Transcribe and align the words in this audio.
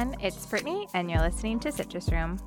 everyone, 0.00 0.20
it's 0.24 0.46
Brittany, 0.46 0.88
and 0.94 1.10
you're 1.10 1.20
listening 1.20 1.60
to 1.60 1.70
Citrus 1.70 2.10
Room. 2.10 2.38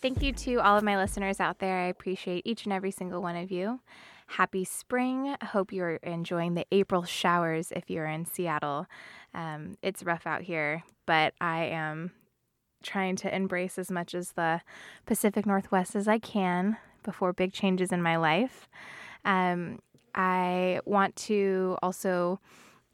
Thank 0.00 0.22
you 0.22 0.32
to 0.32 0.56
all 0.56 0.78
of 0.78 0.84
my 0.84 0.96
listeners 0.96 1.38
out 1.38 1.58
there. 1.58 1.78
I 1.78 1.88
appreciate 1.88 2.46
each 2.46 2.64
and 2.64 2.72
every 2.72 2.90
single 2.90 3.20
one 3.20 3.36
of 3.36 3.50
you. 3.50 3.80
Happy 4.28 4.64
spring. 4.64 5.36
Hope 5.42 5.72
you're 5.72 5.96
enjoying 5.96 6.54
the 6.54 6.64
April 6.72 7.02
showers 7.02 7.70
if 7.70 7.90
you're 7.90 8.06
in 8.06 8.24
Seattle. 8.24 8.86
Um, 9.34 9.76
it's 9.82 10.02
rough 10.02 10.26
out 10.26 10.42
here, 10.42 10.84
but 11.04 11.34
I 11.38 11.64
am 11.64 12.12
trying 12.82 13.16
to 13.16 13.34
embrace 13.34 13.78
as 13.78 13.90
much 13.90 14.14
as 14.14 14.32
the 14.32 14.62
Pacific 15.04 15.44
Northwest 15.44 15.94
as 15.94 16.08
I 16.08 16.18
can 16.18 16.78
before 17.02 17.34
big 17.34 17.52
changes 17.52 17.92
in 17.92 18.00
my 18.00 18.16
life. 18.16 18.68
Um, 19.26 19.80
I 20.14 20.80
want 20.86 21.14
to 21.16 21.76
also 21.82 22.40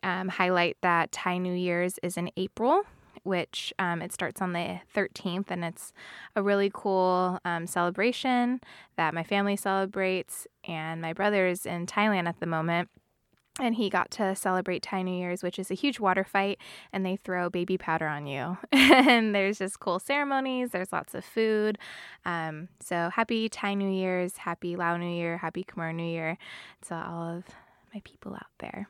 um, 0.03 0.27
highlight 0.27 0.77
that 0.81 1.13
Thai 1.13 1.39
New 1.39 1.55
Year's 1.55 1.99
is 2.03 2.17
in 2.17 2.33
April, 2.37 2.83
which 3.23 3.73
um, 3.79 4.03
it 4.03 4.13
starts 4.13 4.41
on 4.41 4.53
the 4.53 4.81
13th, 4.95 5.51
and 5.51 5.65
it's 5.65 5.93
a 6.37 6.43
really 6.43 6.71
cool 6.73 7.39
um, 7.45 7.67
celebration 7.67 8.61
that 8.97 9.15
my 9.15 9.23
family 9.23 9.57
celebrates. 9.57 10.47
And 10.65 11.01
my 11.01 11.13
brother 11.13 11.47
is 11.47 11.67
in 11.67 11.87
Thailand 11.87 12.29
at 12.29 12.41
the 12.41 12.47
moment. 12.47 12.89
And 13.59 13.75
he 13.75 13.91
got 13.91 14.11
to 14.13 14.35
celebrate 14.35 14.83
Thai 14.83 15.03
New 15.03 15.19
Year's, 15.19 15.43
which 15.43 15.59
is 15.59 15.71
a 15.71 15.75
huge 15.75 16.01
water 16.01 16.25
fight, 16.25 16.59
and 16.93 17.05
they 17.05 17.17
throw 17.17 17.51
baby 17.51 17.77
powder 17.77 18.07
on 18.07 18.27
you. 18.27 18.57
and 18.73 19.35
there's 19.35 19.59
just 19.59 19.81
cool 19.81 19.99
ceremonies, 19.99 20.71
there's 20.71 20.93
lots 20.93 21.15
of 21.15 21.25
food. 21.25 21.77
Um, 22.25 22.69
so 22.81 23.11
happy 23.11 23.49
Thai 23.49 23.75
New 23.75 23.91
Year's, 23.91 24.39
happy 24.39 24.77
Lao 24.77 24.97
New 24.97 25.11
Year, 25.11 25.37
happy 25.37 25.65
Khmer 25.65 25.95
New 25.95 26.05
Year 26.05 26.39
to 26.87 26.95
all 26.95 27.39
of 27.39 27.45
my 27.93 28.01
people 28.05 28.35
out 28.35 28.47
there. 28.61 28.89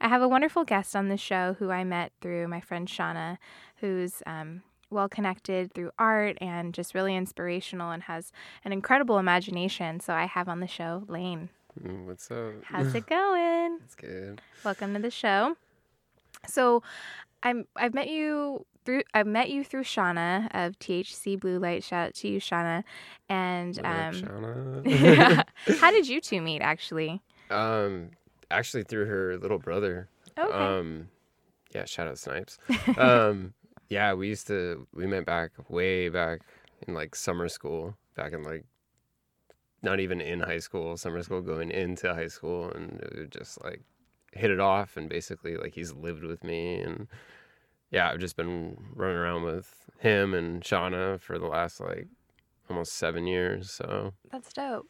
I 0.00 0.08
have 0.08 0.22
a 0.22 0.28
wonderful 0.28 0.64
guest 0.64 0.96
on 0.96 1.08
the 1.08 1.16
show 1.16 1.54
who 1.58 1.70
I 1.70 1.84
met 1.84 2.12
through 2.20 2.48
my 2.48 2.60
friend 2.60 2.88
Shauna, 2.88 3.38
who's 3.76 4.22
um, 4.26 4.62
well 4.90 5.08
connected 5.08 5.72
through 5.72 5.90
art 5.98 6.36
and 6.40 6.74
just 6.74 6.94
really 6.94 7.16
inspirational 7.16 7.90
and 7.90 8.02
has 8.04 8.32
an 8.64 8.72
incredible 8.72 9.18
imagination. 9.18 10.00
So 10.00 10.12
I 10.14 10.26
have 10.26 10.48
on 10.48 10.60
the 10.60 10.66
show 10.66 11.04
Layne. 11.08 11.48
Mm, 11.82 12.06
What's 12.06 12.30
up? 12.30 12.52
How's 12.64 12.94
it 12.94 13.06
going? 13.18 13.78
It's 13.84 13.94
good. 13.94 14.40
Welcome 14.64 14.94
to 14.94 15.00
the 15.00 15.10
show. 15.10 15.56
So, 16.46 16.82
I'm 17.42 17.66
I've 17.76 17.94
met 17.94 18.08
you 18.08 18.66
through 18.84 19.02
I've 19.14 19.26
met 19.26 19.50
you 19.50 19.64
through 19.64 19.84
Shauna 19.84 20.48
of 20.52 20.78
THC 20.78 21.38
Blue 21.38 21.58
Light. 21.58 21.84
Shout 21.84 22.08
out 22.08 22.14
to 22.16 22.28
you, 22.28 22.40
Shauna. 22.40 22.84
And 23.28 23.78
um, 23.78 24.14
Shauna? 24.14 25.44
how 25.80 25.90
did 25.90 26.08
you 26.08 26.20
two 26.20 26.40
meet? 26.40 26.62
Actually, 26.62 27.22
um, 27.50 28.10
actually 28.52 28.84
through 28.84 29.06
her 29.06 29.36
little 29.38 29.58
brother. 29.58 30.08
okay. 30.38 30.52
Um, 30.52 31.08
yeah, 31.74 31.84
shout 31.84 32.08
out 32.08 32.18
Snipes. 32.18 32.58
um, 32.98 33.54
yeah, 33.88 34.12
we 34.14 34.28
used 34.28 34.46
to 34.48 34.86
we 34.94 35.06
met 35.06 35.26
back 35.26 35.52
way 35.68 36.08
back 36.08 36.40
in 36.86 36.94
like 36.94 37.14
summer 37.14 37.48
school, 37.48 37.96
back 38.14 38.32
in 38.32 38.42
like 38.42 38.64
not 39.82 39.98
even 39.98 40.20
in 40.20 40.40
high 40.40 40.58
school, 40.58 40.96
summer 40.96 41.22
school 41.22 41.40
going 41.40 41.70
into 41.70 42.14
high 42.14 42.28
school, 42.28 42.70
and 42.70 43.00
it 43.00 43.14
would 43.16 43.32
just 43.32 43.62
like 43.64 43.82
hit 44.32 44.50
it 44.50 44.60
off, 44.60 44.96
and 44.96 45.08
basically 45.08 45.56
like 45.56 45.74
he's 45.74 45.92
lived 45.92 46.24
with 46.24 46.44
me, 46.44 46.76
and 46.80 47.08
yeah, 47.90 48.10
I've 48.10 48.20
just 48.20 48.36
been 48.36 48.76
running 48.94 49.16
around 49.16 49.42
with 49.42 49.74
him 49.98 50.34
and 50.34 50.62
Shauna 50.62 51.20
for 51.20 51.38
the 51.38 51.46
last 51.46 51.80
like 51.80 52.06
almost 52.68 52.94
seven 52.94 53.26
years, 53.26 53.70
so 53.70 54.14
That's 54.30 54.52
dope. 54.52 54.88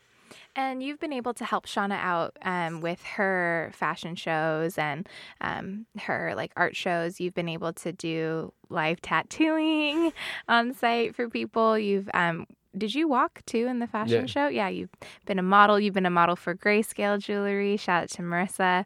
And 0.56 0.82
you've 0.82 1.00
been 1.00 1.12
able 1.12 1.34
to 1.34 1.44
help 1.44 1.66
Shauna 1.66 1.98
out 1.98 2.37
um, 2.43 2.81
with 2.81 3.03
her 3.16 3.70
fashion 3.75 4.15
shows 4.16 4.78
and 4.78 5.09
um, 5.41 5.87
her 6.03 6.32
like 6.37 6.53
art 6.56 6.76
shows. 6.76 7.20
You've 7.20 7.34
been 7.34 7.48
able 7.48 7.72
to 7.75 7.93
do 7.93 8.53
live 8.69 9.00
tattooing 9.03 10.12
on 10.48 10.75
site 10.75 11.15
for 11.15 11.28
people. 11.28 11.78
You've 11.78 12.09
um, 12.15 12.47
did 12.76 12.94
you 12.94 13.06
walk 13.06 13.43
too 13.44 13.66
in 13.66 13.81
the 13.81 13.87
fashion 13.87 14.20
Yeah. 14.22 14.26
show? 14.26 14.48
Yeah, 14.48 14.69
you've 14.69 14.88
been 15.26 15.38
a 15.38 15.43
model. 15.43 15.78
You've 15.78 15.93
been 15.94 16.06
a 16.06 16.10
model 16.10 16.37
for 16.37 16.54
Grayscale 16.54 17.19
Jewelry. 17.19 17.76
Shout 17.76 18.04
out 18.04 18.09
to 18.10 18.22
Marissa. 18.22 18.84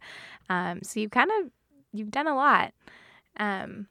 Um, 0.49 0.81
so 0.83 0.99
you've 0.99 1.13
kind 1.13 1.31
of 1.41 1.51
you've 1.93 2.11
done 2.11 2.27
a 2.27 2.35
lot. 2.35 2.73
Um, 3.39 3.87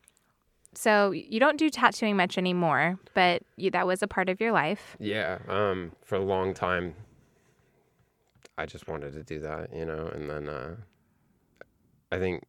so 0.73 1.11
you 1.11 1.39
don't 1.39 1.57
do 1.57 1.69
tattooing 1.69 2.17
much 2.17 2.37
anymore, 2.37 2.99
but 3.13 3.41
you, 3.55 3.71
that 3.71 3.87
was 3.87 4.03
a 4.03 4.07
part 4.07 4.27
of 4.27 4.41
your 4.41 4.51
life. 4.51 4.97
Yeah, 4.99 5.37
um, 5.47 5.93
for 6.03 6.15
a 6.15 6.23
long 6.23 6.53
time, 6.53 6.95
I 8.57 8.65
just 8.65 8.87
wanted 8.87 9.13
to 9.13 9.23
do 9.23 9.39
that, 9.41 9.73
you 9.73 9.85
know, 9.85 10.07
and 10.07 10.29
then 10.29 10.49
uh, 10.49 10.75
I 12.11 12.19
think 12.19 12.43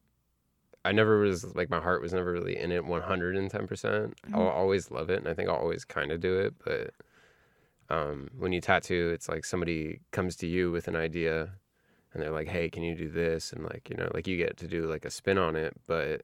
I 0.84 0.93
never 0.93 1.19
was 1.19 1.55
like 1.56 1.69
my 1.69 1.81
heart 1.81 2.00
was 2.00 2.12
never 2.12 2.33
really 2.33 2.56
in 2.56 2.71
it 2.71 2.84
110%. 2.84 3.69
percent 3.69 4.15
I'll 4.33 4.49
always 4.49 4.91
love 4.91 5.11
it, 5.11 5.19
and 5.19 5.28
I 5.28 5.34
think 5.34 5.49
I'll 5.49 5.56
always 5.56 5.84
kind 5.84 6.12
of 6.12 6.21
do 6.21 6.39
it, 6.39 6.55
but 6.65 6.94
um, 7.89 8.28
when 8.39 8.53
you 8.53 8.61
tattoo, 8.61 9.11
it's 9.12 9.28
like 9.28 9.44
somebody 9.44 10.00
comes 10.11 10.37
to 10.37 10.47
you 10.47 10.71
with 10.71 10.89
an 10.89 10.97
idea, 10.97 11.50
and 12.12 12.23
they're 12.23 12.31
like, 12.31 12.49
"Hey, 12.49 12.69
can 12.69 12.83
you 12.83 12.94
do 12.94 13.09
this?" 13.09 13.53
And 13.53 13.65
like, 13.65 13.88
you 13.91 13.97
know, 13.97 14.11
like 14.15 14.27
you 14.27 14.37
get 14.37 14.56
to 14.59 14.69
do 14.69 14.87
like 14.87 15.05
a 15.05 15.11
spin 15.11 15.38
on 15.38 15.56
it, 15.56 15.75
but 15.87 16.23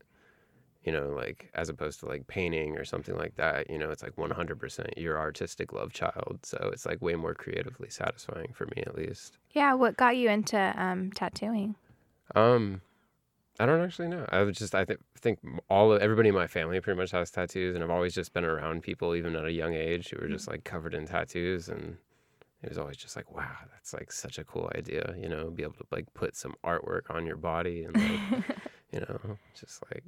you 0.85 0.93
know, 0.93 1.09
like 1.09 1.51
as 1.55 1.69
opposed 1.69 2.01
to 2.01 2.07
like 2.07 2.27
painting 2.27 2.77
or 2.77 2.85
something 2.85 3.17
like 3.17 3.37
that, 3.37 3.71
you 3.71 3.79
know, 3.79 3.91
it's 3.91 4.03
like 4.03 4.17
100% 4.17 4.97
your 4.97 5.19
artistic 5.19 5.73
love 5.73 5.93
child. 5.93 6.41
So 6.43 6.71
it's 6.73 6.87
like 6.87 7.01
way 7.01 7.15
more 7.15 7.35
creatively 7.35 7.89
satisfying 7.89 8.53
for 8.53 8.67
me 8.67 8.83
at 8.87 8.97
least. 8.97 9.39
Yeah, 9.53 9.75
what 9.75 9.97
got 9.97 10.17
you 10.17 10.29
into 10.29 10.75
um, 10.77 11.13
tattooing? 11.13 11.77
Um, 12.35 12.81
I 13.61 13.67
don't 13.67 13.83
actually 13.83 14.09
know. 14.09 14.27
I 14.31 14.43
was 14.43 14.57
just 14.57 14.75
I 14.75 14.85
th- 14.85 14.99
think 15.19 15.39
all 15.69 15.93
of 15.93 16.01
everybody 16.01 16.31
in 16.31 16.35
my 16.35 16.47
family 16.47 16.81
pretty 16.81 16.99
much 16.99 17.11
has 17.11 17.31
tattoos, 17.31 17.75
and 17.75 17.85
I've 17.85 17.91
always 17.91 18.15
just 18.15 18.33
been 18.33 18.45
around 18.45 18.83
people 18.83 19.15
even 19.15 19.37
at 19.37 19.45
a 19.45 19.53
young 19.53 19.75
age 19.75 20.09
who 20.09 20.21
were 20.21 20.29
just 20.29 20.49
like 20.49 20.65
covered 20.65 20.95
in 20.95 21.07
tattoos, 21.07 21.69
and 21.69 21.97
it 22.63 22.69
was 22.69 22.79
always 22.79 22.97
just 22.97 23.15
like, 23.15 23.31
wow, 23.31 23.57
that's 23.73 23.93
like 23.93 24.11
such 24.11 24.39
a 24.39 24.45
cool 24.45 24.71
idea, 24.75 25.15
you 25.19 25.29
know, 25.29 25.51
be 25.51 25.63
able 25.63 25.75
to 25.75 25.87
like 25.93 26.13
put 26.15 26.35
some 26.35 26.55
artwork 26.65 27.11
on 27.11 27.27
your 27.27 27.37
body 27.37 27.85
and 27.85 27.95
like, 27.97 28.45
you 28.93 29.01
know, 29.01 29.37
just 29.55 29.83
like 29.93 30.03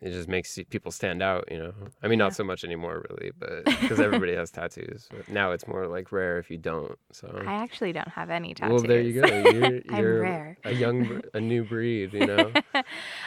it 0.00 0.10
just 0.10 0.28
makes 0.28 0.58
people 0.70 0.92
stand 0.92 1.22
out, 1.22 1.50
you 1.50 1.58
know. 1.58 1.72
I 2.02 2.08
mean, 2.08 2.18
Yeah. 2.18 2.26
not 2.26 2.34
so 2.34 2.44
much 2.44 2.62
anymore, 2.64 3.04
really, 3.10 3.32
but 3.38 3.64
because 3.80 3.98
everybody 4.00 4.34
has 4.36 4.50
tattoos. 4.50 5.08
But 5.10 5.28
now 5.28 5.50
it's 5.52 5.66
more 5.66 5.86
like 5.86 6.12
rare 6.12 6.38
if 6.38 6.50
you 6.50 6.58
don't. 6.58 6.98
So 7.12 7.42
I 7.46 7.54
actually 7.54 7.92
don't 7.92 8.08
have 8.08 8.30
any 8.30 8.54
tattoos. 8.54 8.72
well, 8.82 8.82
there 8.88 9.00
you 9.00 9.20
go. 9.20 9.26
You're, 9.26 9.76
I'm 9.90 9.98
you're 9.98 10.22
rare. 10.22 10.58
a 10.64 10.72
young, 10.72 11.20
a 11.34 11.40
new 11.40 11.64
breed, 11.64 12.12
you 12.14 12.26
know. 12.26 12.52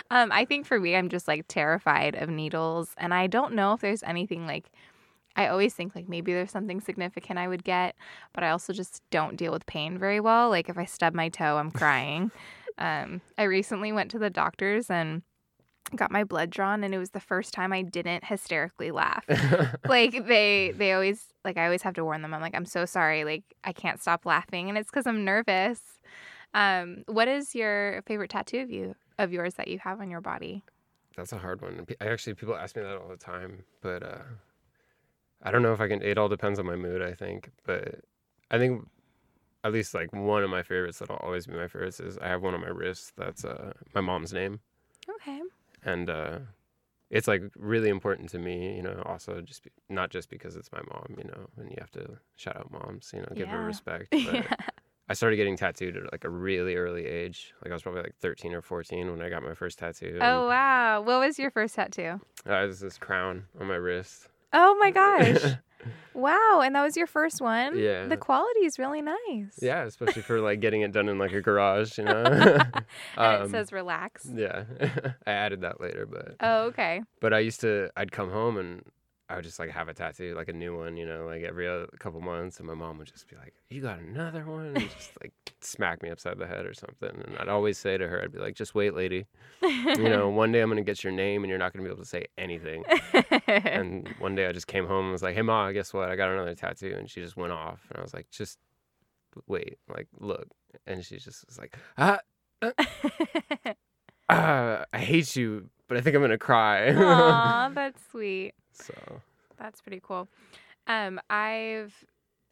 um, 0.09 0.31
I 0.31 0.45
think 0.45 0.65
for 0.65 0.79
me, 0.79 0.95
I'm 0.95 1.09
just 1.09 1.27
like 1.27 1.45
terrified 1.47 2.15
of 2.15 2.29
needles, 2.29 2.93
and 2.97 3.13
I 3.13 3.27
don't 3.27 3.53
know 3.53 3.73
if 3.73 3.81
there's 3.81 4.03
anything 4.03 4.45
like. 4.47 4.71
I 5.33 5.47
always 5.47 5.73
think 5.73 5.95
like 5.95 6.09
maybe 6.09 6.33
there's 6.33 6.51
something 6.51 6.81
significant 6.81 7.39
I 7.39 7.47
would 7.47 7.63
get, 7.63 7.95
but 8.33 8.43
I 8.43 8.49
also 8.49 8.73
just 8.73 9.01
don't 9.11 9.37
deal 9.37 9.53
with 9.53 9.65
pain 9.65 9.97
very 9.97 10.19
well. 10.19 10.49
Like 10.49 10.67
if 10.67 10.77
I 10.77 10.83
stub 10.83 11.13
my 11.13 11.29
toe, 11.29 11.55
I'm 11.55 11.71
crying. 11.71 12.31
um, 12.77 13.21
I 13.37 13.43
recently 13.43 13.93
went 13.93 14.11
to 14.11 14.19
the 14.19 14.29
doctor's 14.29 14.89
and 14.89 15.21
got 15.95 16.11
my 16.11 16.23
blood 16.23 16.49
drawn, 16.49 16.83
and 16.83 16.93
it 16.93 16.97
was 16.97 17.11
the 17.11 17.19
first 17.19 17.53
time 17.53 17.73
I 17.73 17.81
didn't 17.81 18.23
hysterically 18.23 18.91
laugh. 18.91 19.25
like 19.87 20.25
they 20.27 20.73
they 20.75 20.93
always 20.93 21.25
like 21.43 21.57
I 21.57 21.65
always 21.65 21.81
have 21.81 21.93
to 21.95 22.03
warn 22.03 22.21
them. 22.21 22.33
I'm 22.33 22.41
like 22.41 22.55
I'm 22.55 22.65
so 22.65 22.85
sorry. 22.85 23.23
Like 23.23 23.43
I 23.63 23.73
can't 23.73 24.01
stop 24.01 24.25
laughing, 24.25 24.69
and 24.69 24.77
it's 24.77 24.89
because 24.89 25.07
I'm 25.07 25.25
nervous. 25.25 25.81
Um, 26.53 27.03
what 27.07 27.27
is 27.27 27.55
your 27.55 28.01
favorite 28.05 28.29
tattoo 28.29 28.59
of 28.59 28.69
you 28.69 28.95
of 29.17 29.31
yours 29.31 29.55
that 29.55 29.67
you 29.67 29.79
have 29.79 30.01
on 30.01 30.09
your 30.09 30.21
body? 30.21 30.63
That's 31.15 31.33
a 31.33 31.37
hard 31.37 31.61
one. 31.61 31.85
I 31.99 32.05
actually 32.05 32.35
people 32.35 32.55
ask 32.55 32.75
me 32.75 32.83
that 32.83 32.97
all 32.97 33.09
the 33.09 33.17
time, 33.17 33.63
but 33.81 34.03
uh, 34.03 34.23
I 35.43 35.51
don't 35.51 35.61
know 35.61 35.73
if 35.73 35.81
I 35.81 35.87
can. 35.87 36.01
It 36.01 36.17
all 36.17 36.29
depends 36.29 36.59
on 36.59 36.65
my 36.65 36.75
mood, 36.75 37.01
I 37.01 37.13
think. 37.13 37.49
But 37.65 38.01
I 38.49 38.57
think 38.57 38.87
at 39.63 39.73
least 39.73 39.93
like 39.93 40.11
one 40.13 40.43
of 40.43 40.49
my 40.49 40.63
favorites 40.63 40.99
that'll 40.99 41.17
always 41.17 41.47
be 41.47 41.53
my 41.53 41.67
favorites 41.67 41.99
is 41.99 42.17
I 42.17 42.27
have 42.27 42.41
one 42.41 42.53
on 42.53 42.61
my 42.61 42.69
wrist 42.69 43.13
that's 43.17 43.45
uh, 43.45 43.73
my 43.93 44.01
mom's 44.01 44.33
name. 44.33 44.59
And 45.83 46.09
uh, 46.09 46.39
it's 47.09 47.27
like 47.27 47.43
really 47.55 47.89
important 47.89 48.29
to 48.29 48.39
me. 48.39 48.75
You 48.75 48.83
know, 48.83 49.01
also 49.05 49.41
just 49.41 49.63
be, 49.63 49.71
not 49.89 50.09
just 50.09 50.29
because 50.29 50.55
it's 50.55 50.71
my 50.71 50.81
mom. 50.89 51.15
You 51.17 51.25
know, 51.25 51.47
and 51.57 51.69
you 51.69 51.77
have 51.79 51.91
to 51.91 52.17
shout 52.35 52.57
out 52.57 52.71
moms. 52.71 53.11
You 53.13 53.21
know, 53.21 53.29
give 53.35 53.49
her 53.49 53.63
respect. 53.63 54.07
But 54.11 54.33
yeah. 54.33 54.55
I 55.09 55.13
started 55.13 55.35
getting 55.35 55.57
tattooed 55.57 55.97
at 55.97 56.11
like 56.13 56.23
a 56.23 56.29
really 56.29 56.75
early 56.75 57.05
age. 57.05 57.53
Like 57.61 57.71
I 57.71 57.73
was 57.73 57.83
probably 57.83 58.03
like 58.03 58.15
13 58.21 58.53
or 58.53 58.61
14 58.61 59.11
when 59.11 59.21
I 59.21 59.27
got 59.27 59.43
my 59.43 59.53
first 59.53 59.77
tattoo. 59.77 60.17
Oh 60.21 60.47
wow. 60.47 61.01
What 61.01 61.19
was 61.19 61.37
your 61.37 61.51
first 61.51 61.75
tattoo? 61.75 62.21
Uh, 62.45 62.61
there's 62.63 62.79
this 62.79 62.97
crown 62.97 63.43
on 63.59 63.67
my 63.67 63.75
wrist. 63.75 64.29
Oh 64.53 64.77
my 64.79 64.91
gosh. 65.01 65.55
Wow, 66.13 66.61
and 66.63 66.75
that 66.75 66.81
was 66.83 66.97
your 66.97 67.07
first 67.07 67.41
one? 67.41 67.77
Yeah. 67.77 68.05
The 68.07 68.17
quality 68.17 68.61
is 68.65 68.77
really 68.77 69.01
nice. 69.01 69.57
Yeah, 69.61 69.83
especially 69.83 70.21
for 70.21 70.39
like 70.41 70.59
getting 70.59 70.81
it 70.81 70.91
done 70.91 71.07
in 71.09 71.17
like 71.17 71.31
a 71.33 71.41
garage, 71.41 71.97
you 71.97 72.03
know. 72.03 72.23
And 72.25 72.85
Um, 73.17 73.43
it 73.43 73.49
says 73.51 73.71
relax. 73.71 74.27
yeah, 74.33 74.63
I 75.25 75.31
added 75.31 75.61
that 75.61 75.79
later, 75.79 76.05
but 76.05 76.35
Oh, 76.41 76.63
okay. 76.65 77.01
but 77.21 77.33
I 77.33 77.39
used 77.39 77.61
to 77.61 77.89
I'd 77.95 78.11
come 78.11 78.29
home 78.29 78.57
and 78.57 78.83
I 79.31 79.35
would 79.35 79.45
just 79.45 79.59
like 79.59 79.69
have 79.69 79.87
a 79.87 79.93
tattoo, 79.93 80.33
like 80.35 80.49
a 80.49 80.53
new 80.53 80.77
one, 80.77 80.97
you 80.97 81.05
know, 81.05 81.25
like 81.25 81.43
every 81.43 81.67
other 81.67 81.87
couple 81.99 82.19
months, 82.19 82.57
and 82.59 82.67
my 82.67 82.73
mom 82.73 82.97
would 82.97 83.07
just 83.07 83.29
be 83.29 83.37
like, 83.37 83.53
"You 83.69 83.81
got 83.81 83.99
another 83.99 84.45
one?" 84.45 84.75
and 84.75 84.89
just 84.89 85.11
like 85.21 85.31
smack 85.61 86.03
me 86.03 86.09
upside 86.09 86.37
the 86.37 86.47
head 86.47 86.65
or 86.65 86.73
something. 86.73 87.09
And 87.09 87.37
I'd 87.39 87.47
always 87.47 87.77
say 87.77 87.97
to 87.97 88.07
her, 88.07 88.21
I'd 88.21 88.33
be 88.33 88.39
like, 88.39 88.55
"Just 88.55 88.75
wait, 88.75 88.93
lady. 88.93 89.25
You 89.61 90.09
know, 90.09 90.27
one 90.43 90.51
day 90.51 90.59
I'm 90.59 90.69
gonna 90.69 90.81
get 90.81 91.03
your 91.03 91.13
name, 91.13 91.43
and 91.43 91.49
you're 91.49 91.59
not 91.59 91.71
gonna 91.71 91.83
be 91.83 91.89
able 91.89 92.03
to 92.03 92.09
say 92.09 92.25
anything." 92.37 92.83
and 93.47 94.07
one 94.19 94.35
day 94.35 94.47
I 94.47 94.51
just 94.51 94.67
came 94.67 94.85
home 94.85 95.05
and 95.05 95.11
was 95.13 95.23
like, 95.23 95.35
"Hey, 95.35 95.41
ma, 95.43 95.71
guess 95.71 95.93
what? 95.93 96.09
I 96.09 96.17
got 96.17 96.29
another 96.29 96.55
tattoo," 96.55 96.93
and 96.97 97.09
she 97.09 97.21
just 97.21 97.37
went 97.37 97.53
off, 97.53 97.87
and 97.89 97.99
I 97.99 98.01
was 98.01 98.13
like, 98.13 98.29
"Just 98.31 98.59
wait, 99.47 99.77
like 99.87 100.07
look," 100.19 100.47
and 100.85 101.05
she 101.05 101.17
just 101.17 101.45
was 101.47 101.57
like, 101.57 101.77
"Ah." 101.97 102.19
Ah, 104.29 104.85
I 104.93 104.99
hate 104.99 105.35
you, 105.35 105.69
but 105.87 105.97
I 105.97 106.01
think 106.01 106.15
I'm 106.15 106.21
gonna 106.21 106.37
cry. 106.37 106.93
Aw, 106.93 107.69
that's 107.73 108.01
sweet. 108.11 108.53
So 108.71 109.21
That's 109.57 109.81
pretty 109.81 110.01
cool. 110.03 110.27
Um, 110.87 111.19
I've 111.29 112.05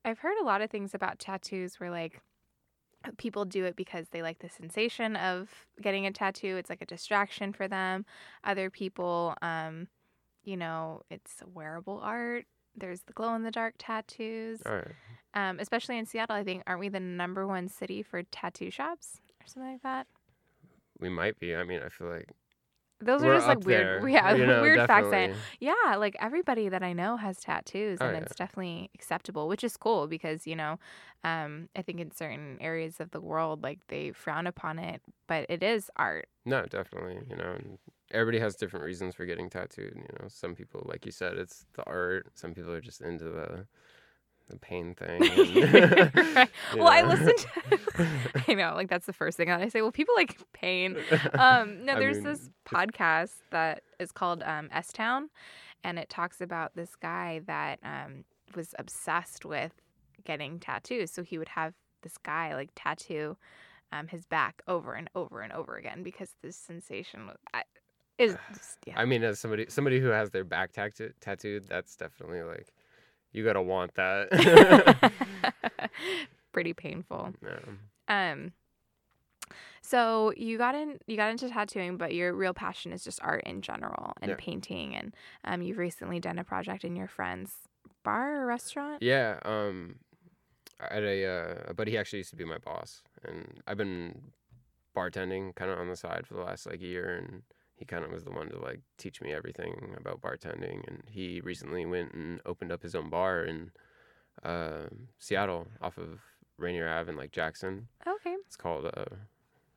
I've 0.05 0.19
heard 0.19 0.39
a 0.41 0.45
lot 0.45 0.61
of 0.61 0.69
things 0.69 0.93
about 0.93 1.19
tattoos 1.19 1.79
where 1.79 1.91
like 1.91 2.21
people 3.17 3.45
do 3.45 3.65
it 3.65 3.75
because 3.75 4.07
they 4.09 4.21
like 4.21 4.39
the 4.39 4.49
sensation 4.49 5.15
of 5.15 5.49
getting 5.81 6.05
a 6.05 6.11
tattoo. 6.11 6.57
It's 6.57 6.69
like 6.69 6.81
a 6.81 6.85
distraction 6.85 7.53
for 7.53 7.67
them. 7.67 8.05
Other 8.43 8.69
people, 8.69 9.35
um, 9.41 9.87
you 10.43 10.57
know, 10.57 11.01
it's 11.09 11.41
wearable 11.53 11.99
art. 12.03 12.45
There's 12.75 13.01
the 13.01 13.13
glow 13.13 13.35
in 13.35 13.43
the 13.43 13.51
dark 13.51 13.75
tattoos. 13.77 14.61
all 14.65 14.75
right. 14.75 14.87
Um, 15.35 15.59
especially 15.59 15.97
in 15.97 16.05
Seattle, 16.05 16.35
I 16.35 16.43
think 16.43 16.63
aren't 16.65 16.79
we 16.79 16.89
the 16.89 16.99
number 16.99 17.45
one 17.45 17.67
city 17.67 18.01
for 18.01 18.23
tattoo 18.23 18.71
shops 18.71 19.21
or 19.41 19.47
something 19.47 19.73
like 19.73 19.83
that? 19.83 20.07
We 20.99 21.09
might 21.09 21.39
be. 21.39 21.55
I 21.55 21.63
mean, 21.63 21.81
I 21.85 21.89
feel 21.89 22.09
like 22.09 22.29
Those 23.01 23.21
we're 23.21 23.31
are 23.33 23.35
just 23.37 23.47
like 23.47 23.65
weird, 23.65 24.03
there, 24.03 24.09
yeah, 24.09 24.33
you 24.35 24.45
know, 24.45 24.61
weird 24.61 24.85
facts. 24.87 25.07
I- 25.13 25.33
Yeah, 25.59 25.95
like 25.97 26.15
everybody 26.19 26.67
that 26.69 26.83
I 26.83 26.93
know 26.93 27.15
has 27.17 27.39
tattoos, 27.39 27.99
Oh, 28.01 28.05
and 28.07 28.15
yeah. 28.17 28.21
it's 28.23 28.35
definitely 28.35 28.89
acceptable, 28.93 29.47
which 29.47 29.63
is 29.63 29.77
cool 29.77 30.07
because 30.07 30.45
you 30.45 30.55
know, 30.55 30.79
um, 31.23 31.69
I 31.75 31.81
think 31.81 31.99
in 31.99 32.11
certain 32.11 32.57
areas 32.59 32.99
of 32.99 33.11
the 33.11 33.21
world, 33.21 33.63
like 33.63 33.79
they 33.87 34.11
frown 34.11 34.47
upon 34.47 34.79
it, 34.79 35.01
but 35.27 35.45
it 35.49 35.63
is 35.63 35.89
art. 35.95 36.27
No, 36.45 36.65
definitely. 36.65 37.19
You 37.29 37.35
know, 37.37 37.57
everybody 38.11 38.39
has 38.39 38.55
different 38.55 38.85
reasons 38.85 39.15
for 39.15 39.25
getting 39.25 39.49
tattooed. 39.49 39.93
You 39.95 40.17
know, 40.19 40.27
some 40.27 40.55
people, 40.55 40.83
like 40.85 41.05
you 41.05 41.11
said, 41.11 41.37
it's 41.37 41.65
the 41.75 41.83
art. 41.85 42.27
Some 42.35 42.53
people 42.53 42.71
are 42.73 42.81
just 42.81 43.01
into 43.01 43.25
the 43.25 43.65
the 44.49 44.57
pain 44.57 44.95
thing. 44.95 45.21
and- 45.29 46.15
Right. 46.35 46.49
you 46.73 46.77
Well, 46.79 46.87
I 46.89 47.01
listened. 47.03 47.37
To, 47.37 48.07
I 48.47 48.53
know, 48.53 48.73
like 48.75 48.89
that's 48.89 49.05
the 49.05 49.13
first 49.13 49.37
thing 49.37 49.47
that 49.47 49.61
I 49.61 49.69
say. 49.69 49.81
Well, 49.81 49.91
people 49.91 50.15
like 50.15 50.37
pain. 50.53 50.97
Um, 51.33 51.85
no, 51.85 51.93
I 51.93 51.99
there's 51.99 52.17
mean, 52.17 52.25
this 52.25 52.49
podcast 52.65 53.35
that 53.51 53.83
is 53.99 54.11
called 54.11 54.43
um, 54.43 54.69
S 54.71 54.91
Town, 54.91 55.29
and 55.83 55.97
it 55.97 56.09
talks 56.09 56.41
about 56.41 56.75
this 56.75 56.95
guy 56.95 57.41
that 57.47 57.79
um, 57.83 58.25
was 58.55 58.73
obsessed 58.77 59.45
with 59.45 59.73
getting 60.25 60.59
tattoos. 60.59 61.11
So 61.11 61.23
he 61.23 61.37
would 61.37 61.49
have 61.49 61.73
this 62.01 62.17
guy 62.17 62.53
like 62.55 62.69
tattoo 62.75 63.37
um, 63.91 64.07
his 64.07 64.25
back 64.25 64.61
over 64.67 64.93
and 64.93 65.09
over 65.15 65.41
and 65.41 65.51
over 65.53 65.75
again 65.75 66.03
because 66.03 66.35
this 66.41 66.55
sensation 66.55 67.25
was, 67.27 67.37
I, 67.53 67.63
is 68.17 68.35
just, 68.53 68.77
yeah. 68.85 68.99
I 68.99 69.05
mean, 69.05 69.23
as 69.23 69.39
somebody 69.39 69.65
somebody 69.69 69.99
who 69.99 70.09
has 70.09 70.29
their 70.31 70.43
back 70.43 70.71
tattoo 70.73 71.11
tattooed, 71.21 71.67
that's 71.67 71.95
definitely 71.95 72.43
like 72.43 72.67
you 73.31 73.43
gotta 73.43 73.61
want 73.61 73.93
that. 73.95 74.29
pretty 76.51 76.73
painful. 76.73 77.33
yeah. 77.43 78.31
Um 78.31 78.53
so 79.81 80.33
you 80.35 80.57
got 80.57 80.75
in 80.75 80.99
you 81.07 81.15
got 81.15 81.31
into 81.31 81.49
tattooing, 81.49 81.97
but 81.97 82.13
your 82.13 82.33
real 82.33 82.53
passion 82.53 82.91
is 82.91 83.03
just 83.03 83.19
art 83.23 83.43
in 83.45 83.61
general 83.61 84.13
and 84.21 84.29
Yeah. 84.31 84.35
painting 84.37 84.95
and 84.95 85.15
um 85.43 85.61
you've 85.61 85.77
recently 85.77 86.19
done 86.19 86.37
a 86.39 86.43
project 86.43 86.83
in 86.83 86.95
your 86.95 87.07
friend's 87.07 87.53
bar 88.03 88.41
or 88.41 88.45
restaurant? 88.45 89.01
Yeah, 89.01 89.39
um, 89.45 89.95
had 90.79 91.03
a 91.03 91.25
uh, 91.25 91.55
a 91.67 91.73
buddy. 91.73 91.91
He 91.91 91.97
actually 91.97 92.19
used 92.19 92.29
to 92.29 92.35
be 92.37 92.45
my 92.45 92.57
boss, 92.57 93.03
and 93.25 93.61
I've 93.67 93.77
been 93.77 94.31
bartending 94.95 95.53
kind 95.55 95.69
of 95.71 95.79
on 95.79 95.87
the 95.89 95.95
side 95.95 96.25
for 96.27 96.35
the 96.35 96.41
last 96.43 96.65
like 96.65 96.81
year, 96.81 97.15
and 97.15 97.43
he 97.79 97.85
kind 97.85 98.03
of 98.03 98.11
was 98.11 98.25
the 98.25 98.31
one 98.31 98.49
to 98.49 98.59
like 98.59 98.81
teach 98.97 99.21
me 99.21 99.31
everything 99.33 99.95
about 99.97 100.21
bartending. 100.21 100.85
And 100.87 101.01
he 101.07 101.39
recently 101.41 101.85
went 101.85 102.13
and 102.13 102.41
opened 102.45 102.71
up 102.71 102.83
his 102.83 102.93
own 102.93 103.09
bar 103.09 103.43
in 103.43 103.71
uh, 104.43 104.87
Seattle, 105.17 105.67
off 105.81 105.97
of 105.97 106.19
Rainier 106.57 106.89
Ave 106.89 107.09
and 107.09 107.17
like 107.17 107.31
Jackson. 107.31 107.87
Okay. 108.05 108.35
It's 108.45 108.57
called 108.57 108.85
uh, 108.85 109.05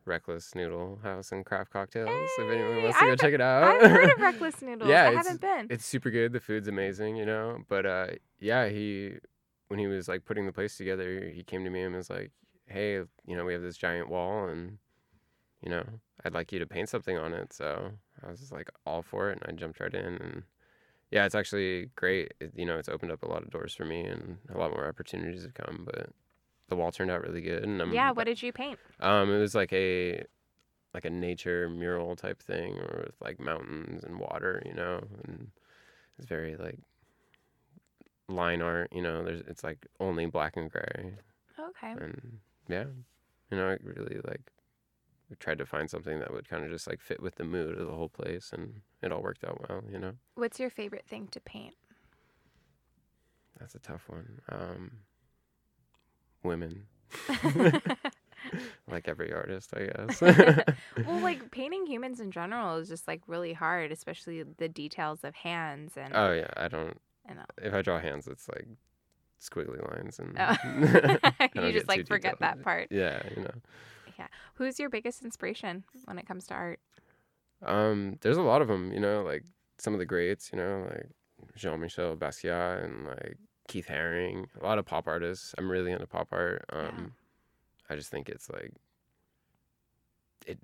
Reckless 0.05 0.55
Noodle 0.57 0.99
House 1.05 1.31
and 1.31 1.47
Craft 1.47 1.71
Cocktails. 1.73 2.09
if 2.11 2.51
anyone 2.51 2.83
wants 2.83 2.99
to 2.99 3.05
go 3.05 3.11
I've- 3.13 3.17
check 3.21 3.35
it 3.35 3.41
out, 3.41 3.63
I've 3.63 3.91
heard 3.91 4.11
of 4.11 4.19
Reckless 4.21 4.61
Noodles. 4.61 4.91
Yeah, 4.91 5.09
I 5.09 5.13
haven't 5.15 5.41
been. 5.41 5.69
it's 5.71 5.87
super 5.87 6.11
good. 6.11 6.33
The 6.33 6.41
food's 6.41 6.67
amazing, 6.69 7.15
you 7.17 7.25
know. 7.25 7.59
But 7.69 7.87
uh, 7.87 8.07
yeah, 8.41 8.69
he 8.69 9.15
when 9.69 9.79
he 9.79 9.87
was 9.87 10.09
like 10.09 10.25
putting 10.25 10.45
the 10.47 10.53
place 10.53 10.77
together, 10.77 11.31
he 11.33 11.45
came 11.45 11.63
to 11.65 11.71
me 11.71 11.83
and 11.83 11.95
was 11.95 12.11
like, 12.11 12.33
"Hey, 12.67 12.95
you 13.27 13.37
know, 13.37 13.45
we 13.45 13.53
have 13.53 13.63
this 13.63 13.77
giant 13.77 14.09
wall, 14.09 14.49
and 14.49 14.79
you 15.63 15.71
know, 15.71 15.85
I'd 16.25 16.35
like 16.35 16.53
you 16.53 16.59
to 16.59 16.67
paint 16.67 16.89
something 16.89 17.17
on 17.19 17.33
it." 17.33 17.53
So 17.53 17.93
I 18.25 18.31
was 18.31 18.41
just 18.41 18.53
like 18.53 18.71
all 18.87 19.03
for 19.03 19.31
it, 19.31 19.39
and 19.43 19.53
I 19.53 19.59
jumped 19.59 19.81
right 19.81 19.95
in, 19.95 20.05
and 20.17 20.43
yeah, 21.11 21.25
it's 21.27 21.35
actually 21.35 21.91
great. 21.97 22.35
It, 22.41 22.53
you 22.57 22.67
know, 22.67 22.79
it's 22.79 22.89
opened 22.89 23.13
up 23.13 23.23
a 23.23 23.29
lot 23.29 23.43
of 23.43 23.51
doors 23.51 23.75
for 23.75 23.85
me, 23.85 24.05
and 24.05 24.39
a 24.53 24.59
lot 24.59 24.71
more 24.71 24.87
opportunities 24.89 25.43
have 25.43 25.55
come. 25.55 25.83
But 25.85 26.11
the 26.69 26.77
wall 26.77 26.93
turned 26.93 27.11
out 27.11 27.23
really 27.23 27.43
good, 27.43 27.65
and 27.65 27.81
I'm 27.81 27.93
yeah, 27.93 28.11
what 28.13 28.25
did 28.25 28.43
you 28.43 28.53
paint? 28.53 28.79
um, 29.01 29.31
it 29.31 29.39
was 29.39 29.55
like 29.55 29.73
a 29.73 30.25
like 30.95 31.05
a 31.07 31.11
nature 31.11 31.69
mural 31.69 32.17
type 32.17 32.43
thing, 32.43 32.75
or 32.75 33.05
with 33.07 33.15
like 33.21 33.41
mountains 33.41 34.05
and 34.05 34.19
water, 34.19 34.63
you 34.67 34.75
know, 34.75 35.01
and 35.25 35.51
it's 36.19 36.27
very 36.27 36.57
like 36.57 36.79
line 38.29 38.63
art, 38.63 38.91
you 38.93 39.03
know. 39.03 39.25
There's 39.25 39.43
it's 39.47 39.65
like 39.65 39.87
only 40.01 40.27
black 40.27 40.57
and 40.57 40.71
gray, 40.71 41.15
Okay. 41.59 41.95
and 42.01 42.39
yeah, 42.69 42.85
you 43.51 43.57
know, 43.57 43.69
I 43.69 43.77
really 43.83 44.21
like 44.27 44.41
we 45.33 45.37
tried 45.37 45.57
to 45.57 45.65
find 45.65 45.89
something 45.89 46.19
that 46.19 46.31
would 46.31 46.47
kind 46.47 46.63
of 46.63 46.71
just 46.71 46.87
like 46.87 47.01
fit 47.01 47.23
with 47.23 47.37
the 47.37 47.45
mood 47.45 47.79
of 47.79 47.87
the 47.87 47.95
whole 47.95 48.11
place, 48.11 48.51
and 48.53 48.83
it 49.01 49.11
all 49.11 49.23
worked 49.23 49.45
out 49.45 49.67
well, 49.67 49.83
you 49.91 49.99
know. 49.99 50.13
What's 50.35 50.61
your 50.61 50.69
favorite 50.69 51.07
thing 51.09 51.27
to 51.31 51.41
paint? 51.41 51.75
That's 53.59 53.75
a 53.75 53.79
tough 53.79 54.03
one. 54.09 54.41
Um, 54.51 54.91
women, 56.43 56.85
like 58.91 59.09
every 59.09 59.33
artist, 59.33 59.71
I 59.75 59.85
guess. 59.87 60.21
well, 61.07 61.21
like 61.23 61.51
painting 61.51 61.87
humans 61.87 62.21
in 62.21 62.31
general 62.31 62.77
is 62.77 62.89
just 62.89 63.09
like 63.09 63.23
really 63.27 63.55
hard, 63.55 63.91
especially 63.91 64.43
the 64.43 64.69
details 64.69 65.21
of 65.25 65.35
hands 65.35 65.95
and 65.97 66.13
oh 66.15 66.33
yeah, 66.33 66.51
I 66.59 66.69
don't. 66.69 67.01
and. 67.27 67.39
If 67.63 67.73
I 67.73 67.81
draw 67.81 67.99
hands, 68.01 68.27
it's 68.27 68.49
like 68.51 68.67
squiggly 69.41 69.81
lines, 69.97 70.19
and 70.19 70.37
Oh. 70.39 71.63
You 71.63 71.73
just 71.73 71.89
like 71.89 72.07
forget 72.07 72.39
detailed. 72.39 72.41
that 72.41 72.63
part. 72.63 72.89
Yeah, 72.91 73.23
you 73.35 73.45
know. 73.45 73.55
Who's 74.55 74.79
your 74.79 74.91
biggest 74.91 75.25
inspiration 75.25 75.85
when 76.05 76.19
it 76.19 76.27
comes 76.27 76.47
to 76.49 76.55
art? 76.55 76.81
Um, 77.65 78.19
there's 78.21 78.37
a 78.37 78.43
lot 78.43 78.63
of 78.63 78.69
them, 78.69 78.93
you 78.93 79.01
know, 79.01 79.23
like 79.23 79.45
some 79.79 79.93
of 79.93 79.99
the 79.99 80.07
greats, 80.07 80.51
you 80.53 80.59
know, 80.59 80.87
like 80.91 81.09
Jean-Michel 81.57 82.17
Basquiat 82.17 82.85
and 82.85 83.07
like 83.07 83.37
Keith 83.69 83.87
Haring, 83.89 84.47
a 84.61 84.65
lot 84.65 84.79
of 84.79 84.87
pop 84.87 85.07
artists. 85.07 85.55
I'm 85.59 85.71
really 85.71 85.93
into 85.93 86.07
pop 86.07 86.29
art. 86.33 86.65
Um, 86.73 87.13
I 87.89 87.97
just 87.97 88.11
think 88.11 88.29
it's 88.29 88.51
like 88.51 88.73
it 90.47 90.59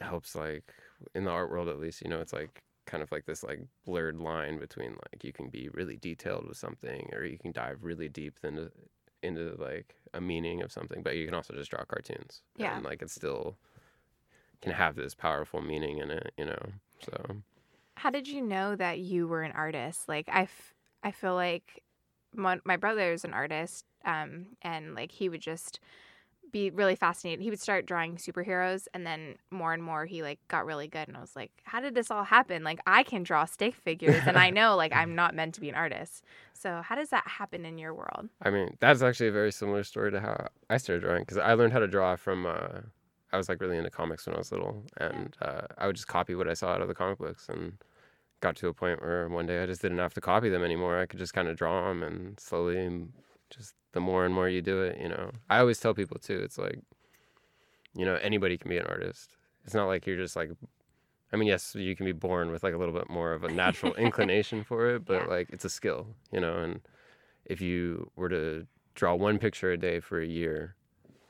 helps 0.00 0.34
like 0.34 0.72
in 1.14 1.24
the 1.24 1.30
art 1.30 1.50
world 1.50 1.68
at 1.68 1.80
least, 1.80 2.02
you 2.02 2.08
know, 2.08 2.20
it's 2.20 2.32
like 2.32 2.62
kind 2.86 3.02
of 3.02 3.12
like 3.12 3.26
this 3.26 3.42
like 3.42 3.60
blurred 3.84 4.18
line 4.18 4.58
between 4.58 4.92
like 4.92 5.22
you 5.22 5.32
can 5.32 5.48
be 5.48 5.68
really 5.74 5.96
detailed 5.96 6.48
with 6.48 6.56
something 6.56 7.10
or 7.12 7.24
you 7.24 7.38
can 7.38 7.52
dive 7.52 7.78
really 7.82 8.08
deep 8.08 8.34
into 8.42 8.70
into 9.22 9.54
like 9.58 9.94
a 10.14 10.20
meaning 10.20 10.62
of 10.62 10.72
something, 10.72 11.02
but 11.02 11.16
you 11.16 11.24
can 11.26 11.34
also 11.34 11.54
just 11.54 11.70
draw 11.70 11.84
cartoons. 11.84 12.42
Yeah. 12.56 12.76
And 12.76 12.84
like 12.84 13.02
it 13.02 13.10
still 13.10 13.56
can 14.60 14.72
have 14.72 14.96
this 14.96 15.14
powerful 15.14 15.60
meaning 15.60 15.98
in 15.98 16.10
it, 16.10 16.32
you 16.36 16.44
know. 16.46 16.58
So 17.04 17.36
How 17.96 18.10
did 18.10 18.26
you 18.28 18.42
know 18.42 18.76
that 18.76 18.98
you 18.98 19.26
were 19.28 19.42
an 19.42 19.52
artist? 19.52 20.08
Like 20.08 20.28
I, 20.28 20.42
f- 20.42 20.74
I 21.02 21.10
feel 21.12 21.34
like 21.34 21.82
my, 22.34 22.58
my 22.64 22.76
brother 22.76 23.12
is 23.12 23.24
an 23.24 23.34
artist, 23.34 23.84
um, 24.04 24.46
and 24.62 24.94
like 24.94 25.12
he 25.12 25.28
would 25.28 25.40
just 25.40 25.80
be 26.52 26.70
really 26.70 26.96
fascinated. 26.96 27.42
He 27.42 27.50
would 27.50 27.60
start 27.60 27.86
drawing 27.86 28.16
superheroes, 28.16 28.86
and 28.94 29.06
then 29.06 29.36
more 29.50 29.72
and 29.72 29.82
more 29.82 30.06
he 30.06 30.22
like 30.22 30.38
got 30.48 30.66
really 30.66 30.88
good. 30.88 31.08
And 31.08 31.16
I 31.16 31.20
was 31.20 31.36
like, 31.36 31.50
how 31.64 31.80
did 31.80 31.94
this 31.94 32.10
all 32.10 32.24
happen? 32.24 32.64
Like 32.64 32.80
I 32.86 33.02
can 33.02 33.22
draw 33.22 33.44
stick 33.44 33.74
figures, 33.74 34.22
and 34.26 34.36
I 34.36 34.50
know 34.58 34.76
like 34.76 34.92
I'm 34.94 35.14
not 35.14 35.34
meant 35.34 35.54
to 35.54 35.60
be 35.60 35.68
an 35.68 35.74
artist. 35.74 36.24
So 36.54 36.82
how 36.82 36.94
does 36.94 37.10
that 37.10 37.26
happen 37.26 37.64
in 37.64 37.78
your 37.78 37.94
world? 37.94 38.28
I 38.42 38.50
mean, 38.50 38.76
that's 38.80 39.02
actually 39.02 39.28
a 39.28 39.32
very 39.32 39.52
similar 39.52 39.84
story 39.84 40.10
to 40.12 40.20
how 40.20 40.48
I 40.68 40.76
started 40.78 41.02
drawing 41.02 41.22
because 41.22 41.38
I 41.38 41.54
learned 41.54 41.72
how 41.72 41.80
to 41.80 41.88
draw 41.88 42.16
from. 42.16 42.46
Uh, 42.46 42.80
I 43.30 43.36
was 43.36 43.48
like 43.48 43.60
really 43.60 43.76
into 43.76 43.90
comics 43.90 44.26
when 44.26 44.34
I 44.34 44.38
was 44.38 44.50
little, 44.52 44.82
and 44.96 45.36
uh, 45.42 45.66
I 45.76 45.86
would 45.86 45.96
just 45.96 46.08
copy 46.08 46.34
what 46.34 46.48
I 46.48 46.54
saw 46.54 46.68
out 46.68 46.80
of 46.80 46.88
the 46.88 46.94
comic 46.94 47.18
books 47.18 47.48
and 47.48 47.74
got 48.40 48.56
to 48.56 48.68
a 48.68 48.74
point 48.74 49.02
where 49.02 49.28
one 49.28 49.46
day 49.46 49.62
I 49.62 49.66
just 49.66 49.82
didn't 49.82 49.98
have 49.98 50.14
to 50.14 50.20
copy 50.20 50.48
them 50.48 50.64
anymore. 50.64 50.98
I 50.98 51.06
could 51.06 51.18
just 51.18 51.34
kind 51.34 51.48
of 51.48 51.56
draw 51.56 51.88
them 51.88 52.02
and 52.02 52.38
slowly, 52.38 52.78
just 53.50 53.74
the 53.92 54.00
more 54.00 54.24
and 54.24 54.34
more 54.34 54.48
you 54.48 54.62
do 54.62 54.82
it, 54.82 54.98
you 55.00 55.08
know. 55.08 55.30
I 55.48 55.58
always 55.58 55.80
tell 55.80 55.94
people 55.94 56.18
too, 56.18 56.38
it's 56.40 56.58
like, 56.58 56.80
you 57.94 58.04
know, 58.04 58.16
anybody 58.16 58.56
can 58.58 58.68
be 58.68 58.78
an 58.78 58.86
artist. 58.86 59.30
It's 59.64 59.74
not 59.74 59.86
like 59.86 60.06
you're 60.06 60.16
just 60.16 60.36
like, 60.36 60.50
I 61.32 61.36
mean, 61.36 61.48
yes, 61.48 61.74
you 61.74 61.94
can 61.96 62.06
be 62.06 62.12
born 62.12 62.50
with 62.50 62.62
like 62.62 62.74
a 62.74 62.78
little 62.78 62.94
bit 62.94 63.10
more 63.10 63.32
of 63.32 63.44
a 63.44 63.48
natural 63.48 63.94
inclination 63.98 64.64
for 64.64 64.88
it, 64.94 65.04
but 65.04 65.22
Yeah. 65.22 65.28
like 65.28 65.50
it's 65.50 65.64
a 65.64 65.70
skill, 65.70 66.08
you 66.32 66.40
know. 66.40 66.58
And 66.58 66.80
if 67.44 67.60
you 67.60 68.10
were 68.16 68.28
to 68.28 68.66
draw 68.94 69.14
one 69.14 69.38
picture 69.38 69.70
a 69.72 69.76
day 69.76 70.00
for 70.00 70.20
a 70.20 70.26
year, 70.26 70.74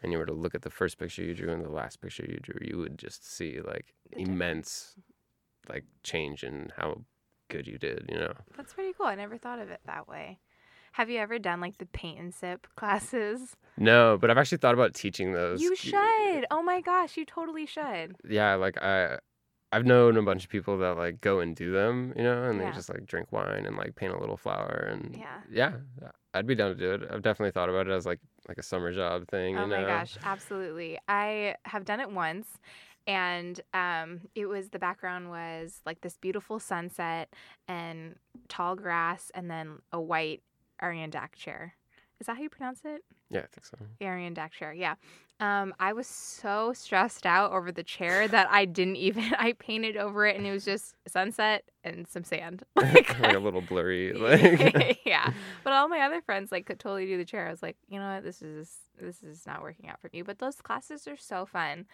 and 0.03 0.13
you 0.13 0.19
were 0.19 0.27
to 0.27 0.33
look 0.33 0.55
at 0.55 0.63
the 0.63 0.71
first 0.71 0.99
picture 0.99 1.25
you 1.25 1.35
drew 1.35 1.53
and 1.53 1.65
the 1.65 1.69
last 1.71 2.01
picture 2.01 2.25
you 2.29 2.39
drew, 2.41 2.59
you 2.61 2.79
would 2.79 2.97
just 2.99 3.29
see 3.29 3.61
like 3.61 3.95
immense 4.13 4.95
like 5.69 5.85
change 6.05 6.45
in 6.45 6.71
how 6.77 7.03
good 7.49 7.67
you 7.67 7.79
did, 7.79 8.07
you 8.09 8.17
know. 8.17 8.33
That's 8.57 8.73
pretty 8.75 8.93
cool. 8.97 9.07
I 9.07 9.17
never 9.17 9.37
thought 9.37 9.59
of 9.59 9.71
it 9.71 9.81
that 9.87 10.07
way. 10.07 10.39
Have 10.99 11.09
you 11.09 11.19
ever 11.21 11.39
done 11.39 11.61
like 11.61 11.79
the 11.79 11.87
paint 11.87 12.19
and 12.19 12.35
sip 12.35 12.67
classes? 12.77 13.57
No, 13.79 14.19
but 14.21 14.31
I've 14.31 14.37
actually 14.39 14.59
thought 14.59 14.75
about 14.75 14.95
teaching 14.95 15.33
those. 15.33 15.63
You 15.63 15.77
should. 15.77 16.47
Oh 16.51 16.61
my 16.65 16.81
gosh, 16.81 17.17
you 17.17 17.25
totally 17.25 17.67
should. 17.67 18.17
Yeah, 18.29 18.57
like 18.57 18.83
I 18.83 19.19
I've 19.71 19.87
known 19.87 20.17
a 20.17 20.23
bunch 20.23 20.43
of 20.43 20.51
people 20.51 20.77
that 20.79 20.97
like 20.97 21.21
go 21.21 21.39
and 21.39 21.55
do 21.55 21.71
them, 21.71 22.13
you 22.17 22.25
know, 22.25 22.43
and 22.43 22.61
Yeah. 22.61 22.71
they 22.71 22.75
just 22.75 22.89
like 22.89 23.07
drink 23.07 23.31
wine 23.31 23.65
and 23.65 23.77
like 23.77 23.95
paint 23.95 24.13
a 24.13 24.19
little 24.19 24.37
flower 24.37 24.89
and 24.91 25.15
Yeah. 25.17 25.43
yeah, 25.53 25.75
I'd 26.35 26.49
be 26.49 26.57
down 26.57 26.71
to 26.71 26.75
do 26.75 26.95
it. 26.95 27.03
I've 27.09 27.23
definitely 27.23 27.53
thought 27.53 27.69
about 27.69 27.87
it 27.87 27.93
as 27.93 28.05
like 28.05 28.19
like 28.49 28.59
a 28.59 28.63
summer 28.65 28.93
job 28.93 29.29
thing, 29.29 29.57
Oh 29.57 29.63
you 29.63 29.69
my 29.69 29.83
know. 29.83 29.87
gosh, 29.87 30.19
absolutely. 30.25 30.99
I 31.07 31.55
have 31.65 31.85
done 31.85 32.01
it 32.01 32.11
once 32.11 32.49
and 33.07 33.61
um 33.73 34.21
it 34.35 34.47
was 34.47 34.71
the 34.71 34.79
background 34.79 35.31
was 35.31 35.81
like 35.87 36.01
this 36.03 36.17
beautiful 36.19 36.59
sunset 36.59 37.33
and 37.69 38.17
tall 38.49 38.75
grass 38.77 39.31
and 39.35 39.51
then 39.51 39.79
a 39.93 40.01
white 40.01 40.43
Adirondack 40.81 41.37
chair. 41.37 41.75
Is 42.21 42.27
that 42.27 42.37
how 42.37 42.43
you 42.43 42.51
pronounce 42.51 42.81
it? 42.85 43.05
Yeah, 43.31 43.41
I 43.41 43.47
think 43.47 43.65
so. 43.65 43.77
Adirondack 44.01 44.53
chair. 44.53 44.73
Yeah. 44.73 44.95
Um, 45.41 45.73
I 45.79 45.93
was 45.93 46.09
so 46.09 46.73
stressed 46.73 47.25
out 47.25 47.53
over 47.53 47.71
the 47.71 47.85
chair 47.85 48.27
that 48.27 48.49
I 48.51 48.65
didn't 48.65 48.97
even. 49.09 49.35
I 49.39 49.53
painted 49.53 49.97
over 49.97 50.27
it, 50.27 50.37
and 50.37 50.47
it 50.47 50.51
was 50.51 50.65
just 50.65 50.95
sunset 51.07 51.65
and 51.85 52.09
some 52.09 52.25
sand. 52.25 52.65
like 52.77 53.17
a 53.21 53.39
little 53.39 53.61
blurry 53.61 54.13
like 54.13 55.01
yeah. 55.05 55.33
But 55.63 55.73
all 55.73 55.89
my 55.89 56.01
other 56.01 56.21
friends 56.23 56.51
like 56.51 56.67
could 56.67 56.81
totally 56.81 57.07
do 57.07 57.17
the 57.17 57.25
chair. 57.25 57.47
I 57.47 57.51
was 57.51 57.63
like, 57.63 57.77
you 57.89 58.01
know 58.01 58.15
what, 58.15 58.25
this 58.25 58.43
is 58.43 58.75
this 59.01 59.23
is 59.23 59.47
not 59.47 59.63
working 59.63 59.89
out 59.89 60.01
for 60.01 60.11
me. 60.13 60.23
But 60.23 60.41
those 60.41 60.57
classes 60.57 61.07
are 61.07 61.17
so 61.17 61.47
fun. 61.47 61.87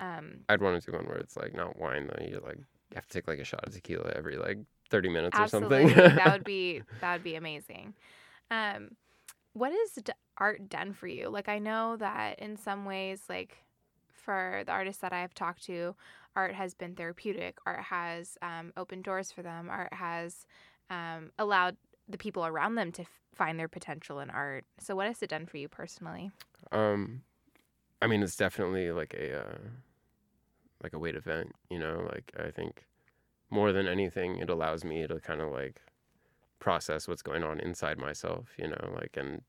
Um, 0.00 0.40
I'd 0.48 0.62
want 0.62 0.82
to 0.82 0.90
do 0.90 0.96
one 0.96 1.06
where 1.06 1.18
it's 1.18 1.36
like 1.36 1.54
not 1.54 1.78
wine 1.78 2.08
though. 2.08 2.24
You 2.24 2.40
like 2.44 2.56
you 2.56 2.94
have 2.94 3.06
to 3.06 3.12
take 3.12 3.28
like 3.28 3.38
a 3.38 3.44
shot 3.44 3.66
of 3.66 3.74
tequila 3.74 4.12
every 4.16 4.36
like 4.36 4.58
30 4.90 5.08
minutes 5.08 5.38
absolutely, 5.38 5.84
or 5.84 5.94
something. 5.94 6.16
that 6.16 6.32
would 6.32 6.44
be 6.56 6.82
that 7.00 7.12
would 7.14 7.24
be 7.24 7.34
amazing. 7.34 7.94
Um, 8.50 8.90
what 9.52 9.72
has 9.72 10.02
d- 10.02 10.12
art 10.36 10.68
done 10.68 10.92
for 10.92 11.06
you? 11.06 11.28
Like 11.28 11.48
I 11.48 11.58
know 11.58 11.96
that 11.96 12.38
in 12.38 12.56
some 12.56 12.84
ways, 12.84 13.22
like 13.28 13.58
for 14.10 14.62
the 14.66 14.72
artists 14.72 15.00
that 15.02 15.12
I 15.12 15.20
have 15.20 15.34
talked 15.34 15.64
to, 15.64 15.94
art 16.36 16.54
has 16.54 16.74
been 16.74 16.94
therapeutic. 16.94 17.58
Art 17.66 17.80
has 17.80 18.38
um, 18.42 18.72
opened 18.76 19.04
doors 19.04 19.32
for 19.32 19.42
them. 19.42 19.68
Art 19.70 19.92
has 19.92 20.46
um, 20.90 21.32
allowed 21.38 21.76
the 22.08 22.18
people 22.18 22.46
around 22.46 22.76
them 22.76 22.92
to 22.92 23.02
f- 23.02 23.08
find 23.34 23.58
their 23.58 23.68
potential 23.68 24.20
in 24.20 24.30
art. 24.30 24.64
So, 24.78 24.94
what 24.94 25.06
has 25.06 25.22
it 25.22 25.30
done 25.30 25.46
for 25.46 25.56
you 25.56 25.68
personally? 25.68 26.30
Um, 26.72 27.22
I 28.00 28.06
mean, 28.06 28.22
it's 28.22 28.36
definitely 28.36 28.92
like 28.92 29.14
a 29.14 29.40
uh, 29.40 29.58
like 30.82 30.92
a 30.92 30.98
weight 30.98 31.16
event. 31.16 31.52
You 31.70 31.78
know, 31.78 32.08
like 32.12 32.32
I 32.38 32.50
think 32.50 32.84
more 33.50 33.72
than 33.72 33.86
anything, 33.86 34.38
it 34.38 34.50
allows 34.50 34.84
me 34.84 35.06
to 35.06 35.20
kind 35.20 35.40
of 35.40 35.50
like 35.50 35.80
process 36.58 37.08
what's 37.08 37.22
going 37.22 37.44
on 37.44 37.60
inside 37.60 37.98
myself. 37.98 38.48
You 38.58 38.68
know, 38.68 38.92
like 38.94 39.16
and 39.16 39.42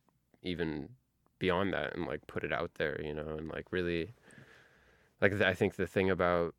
even 0.43 0.89
beyond 1.39 1.73
that, 1.73 1.95
and 1.95 2.05
like 2.05 2.25
put 2.27 2.43
it 2.43 2.53
out 2.53 2.71
there. 2.77 3.01
You 3.03 3.13
know, 3.13 3.35
and 3.37 3.49
like 3.49 3.71
really, 3.71 4.13
like 5.21 5.39
I 5.41 5.53
think 5.53 5.75
the 5.75 5.87
thing 5.87 6.09
about 6.09 6.55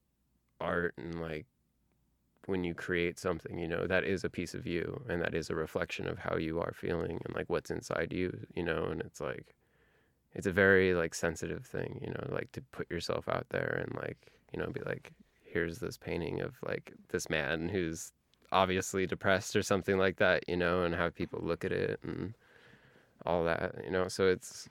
art 0.61 0.94
and 0.99 1.20
like 1.20 1.47
when 2.47 2.64
you 2.64 2.75
create 2.75 3.18
something, 3.18 3.59
you 3.59 3.68
know, 3.68 3.87
that 3.87 4.04
is 4.04 4.25
a 4.25 4.30
piece 4.30 4.54
of 4.54 4.66
you 4.66 5.02
and 5.09 5.23
that 5.23 5.35
is 5.35 5.50
a 5.50 5.54
reflection 5.54 6.06
of 6.06 6.18
how 6.18 6.37
you 6.37 6.59
are 6.59 6.73
feeling 6.75 7.20
and 7.25 7.35
like 7.35 7.49
what's 7.49 7.70
inside 7.70 8.12
you, 8.12 8.47
you 8.54 8.62
know, 8.62 8.87
and 8.87 9.00
it's 9.00 9.20
like 9.20 9.54
it's 10.35 10.47
a 10.47 10.52
very 10.52 10.94
like 10.94 11.14
sensitive 11.14 11.66
thing, 11.66 12.00
you 12.02 12.09
know, 12.11 12.26
like 12.30 12.50
to 12.52 12.61
put 12.73 12.90
yourself 12.90 13.28
out 13.28 13.47
there 13.50 13.85
and 13.85 13.97
like, 14.00 14.18
you 14.52 14.61
know, 14.61 14.68
be 14.70 14.80
like, 14.87 15.12
here's 15.52 15.78
this 15.78 15.99
painting 15.99 16.40
of 16.40 16.54
like 16.66 16.92
this 17.09 17.28
man 17.30 17.69
who's 17.69 18.12
obviously 18.52 19.07
depressed 19.07 19.54
or 19.57 19.62
something 19.62 19.99
like 19.99 20.16
that, 20.16 20.49
you 20.49 20.57
know, 20.57 20.83
and 20.83 20.95
have 20.95 21.14
people 21.14 21.40
look 21.42 21.64
at 21.64 21.73
it 21.73 22.00
and 22.02 22.35
all 23.26 23.45
that, 23.45 23.75
you 23.85 23.90
know. 23.90 24.09
So 24.09 24.26
it's 24.28 24.69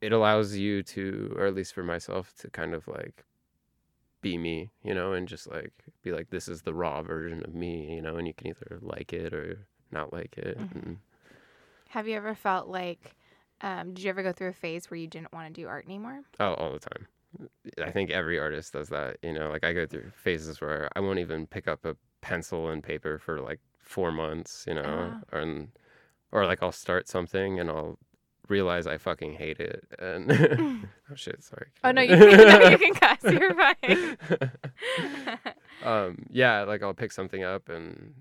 it 0.00 0.12
allows 0.12 0.56
you 0.56 0.82
to, 0.82 1.32
or 1.36 1.46
at 1.46 1.54
least 1.54 1.74
for 1.74 1.84
myself, 1.84 2.34
to 2.38 2.50
kind 2.50 2.74
of 2.74 2.88
like 2.88 3.24
be 4.20 4.36
me, 4.38 4.70
you 4.82 4.94
know, 4.94 5.12
and 5.12 5.28
just 5.28 5.50
like 5.50 5.72
be 6.02 6.12
like, 6.12 6.30
this 6.30 6.48
is 6.48 6.62
the 6.62 6.74
raw 6.74 7.02
version 7.02 7.42
of 7.44 7.54
me, 7.54 7.94
you 7.94 8.02
know, 8.02 8.16
and 8.16 8.26
you 8.26 8.34
can 8.34 8.48
either 8.48 8.78
like 8.80 9.12
it 9.12 9.32
or 9.32 9.66
not 9.90 10.12
like 10.12 10.36
it. 10.38 10.58
Mhm. 10.58 10.82
And 10.84 10.98
Have 11.90 12.08
you 12.08 12.16
ever 12.16 12.34
felt 12.34 12.68
like, 12.68 13.16
um, 13.60 13.94
did 13.94 14.02
you 14.04 14.10
ever 14.10 14.22
go 14.22 14.32
through 14.32 14.48
a 14.48 14.52
phase 14.54 14.90
where 14.90 14.98
you 14.98 15.06
didn't 15.06 15.32
want 15.32 15.52
to 15.54 15.60
do 15.60 15.68
art 15.68 15.84
anymore? 15.84 16.22
Oh, 16.40 16.54
all 16.54 16.72
the 16.72 16.78
time. 16.78 17.06
I 17.82 17.90
think 17.90 18.10
every 18.10 18.38
artist 18.38 18.72
does 18.72 18.88
that. 18.88 19.18
You 19.22 19.32
know, 19.32 19.48
like 19.50 19.64
I 19.64 19.72
go 19.72 19.86
through 19.86 20.10
phases 20.14 20.60
where 20.60 20.88
I 20.94 21.00
won't 21.00 21.18
even 21.18 21.46
pick 21.46 21.68
up 21.68 21.84
a 21.84 21.96
pencil 22.20 22.68
and 22.68 22.82
paper 22.82 23.18
for 23.18 23.40
like 23.40 23.60
four 23.78 24.12
months. 24.12 24.64
You 24.66 24.74
know, 24.74 24.82
wow. 24.82 25.20
or 25.32 25.38
and 25.40 25.68
or 26.32 26.46
like 26.46 26.62
I'll 26.62 26.72
start 26.72 27.08
something 27.08 27.60
and 27.60 27.70
I'll 27.70 27.98
realize 28.48 28.86
I 28.86 28.98
fucking 28.98 29.34
hate 29.34 29.60
it. 29.60 29.84
And 29.98 30.30
oh 31.10 31.14
shit, 31.14 31.42
sorry. 31.42 31.68
Oh 31.84 31.92
no, 31.92 32.02
you 32.02 32.16
can, 32.16 32.36
no, 32.36 32.68
you 32.68 32.78
can 32.78 32.94
cuss. 33.02 33.18
You're 33.24 33.54
fine. 33.54 34.16
um, 35.84 36.26
yeah, 36.30 36.62
like 36.62 36.82
I'll 36.82 36.94
pick 36.94 37.12
something 37.12 37.44
up 37.44 37.68
and 37.68 38.14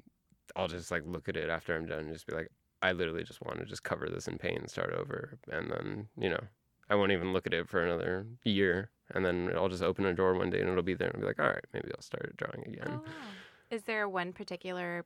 I'll 0.55 0.67
just 0.67 0.91
like 0.91 1.03
look 1.05 1.29
at 1.29 1.38
it 1.38 1.50
after 1.50 1.75
I'm 1.75 1.86
done 1.86 2.00
and 2.00 2.13
just 2.13 2.27
be 2.27 2.36
like, 2.36 2.50
I 2.81 2.93
literally 2.93 3.24
just 3.24 3.41
want 3.41 3.60
to 3.60 3.65
just 3.65 3.84
cover 3.84 4.10
this 4.10 4.27
in 4.27 4.38
paint 4.38 4.60
and 4.60 4.70
start 4.70 4.93
over. 4.93 5.38
And 5.51 5.72
then, 5.72 6.08
you 6.17 6.29
know, 6.29 6.41
I 6.89 6.96
won't 6.96 7.12
even 7.12 7.31
look 7.31 7.46
at 7.48 7.53
it 7.53 7.70
for 7.70 7.84
another 7.84 8.25
year. 8.43 8.89
And 9.13 9.25
then 9.25 9.51
I'll 9.56 9.70
just 9.70 9.84
open 9.84 10.06
a 10.06 10.13
drawer 10.13 10.36
one 10.36 10.50
day 10.50 10.62
and 10.62 10.70
it'll 10.70 10.84
be 10.84 10.94
there 10.96 11.08
and 11.10 11.18
I'll 11.18 11.22
be 11.22 11.27
like, 11.27 11.39
all 11.39 11.48
right, 11.50 11.65
maybe 11.74 11.91
I'll 11.96 12.01
start 12.01 12.36
drawing 12.38 12.68
Oh, 12.86 12.89
again. 12.89 13.01
wow. 13.01 13.38
Is 13.70 13.84
there 13.84 14.08
one 14.10 14.34
particular 14.34 15.06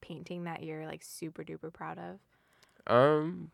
painting 0.00 0.44
that 0.44 0.62
you're 0.62 0.86
like 0.86 1.02
super 1.02 1.44
duper 1.44 1.72
proud 1.72 1.98
of, 1.98 2.20
Um, 2.86 3.50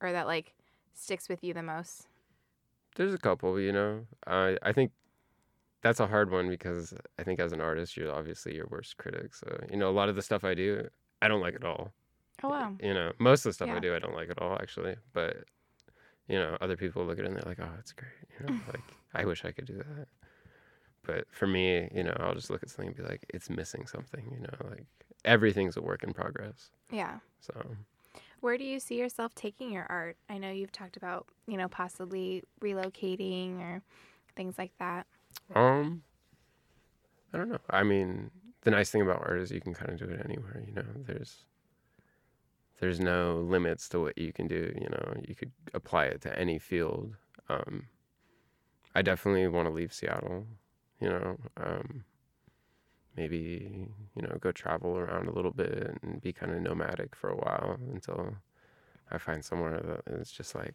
or 0.00 0.12
that 0.12 0.26
like 0.26 0.54
sticks 0.94 1.28
with 1.28 1.42
you 1.42 1.54
the 1.54 1.62
most? 1.62 2.08
there's 2.96 3.14
a 3.14 3.18
couple, 3.18 3.58
you 3.60 3.72
know. 3.72 4.06
I 4.26 4.58
I 4.62 4.72
think 4.72 4.92
that's 5.82 6.00
a 6.00 6.06
hard 6.08 6.30
one 6.32 6.50
because 6.50 6.94
I 7.18 7.24
think 7.24 7.40
as 7.40 7.52
an 7.52 7.62
artist, 7.62 7.96
you're 7.96 8.12
obviously 8.14 8.56
your 8.56 8.68
worst 8.70 8.98
critic. 8.98 9.34
So, 9.34 9.48
you 9.70 9.78
know, 9.78 9.90
a 9.90 9.92
lot 9.92 10.08
of 10.10 10.16
the 10.16 10.22
stuff 10.22 10.44
I 10.44 10.54
do, 10.54 10.88
I 11.22 11.28
don't 11.28 11.40
like 11.42 11.54
at 11.56 11.64
all. 11.64 11.94
Oh 12.42 12.48
wow. 12.50 12.80
You 12.80 12.94
know, 12.94 13.12
most 13.20 13.46
of 13.46 13.50
the 13.50 13.54
stuff 13.54 13.70
Yeah. 13.70 13.76
I 13.76 13.80
do, 13.80 13.94
I 13.96 14.00
don't 14.00 14.14
like 14.14 14.30
at 14.30 14.40
all, 14.42 14.54
actually. 14.56 14.96
But 15.14 15.46
you 16.28 16.38
know, 16.38 16.58
other 16.62 16.76
people 16.78 17.06
look 17.06 17.18
at 17.20 17.24
it 17.26 17.28
and 17.28 17.36
they're 17.36 17.44
like, 17.46 17.60
"Oh, 17.60 17.76
it's 17.80 17.92
great." 17.94 18.12
You 18.40 18.46
know, 18.46 18.54
like 18.68 18.97
I 19.14 19.24
wish 19.24 19.44
I 19.44 19.52
could 19.52 19.66
do 19.66 19.78
that. 19.78 20.08
But 21.04 21.26
for 21.30 21.46
me, 21.46 21.88
you 21.94 22.02
know, 22.02 22.14
I'll 22.20 22.34
just 22.34 22.50
look 22.50 22.62
at 22.62 22.68
something 22.70 22.88
and 22.88 22.96
be 22.96 23.02
like, 23.02 23.24
"It's 23.30 23.48
missing 23.48 23.86
something." 23.86 24.24
You 24.30 24.40
know, 24.40 24.70
like 24.70 24.84
everything's 25.24 25.76
a 25.76 25.82
work 25.82 26.02
in 26.02 26.12
progress. 26.12 26.70
Yeah. 26.90 27.18
So 27.40 27.54
Where 28.40 28.56
do 28.58 28.64
you 28.64 28.78
see 28.78 28.98
yourself 28.98 29.34
taking 29.34 29.72
your 29.72 29.86
art? 29.88 30.16
I 30.28 30.38
know 30.38 30.50
you've 30.50 30.72
talked 30.72 30.96
about, 30.96 31.26
you 31.46 31.56
know, 31.56 31.68
possibly 31.68 32.44
relocating 32.62 33.60
or 33.60 33.82
things 34.36 34.56
like 34.58 34.72
that. 34.78 35.06
Um, 35.54 36.02
I 37.32 37.38
don't 37.38 37.48
know. 37.48 37.58
I 37.70 37.82
mean, 37.82 38.30
the 38.62 38.70
nice 38.70 38.90
thing 38.90 39.02
about 39.02 39.22
art 39.26 39.40
is 39.40 39.50
you 39.50 39.60
can 39.60 39.74
kind 39.74 39.90
of 39.90 39.98
do 39.98 40.04
it 40.12 40.20
anywhere. 40.24 40.62
You 40.66 40.74
know, 40.74 40.84
there's 41.06 41.44
there's 42.80 43.00
no 43.00 43.38
limits 43.40 43.88
to 43.90 44.00
what 44.00 44.16
you 44.16 44.32
can 44.32 44.46
do. 44.46 44.72
You 44.80 44.88
know, 44.90 45.14
you 45.26 45.34
could 45.34 45.50
apply 45.74 46.04
it 46.04 46.20
to 46.22 46.38
any 46.38 46.58
field. 46.58 47.16
Um, 47.48 47.86
I 48.98 49.02
definitely 49.02 49.46
want 49.46 49.68
to 49.68 49.72
leave 49.72 49.92
Seattle. 49.92 50.44
You 51.00 51.08
know, 51.08 51.36
um, 51.56 52.04
maybe 53.16 53.88
you 54.16 54.22
know 54.22 54.36
go 54.40 54.50
travel 54.50 54.98
around 54.98 55.28
a 55.28 55.32
little 55.32 55.52
bit 55.52 55.98
and 56.02 56.20
be 56.20 56.32
kind 56.32 56.52
of 56.52 56.60
nomadic 56.60 57.14
for 57.14 57.30
a 57.30 57.36
while 57.36 57.78
until 57.92 58.34
I 59.08 59.18
find 59.18 59.44
somewhere 59.44 59.80
that 59.80 60.12
is 60.14 60.32
just 60.32 60.56
like 60.56 60.74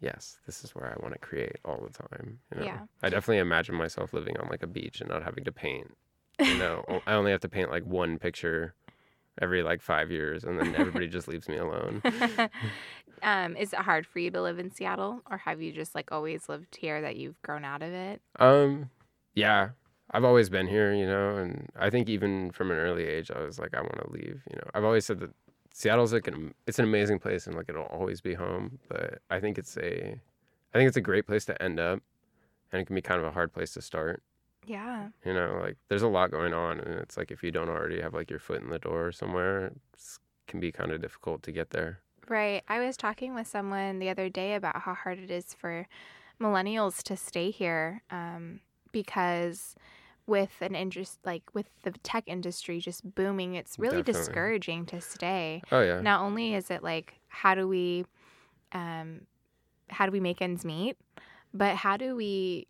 yes, 0.00 0.38
this 0.44 0.64
is 0.64 0.74
where 0.74 0.86
I 0.86 1.00
want 1.00 1.14
to 1.14 1.20
create 1.20 1.58
all 1.64 1.86
the 1.86 1.92
time. 1.92 2.40
You 2.52 2.60
know? 2.60 2.66
Yeah. 2.66 2.80
I 3.02 3.10
definitely 3.10 3.38
imagine 3.38 3.76
myself 3.76 4.12
living 4.12 4.36
on 4.38 4.48
like 4.48 4.64
a 4.64 4.66
beach 4.66 5.00
and 5.00 5.10
not 5.10 5.22
having 5.22 5.44
to 5.44 5.52
paint. 5.52 5.96
You 6.40 6.58
know, 6.58 6.84
I 7.06 7.12
only 7.12 7.30
have 7.30 7.40
to 7.42 7.48
paint 7.48 7.70
like 7.70 7.84
one 7.84 8.18
picture 8.18 8.74
every 9.40 9.62
like 9.62 9.82
five 9.82 10.10
years, 10.10 10.42
and 10.42 10.58
then 10.58 10.74
everybody 10.74 11.06
just 11.06 11.28
leaves 11.28 11.48
me 11.48 11.58
alone. 11.58 12.02
um, 13.22 13.56
is 13.56 13.72
it 13.72 13.80
hard 13.80 14.06
for 14.06 14.18
you 14.18 14.30
to 14.30 14.42
live 14.42 14.58
in 14.58 14.70
Seattle, 14.70 15.20
or 15.30 15.38
have 15.38 15.60
you 15.60 15.72
just 15.72 15.94
like 15.94 16.12
always 16.12 16.48
lived 16.48 16.76
here 16.76 17.00
that 17.00 17.16
you've 17.16 17.40
grown 17.42 17.64
out 17.64 17.82
of 17.82 17.92
it? 17.92 18.20
Um, 18.38 18.90
yeah, 19.34 19.70
I've 20.10 20.24
always 20.24 20.48
been 20.48 20.66
here, 20.66 20.92
you 20.92 21.06
know, 21.06 21.36
and 21.36 21.68
I 21.78 21.90
think 21.90 22.08
even 22.08 22.50
from 22.50 22.70
an 22.70 22.78
early 22.78 23.04
age, 23.04 23.30
I 23.30 23.40
was 23.40 23.58
like, 23.58 23.74
I 23.74 23.80
want 23.80 23.98
to 23.98 24.10
leave. 24.10 24.42
You 24.50 24.56
know, 24.56 24.70
I've 24.74 24.84
always 24.84 25.06
said 25.06 25.20
that 25.20 25.30
Seattle's 25.72 26.12
like 26.12 26.26
an 26.26 26.52
it's 26.66 26.78
an 26.78 26.84
amazing 26.84 27.18
place 27.20 27.46
and 27.46 27.56
like 27.56 27.68
it'll 27.68 27.84
always 27.84 28.20
be 28.20 28.34
home, 28.34 28.78
but 28.88 29.20
I 29.30 29.40
think 29.40 29.58
it's 29.58 29.76
a 29.76 30.20
I 30.74 30.78
think 30.78 30.88
it's 30.88 30.96
a 30.96 31.02
great 31.02 31.26
place 31.26 31.44
to 31.46 31.62
end 31.62 31.80
up, 31.80 32.00
and 32.72 32.82
it 32.82 32.86
can 32.86 32.94
be 32.94 33.02
kind 33.02 33.20
of 33.20 33.26
a 33.26 33.32
hard 33.32 33.52
place 33.52 33.72
to 33.74 33.82
start. 33.82 34.22
Yeah. 34.66 35.08
You 35.24 35.34
know, 35.34 35.58
like 35.62 35.76
there's 35.88 36.02
a 36.02 36.08
lot 36.08 36.30
going 36.30 36.54
on, 36.54 36.80
and 36.80 36.94
it's 37.00 37.16
like 37.16 37.30
if 37.30 37.42
you 37.42 37.50
don't 37.50 37.68
already 37.68 38.00
have 38.00 38.14
like 38.14 38.30
your 38.30 38.38
foot 38.38 38.62
in 38.62 38.70
the 38.70 38.78
door 38.78 39.12
somewhere, 39.12 39.66
it 39.66 39.76
can 40.46 40.60
be 40.60 40.72
kind 40.72 40.90
of 40.92 41.00
difficult 41.00 41.42
to 41.44 41.52
get 41.52 41.70
there. 41.70 42.00
Right. 42.30 42.62
I 42.68 42.78
was 42.78 42.96
talking 42.96 43.34
with 43.34 43.48
someone 43.48 43.98
the 43.98 44.08
other 44.08 44.28
day 44.28 44.54
about 44.54 44.82
how 44.82 44.94
hard 44.94 45.18
it 45.18 45.32
is 45.32 45.52
for 45.52 45.88
millennials 46.40 47.02
to 47.02 47.16
stay 47.16 47.50
here 47.50 48.02
um, 48.10 48.60
because 48.92 49.74
with 50.28 50.52
an 50.60 50.76
interest 50.76 51.18
like 51.24 51.42
with 51.54 51.66
the 51.82 51.90
tech 52.04 52.22
industry 52.28 52.78
just 52.78 53.16
booming 53.16 53.56
it's 53.56 53.78
really 53.80 53.96
Definitely. 53.96 54.12
discouraging 54.20 54.86
to 54.86 55.00
stay 55.00 55.60
Oh 55.72 55.80
yeah, 55.82 56.00
not 56.00 56.20
only 56.20 56.54
is 56.54 56.70
it 56.70 56.84
like 56.84 57.20
how 57.28 57.54
do 57.56 57.66
we 57.66 58.04
um 58.72 59.22
how 59.88 60.06
do 60.06 60.12
we 60.12 60.20
make 60.20 60.40
ends 60.40 60.64
meet 60.64 60.96
but 61.52 61.74
how 61.76 61.96
do 61.96 62.14
we 62.14 62.68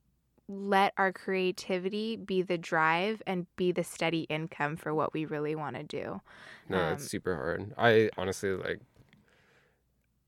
let 0.49 0.95
our 0.97 1.13
creativity 1.13 2.17
be 2.17 2.41
the 2.43 2.59
drive 2.59 3.23
and 3.27 3.47
be 3.57 3.73
the 3.73 3.85
steady 3.85 4.23
income 4.23 4.75
for 4.77 4.95
what 4.95 5.13
we 5.13 5.27
really 5.27 5.55
want 5.55 5.77
to 5.77 5.83
do 5.83 6.21
no, 6.69 6.79
um, 6.79 6.95
it's 6.95 7.11
super 7.11 7.35
hard. 7.35 7.75
I 7.77 8.11
honestly 8.17 8.51
like. 8.51 8.81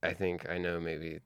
I 0.03 0.13
think 0.13 0.47
I 0.49 0.57
know 0.59 0.79
maybe 0.79 1.19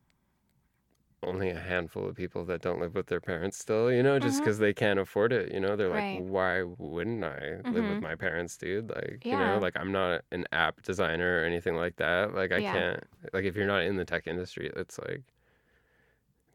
only 1.24 1.50
a 1.50 1.60
handful 1.60 2.08
of 2.08 2.16
people 2.16 2.46
that 2.46 2.62
don't 2.62 2.80
live 2.80 2.94
with 2.96 3.08
their 3.08 3.20
parents 3.22 3.58
still, 3.58 3.92
you 3.92 4.04
know, 4.04 4.20
just 4.20 4.40
because 4.42 4.60
they 4.60 4.74
can't 4.74 5.00
afford 5.00 5.34
it. 5.34 5.52
You 5.52 5.60
know, 5.60 5.76
they're 5.76 5.90
like, 5.90 6.06
why 6.10 6.62
wouldn't 6.64 7.24
I 7.24 7.62
live 7.70 7.86
Mhm. 7.86 7.88
with 7.88 8.02
my 8.02 8.16
parents, 8.16 8.56
dude? 8.58 8.90
Like, 8.90 9.26
you 9.32 9.38
know, 9.38 9.58
like 9.58 9.76
I'm 9.78 9.92
not 9.92 10.24
an 10.32 10.46
app 10.52 10.84
designer 10.84 11.42
or 11.42 11.46
anything 11.46 11.76
like 11.76 11.96
that. 11.98 12.34
Like, 12.36 12.52
I 12.52 12.62
Yeah. 12.62 12.62
can't, 12.62 13.04
like, 13.34 13.46
if 13.46 13.56
you're 13.56 13.66
not 13.68 13.84
in 13.84 13.96
the 13.98 14.06
tech 14.06 14.28
industry, 14.28 14.72
it's 14.76 15.00
like, 15.00 15.24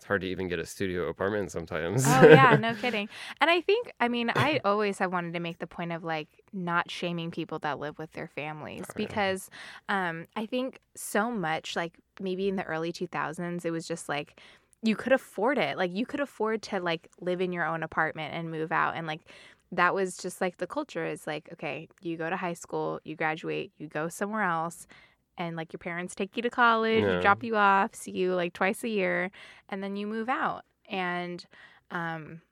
it's 0.02 0.08
hard 0.08 0.22
to 0.22 0.26
even 0.26 0.48
get 0.48 0.58
a 0.58 0.66
studio 0.66 1.06
apartment 1.08 1.52
sometimes. 1.52 2.04
Oh 2.08 2.26
yeah, 2.26 2.56
no 2.60 2.74
kidding. 2.74 3.08
And 3.40 3.48
I 3.48 3.60
think 3.60 3.92
I 4.00 4.08
mean 4.08 4.32
I 4.34 4.60
always 4.64 4.98
have 4.98 5.12
wanted 5.12 5.32
to 5.34 5.38
make 5.38 5.60
the 5.60 5.68
point 5.68 5.92
of 5.92 6.02
like 6.02 6.26
not 6.52 6.90
shaming 6.90 7.30
people 7.30 7.60
that 7.60 7.78
live 7.78 8.00
with 8.00 8.10
their 8.10 8.26
families 8.26 8.82
Oh, 8.88 8.94
yeah. 8.96 9.06
because 9.06 9.48
um 9.88 10.26
I 10.34 10.46
think 10.46 10.80
so 10.96 11.30
much 11.30 11.76
like 11.76 11.92
maybe 12.20 12.48
in 12.48 12.56
the 12.56 12.64
early 12.64 12.92
2000s 12.92 13.64
it 13.64 13.70
was 13.70 13.86
just 13.86 14.08
like 14.08 14.40
you 14.82 14.96
could 14.96 15.12
afford 15.12 15.56
it. 15.56 15.78
Like 15.78 15.94
you 15.94 16.04
could 16.04 16.18
afford 16.18 16.62
to 16.62 16.80
like 16.80 17.08
live 17.20 17.40
in 17.40 17.52
your 17.52 17.64
own 17.64 17.84
apartment 17.84 18.34
and 18.34 18.50
move 18.50 18.72
out 18.72 18.96
and 18.96 19.06
like 19.06 19.20
that 19.70 19.94
was 19.94 20.16
just 20.16 20.40
like 20.40 20.56
the 20.56 20.66
culture 20.66 21.06
is 21.06 21.28
like 21.28 21.48
okay, 21.52 21.88
you 22.00 22.16
go 22.16 22.28
to 22.28 22.36
high 22.36 22.54
school, 22.54 22.98
you 23.04 23.14
graduate, 23.14 23.70
you 23.78 23.86
go 23.86 24.08
somewhere 24.08 24.42
else 24.42 24.88
and 25.38 25.56
like 25.56 25.72
your 25.72 25.78
parents 25.78 26.14
take 26.14 26.36
you 26.36 26.42
to 26.42 26.50
college, 26.50 27.02
Yeah. 27.04 27.20
drop 27.20 27.42
you 27.42 27.56
off, 27.56 27.94
see 27.94 28.10
you 28.12 28.34
like 28.34 28.52
twice 28.52 28.84
a 28.84 28.88
year 28.88 29.30
and 29.68 29.82
then 29.82 29.96
you 29.96 30.06
move 30.06 30.28
out. 30.28 30.64
And 30.88 31.44
um 31.90 32.42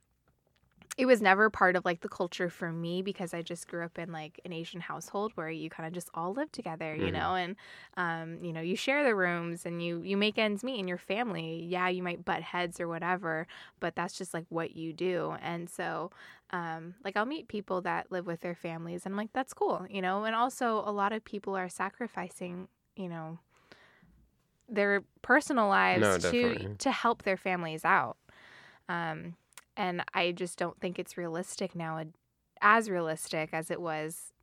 it 1.00 1.06
was 1.06 1.22
never 1.22 1.50
part 1.50 1.76
of 1.76 1.84
like 1.84 2.00
the 2.00 2.08
culture 2.08 2.50
for 2.50 2.72
me 2.72 3.02
because 3.02 3.32
I 3.32 3.42
just 3.42 3.68
grew 3.68 3.84
up 3.84 3.98
in 3.98 4.12
like 4.12 4.40
an 4.44 4.52
Asian 4.52 4.80
household 4.80 5.32
where 5.34 5.50
you 5.50 5.70
kind 5.70 5.86
of 5.86 5.94
just 5.94 6.10
all 6.14 6.34
live 6.34 6.52
together, 6.52 6.94
you 6.94 7.10
Mhm. 7.10 7.12
know, 7.12 7.34
and 7.36 7.56
um, 7.96 8.44
you 8.44 8.52
know, 8.52 8.60
you 8.60 8.76
share 8.76 9.02
the 9.04 9.14
rooms 9.14 9.64
and 9.66 9.82
you 9.82 10.02
you 10.02 10.16
make 10.16 10.38
ends 10.38 10.62
meet 10.64 10.78
in 10.78 10.88
your 10.88 10.98
family. 10.98 11.64
Yeah, 11.64 11.88
you 11.88 12.02
might 12.02 12.24
butt 12.24 12.42
heads 12.42 12.80
or 12.80 12.88
whatever, 12.88 13.46
but 13.80 13.96
that's 13.96 14.18
just 14.18 14.34
like 14.34 14.46
what 14.50 14.76
you 14.76 14.92
do. 14.92 15.36
And 15.40 15.70
so 15.70 16.10
um, 16.50 16.94
like 17.04 17.16
I'll 17.16 17.26
meet 17.26 17.48
people 17.48 17.80
that 17.82 18.10
live 18.12 18.26
with 18.26 18.40
their 18.40 18.54
families 18.54 19.06
and 19.06 19.14
I'm 19.14 19.18
like, 19.18 19.32
that's 19.32 19.54
cool, 19.54 19.86
you 19.88 20.02
know, 20.02 20.24
and 20.24 20.34
also 20.36 20.82
a 20.86 20.92
lot 20.92 21.12
of 21.12 21.24
people 21.24 21.56
are 21.56 21.68
sacrificing, 21.68 22.68
you 22.96 23.08
know, 23.08 23.38
their 24.68 25.02
personal 25.22 25.68
lives 25.68 26.06
No, 26.06 26.18
to 26.18 26.56
to 26.78 26.90
help 26.90 27.22
their 27.22 27.36
families 27.36 27.84
out. 27.84 28.16
Um, 28.88 29.36
and 29.80 30.04
I 30.12 30.32
just 30.32 30.58
don't 30.58 30.78
think 30.78 30.98
it's 30.98 31.16
realistic 31.16 31.74
now, 31.74 32.04
as 32.60 32.90
realistic 32.90 33.48
as 33.54 33.70
it 33.70 33.80
was 33.80 34.34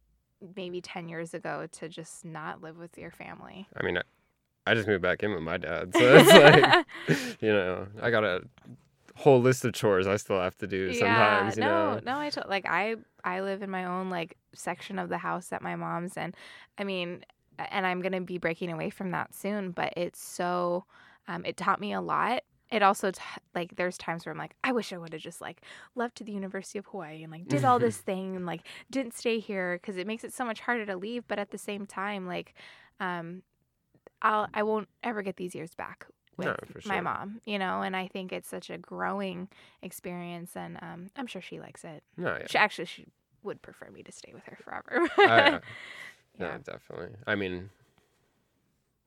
maybe 0.56 0.82
10 0.82 1.08
years 1.10 1.36
ago 1.36 1.68
to 1.74 1.88
just 1.88 2.26
not 2.26 2.64
live 2.64 2.80
with 2.80 2.98
your 2.98 3.12
family. 3.12 3.68
I 3.80 3.84
mean, 3.84 4.00
I, 4.00 4.02
I 4.66 4.74
just 4.74 4.88
moved 4.88 5.04
back 5.04 5.22
in 5.22 5.32
with 5.32 5.44
my 5.44 5.58
dad. 5.58 5.94
So 5.94 6.00
it's 6.02 6.34
like, 7.08 7.38
you 7.42 7.54
know, 7.54 7.86
I 8.02 8.10
got 8.10 8.24
a 8.24 8.42
whole 9.16 9.40
list 9.40 9.64
of 9.64 9.74
chores 9.74 10.08
I 10.08 10.18
still 10.18 10.40
have 10.40 10.58
to 10.58 10.66
do 10.66 10.92
sometimes, 10.94 11.56
you 11.56 11.62
no, 11.62 11.94
know. 11.94 12.00
no, 12.04 12.18
I 12.20 12.32
to- 12.32 12.46
like 12.48 12.66
I 12.68 12.96
I 13.24 13.42
live 13.42 13.62
in 13.62 13.70
my 13.70 13.86
own 13.86 14.10
like 14.10 14.38
section 14.54 14.98
of 14.98 15.10
the 15.10 15.20
house 15.20 15.54
at 15.54 15.62
my 15.62 15.76
mom's, 15.76 16.18
and 16.18 16.36
I 16.80 16.84
mean, 16.84 17.24
and 17.60 17.86
I'm 17.86 18.02
gonna 18.02 18.22
be 18.22 18.40
breaking 18.40 18.72
away 18.72 18.90
from 18.90 19.12
that 19.12 19.36
soon. 19.36 19.70
But 19.70 19.94
it's 19.98 20.20
so, 20.20 20.86
um, 21.28 21.46
it 21.46 21.58
taught 21.58 21.80
me 21.80 21.94
a 21.94 22.02
lot. 22.02 22.42
It 22.72 22.84
also 22.84 23.12
t- 23.12 23.22
like 23.56 23.76
there's 23.78 23.98
times 23.98 24.26
where 24.26 24.32
I'm 24.34 24.38
like, 24.38 24.56
I 24.64 24.72
wish 24.74 24.92
I 24.92 24.98
would 24.98 25.14
have 25.14 25.22
just 25.22 25.40
like 25.40 25.62
left 25.96 26.18
to 26.18 26.24
the 26.24 26.34
University 26.34 26.78
of 26.80 26.86
Hawaii 26.88 27.24
and 27.24 27.32
like 27.32 27.48
did 27.48 27.64
all 27.64 27.80
this 27.80 27.98
thing 28.10 28.36
and 28.36 28.46
like 28.46 28.62
didn't 28.92 29.14
stay 29.14 29.40
here 29.40 29.80
because 29.82 29.98
it 29.98 30.06
makes 30.08 30.24
it 30.24 30.34
so 30.34 30.44
much 30.44 30.60
harder 30.62 30.86
to 30.86 30.98
leave. 30.98 31.28
But 31.28 31.40
at 31.40 31.52
the 31.52 31.58
same 31.58 31.86
time, 31.86 32.28
like, 32.28 32.54
um, 33.00 33.44
I'll 34.22 34.48
I 34.54 34.64
won't 34.64 34.90
ever 35.04 35.22
get 35.22 35.38
these 35.38 35.56
years 35.56 35.74
back 35.76 36.08
with 36.36 36.48
No, 36.48 36.56
for 36.82 36.88
my 36.88 37.02
mom, 37.02 37.42
you 37.46 37.58
know, 37.58 37.82
and 37.82 37.96
I 37.96 38.08
think 38.08 38.32
it's 38.32 38.50
such 38.50 38.70
a 38.70 38.78
growing 38.78 39.48
experience, 39.82 40.56
and 40.56 40.78
um, 40.82 41.10
I'm 41.16 41.28
sure 41.28 41.42
she 41.42 41.60
likes 41.60 41.84
it. 41.84 42.04
No, 42.18 42.36
yeah. 42.40 42.48
She 42.48 42.58
actually 42.58 42.86
she 42.86 43.06
would 43.44 43.62
prefer 43.62 43.90
me 43.92 44.04
to 44.04 44.12
stay 44.12 44.32
with 44.34 44.44
her 44.46 44.58
forever. 44.62 45.10
Oh, 45.18 45.26
yeah. 45.26 45.50
yeah. 45.50 45.60
No, 46.40 46.58
definitely. 46.64 47.16
I 47.26 47.36
mean, 47.36 47.70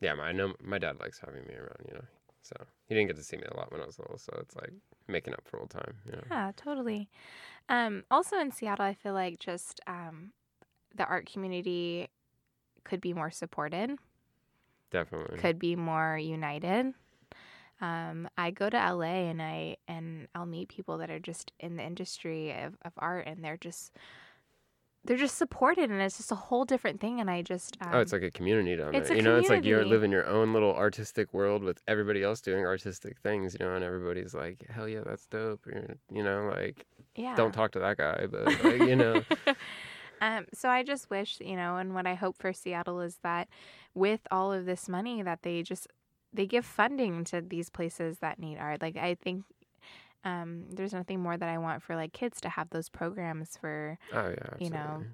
yeah, 0.01 0.15
my, 0.15 0.25
I 0.25 0.33
know 0.33 0.55
my 0.63 0.79
dad 0.79 0.99
likes 0.99 1.21
having 1.21 1.47
me 1.47 1.55
around, 1.55 1.85
you 1.87 1.95
know. 1.95 2.05
So 2.43 2.57
he 2.87 2.95
didn't 2.95 3.09
get 3.09 3.17
to 3.17 3.23
see 3.23 3.37
me 3.37 3.45
a 3.51 3.57
lot 3.57 3.71
when 3.71 3.81
I 3.81 3.87
was 3.87 3.99
little, 3.99 4.19
so 4.19 4.33
it's 4.41 4.57
like 4.57 4.73
making 5.09 5.35
up 5.35 5.43
for 5.45 5.61
old 5.61 5.71
time, 5.71 5.95
you 6.07 6.13
know. 6.13 6.23
Yeah, 6.31 6.53
totally. 6.57 7.09
Um, 7.69 8.05
also 8.11 8.39
in 8.39 8.51
Seattle, 8.51 8.85
I 8.87 8.95
feel 8.95 9.13
like 9.13 9.39
just 9.39 9.81
um, 9.87 10.33
the 10.95 11.05
art 11.05 11.31
community 11.31 12.09
could 12.85 13.01
be 13.01 13.13
more 13.13 13.31
supported, 13.31 13.93
Definitely. 14.91 15.39
could 15.39 15.59
be 15.59 15.77
more 15.77 16.17
united. 16.19 16.95
Um, 17.81 18.29
I 18.37 18.51
go 18.51 18.69
to 18.69 18.77
LA 18.77 19.31
and 19.31 19.41
I 19.41 19.77
and 19.89 20.29
I'll 20.35 20.47
meet 20.47 20.69
people 20.69 20.99
that 20.99 21.11
are 21.11 21.19
just 21.19 21.53
in 21.61 21.77
the 21.77 21.83
industry 21.83 22.53
of, 22.53 22.77
of 22.83 22.93
art 22.99 23.27
and 23.27 23.43
they're 23.43 23.57
just 23.57 23.93
they're 25.05 25.17
just 25.17 25.39
supported 25.39 25.91
and 25.91 26.01
it's 26.01 26.19
just 26.19 26.31
a 26.31 26.37
whole 26.37 26.65
different 26.65 27.01
thing 27.01 27.21
and 27.21 27.31
I 27.31 27.43
just 27.43 27.77
um, 27.81 27.91
oh, 27.95 28.01
it's 28.01 28.13
like 28.13 28.23
a 28.23 28.31
community 28.31 28.77
down 28.77 28.95
it's 28.95 29.09
there. 29.09 29.17
You 29.17 29.23
know, 29.23 29.37
it's 29.37 29.49
like 29.49 29.65
you're 29.65 29.79
community. 29.79 29.91
living 29.91 30.13
your 30.13 30.27
own 30.27 30.53
little 30.53 30.75
artistic 30.75 31.33
world 31.33 31.63
with 31.63 31.81
everybody 31.89 32.23
else 32.23 32.41
doing 32.41 32.65
artistic 32.65 33.19
things, 33.21 33.57
you 33.59 33.65
know, 33.65 33.75
and 33.75 33.85
everybody's 33.85 34.35
like, 34.35 34.67
hell 34.69 34.89
yeah, 34.89 35.01
that's 35.05 35.27
dope. 35.27 35.61
You're, 35.67 35.97
you 36.13 36.23
know, 36.23 36.51
like, 36.55 36.87
yeah. 37.17 37.35
don't 37.35 37.53
talk 37.53 37.73
to 37.73 37.79
that 37.79 37.97
guy, 37.97 38.27
but, 38.31 38.47
like, 38.65 38.81
you 38.81 38.97
know, 38.97 39.23
um, 40.21 40.45
so 40.53 40.69
I 40.69 40.83
just 40.83 41.09
wish, 41.09 41.39
you 41.41 41.57
know, 41.57 41.77
and 41.77 41.95
what 41.95 42.07
I 42.07 42.15
hope 42.15 42.37
for 42.39 42.53
Seattle 42.53 43.01
is 43.01 43.19
that 43.23 43.49
with 43.95 44.21
all 44.31 44.53
of 44.53 44.67
this 44.67 44.89
money 44.89 45.23
that 45.23 45.43
they 45.43 45.63
just 45.63 45.89
they 46.33 46.47
give 46.47 46.65
funding 46.65 47.25
to 47.25 47.41
these 47.41 47.71
places 47.71 48.19
that 48.19 48.39
need 48.39 48.59
art. 48.59 48.81
Like 48.83 48.97
I 48.97 49.15
think 49.15 49.45
um, 50.25 50.65
there's 50.71 50.93
nothing 50.93 51.21
more 51.21 51.37
that 51.37 51.49
I 51.49 51.59
want 51.59 51.83
for 51.83 51.97
like 51.97 52.13
kids 52.13 52.41
to 52.43 52.49
have 52.49 52.71
those 52.71 52.89
programs 52.89 53.57
for 53.57 53.99
oh, 54.13 54.29
yeah. 54.29 54.51
You 54.59 54.71
know, 54.71 55.05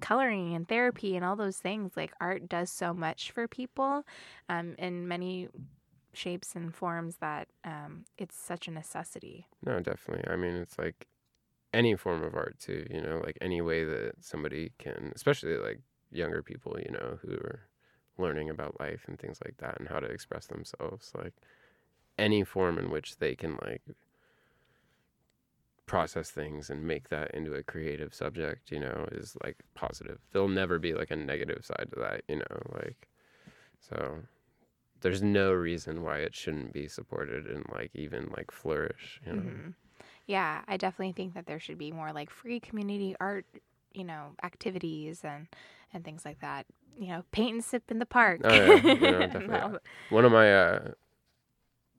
coloring 0.00 0.54
and 0.54 0.68
therapy 0.68 1.16
and 1.16 1.24
all 1.24 1.36
those 1.36 1.56
things. 1.56 1.92
Like 1.96 2.12
art 2.20 2.48
does 2.48 2.70
so 2.70 2.92
much 2.92 3.30
for 3.30 3.48
people 3.48 4.04
um, 4.48 4.74
in 4.78 5.08
many 5.08 5.48
shapes 6.12 6.54
and 6.54 6.74
forms 6.74 7.16
that 7.16 7.48
um, 7.64 8.04
it's 8.16 8.36
such 8.36 8.68
a 8.68 8.70
necessity. 8.70 9.46
No, 9.64 9.80
definitely. 9.80 10.30
I 10.30 10.36
mean, 10.36 10.54
it's 10.54 10.78
like 10.78 11.06
any 11.72 11.96
form 11.96 12.22
of 12.22 12.34
art 12.34 12.58
too, 12.58 12.86
you 12.90 13.00
know, 13.00 13.20
like 13.24 13.38
any 13.40 13.60
way 13.60 13.84
that 13.84 14.12
somebody 14.20 14.72
can, 14.78 15.12
especially 15.14 15.56
like 15.56 15.80
younger 16.10 16.42
people, 16.42 16.76
you 16.78 16.92
know, 16.92 17.18
who 17.22 17.34
are 17.34 17.60
learning 18.18 18.50
about 18.50 18.80
life 18.80 19.04
and 19.06 19.18
things 19.18 19.38
like 19.44 19.56
that 19.58 19.78
and 19.78 19.88
how 19.88 20.00
to 20.00 20.06
express 20.06 20.46
themselves, 20.46 21.12
like 21.16 21.34
any 22.18 22.42
form 22.42 22.78
in 22.78 22.90
which 22.90 23.18
they 23.18 23.34
can 23.34 23.56
like 23.62 23.82
process 25.88 26.30
things 26.30 26.70
and 26.70 26.84
make 26.84 27.10
that 27.10 27.32
into 27.34 27.54
a 27.54 27.64
creative 27.64 28.14
subject, 28.14 28.72
you 28.72 28.80
know, 28.80 29.08
is 29.12 29.36
like 29.44 29.58
positive. 29.74 30.20
There'll 30.32 30.48
never 30.48 30.78
be 30.78 30.94
like 30.94 31.10
a 31.12 31.16
negative 31.16 31.64
side 31.66 31.88
to 31.94 32.00
that, 32.00 32.22
you 32.28 32.36
know, 32.38 32.62
like 32.74 33.08
so 33.80 34.18
there's 35.00 35.22
no 35.22 35.52
reason 35.52 36.02
why 36.02 36.18
it 36.18 36.34
shouldn't 36.34 36.72
be 36.72 36.88
supported 36.88 37.46
and 37.46 37.64
like 37.72 37.90
even 37.94 38.32
like 38.36 38.50
flourish, 38.52 39.20
you 39.26 39.32
know. 39.34 39.42
Mhm. 39.42 39.74
Yeah, 40.26 40.62
I 40.68 40.76
definitely 40.76 41.12
think 41.12 41.34
that 41.34 41.46
there 41.46 41.60
should 41.60 41.78
be 41.78 41.92
more 41.92 42.12
like 42.12 42.30
free 42.30 42.60
community 42.60 43.16
art, 43.20 43.46
you 43.94 44.04
know, 44.04 44.34
activities 44.42 45.24
and 45.24 45.48
and 45.92 46.04
things 46.04 46.24
like 46.24 46.40
that. 46.40 46.66
You 46.98 47.08
know, 47.08 47.24
paint 47.32 47.54
and 47.54 47.64
sip 47.64 47.90
in 47.90 47.98
the 48.00 48.06
park. 48.06 48.40
Oh, 48.44 48.54
yeah, 48.64 48.80
you 48.94 49.08
know, 49.10 49.28
definitely. 49.28 49.60
all- 49.60 49.78
one 50.10 50.24
of 50.24 50.32
my 50.32 50.52
uh 50.54 50.92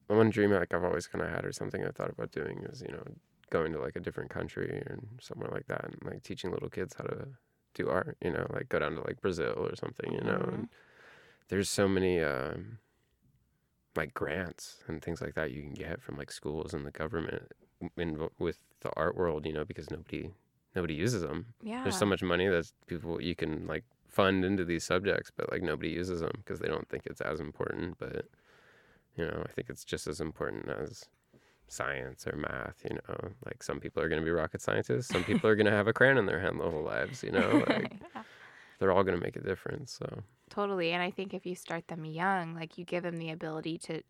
one 0.07 0.29
dream 0.29 0.51
like 0.51 0.73
I've 0.73 0.83
always 0.83 1.07
kind 1.07 1.23
of 1.23 1.29
had 1.31 1.45
or 1.45 1.51
something 1.51 1.85
I 1.85 1.91
thought 1.91 2.09
about 2.09 2.31
doing 2.31 2.59
is 2.69 2.81
you 2.81 2.91
know 2.93 3.03
going 3.49 3.73
to 3.73 3.79
like 3.81 3.95
a 3.95 3.99
different 3.99 4.29
country 4.29 4.69
or 4.69 4.99
somewhere 5.21 5.49
like 5.51 5.67
that 5.67 5.85
and 5.85 5.97
like 6.03 6.23
teaching 6.23 6.51
little 6.51 6.69
kids 6.69 6.95
how 6.97 7.03
to 7.05 7.27
do 7.73 7.89
art, 7.89 8.17
you 8.21 8.31
know, 8.31 8.47
like 8.51 8.69
go 8.69 8.79
down 8.79 8.95
to 8.95 9.01
like 9.01 9.21
Brazil 9.21 9.55
or 9.57 9.75
something, 9.75 10.11
you 10.13 10.21
know. 10.21 10.39
Mhm. 10.39 10.53
And 10.53 10.69
there's 11.49 11.69
so 11.69 11.87
many 11.87 12.21
um 12.21 12.79
like 13.95 14.13
grants 14.13 14.83
and 14.87 15.01
things 15.01 15.21
like 15.21 15.33
that 15.35 15.51
you 15.51 15.61
can 15.61 15.73
get 15.73 16.01
from 16.01 16.17
like 16.17 16.31
schools 16.31 16.73
and 16.73 16.85
the 16.85 16.91
government 16.91 17.51
in 17.97 18.29
with 18.37 18.57
the 18.81 18.91
art 18.95 19.15
world, 19.15 19.45
you 19.45 19.53
know, 19.53 19.65
because 19.65 19.89
nobody 19.89 20.31
nobody 20.75 20.93
uses 20.93 21.21
them. 21.21 21.53
Yeah. 21.61 21.83
There's 21.83 21.97
so 21.97 22.05
much 22.05 22.21
money 22.21 22.47
that 22.47 22.71
people 22.87 23.21
you 23.21 23.35
can 23.35 23.67
like 23.67 23.83
fund 24.07 24.45
into 24.45 24.65
these 24.65 24.83
subjects, 24.83 25.31
but 25.35 25.51
like 25.51 25.61
nobody 25.61 25.89
uses 25.89 26.19
them 26.21 26.31
because 26.37 26.59
they 26.59 26.67
don't 26.67 26.87
think 26.89 27.05
it's 27.05 27.21
as 27.21 27.39
important. 27.39 27.97
But 27.97 28.25
you 29.15 29.25
know, 29.25 29.43
I 29.47 29.51
think 29.51 29.69
it's 29.69 29.83
just 29.83 30.07
as 30.07 30.21
important 30.21 30.69
as 30.69 31.05
science 31.71 32.27
or 32.27 32.35
math. 32.35 32.83
You 32.83 32.97
know, 33.07 33.29
like 33.45 33.63
some 33.63 33.79
people 33.79 34.01
are 34.03 34.09
going 34.09 34.21
to 34.21 34.25
be 34.25 34.31
rocket 34.31 34.61
scientists, 34.61 35.07
some 35.07 35.23
people 35.23 35.49
are 35.49 35.55
going 35.55 35.65
to 35.65 35.71
have 35.71 35.87
a 35.87 35.93
crayon 35.93 36.17
in 36.17 36.25
their 36.25 36.39
hand 36.39 36.59
the 36.59 36.69
whole 36.69 36.83
lives. 36.83 37.23
You 37.23 37.31
know, 37.31 37.63
like 37.67 37.93
Yeah, 38.15 38.23
they're 38.79 38.91
all 38.91 39.03
going 39.03 39.17
to 39.17 39.23
make 39.23 39.35
a 39.35 39.41
difference. 39.41 39.91
So 39.91 40.23
totally. 40.49 40.91
And 40.91 41.03
I 41.03 41.11
think 41.11 41.33
if 41.33 41.45
you 41.45 41.55
start 41.55 41.87
them 41.87 42.05
young, 42.05 42.55
like 42.55 42.77
you 42.77 42.85
give 42.85 43.03
them 43.03 43.17
the 43.17 43.29
ability 43.31 43.77
to 43.79 44.01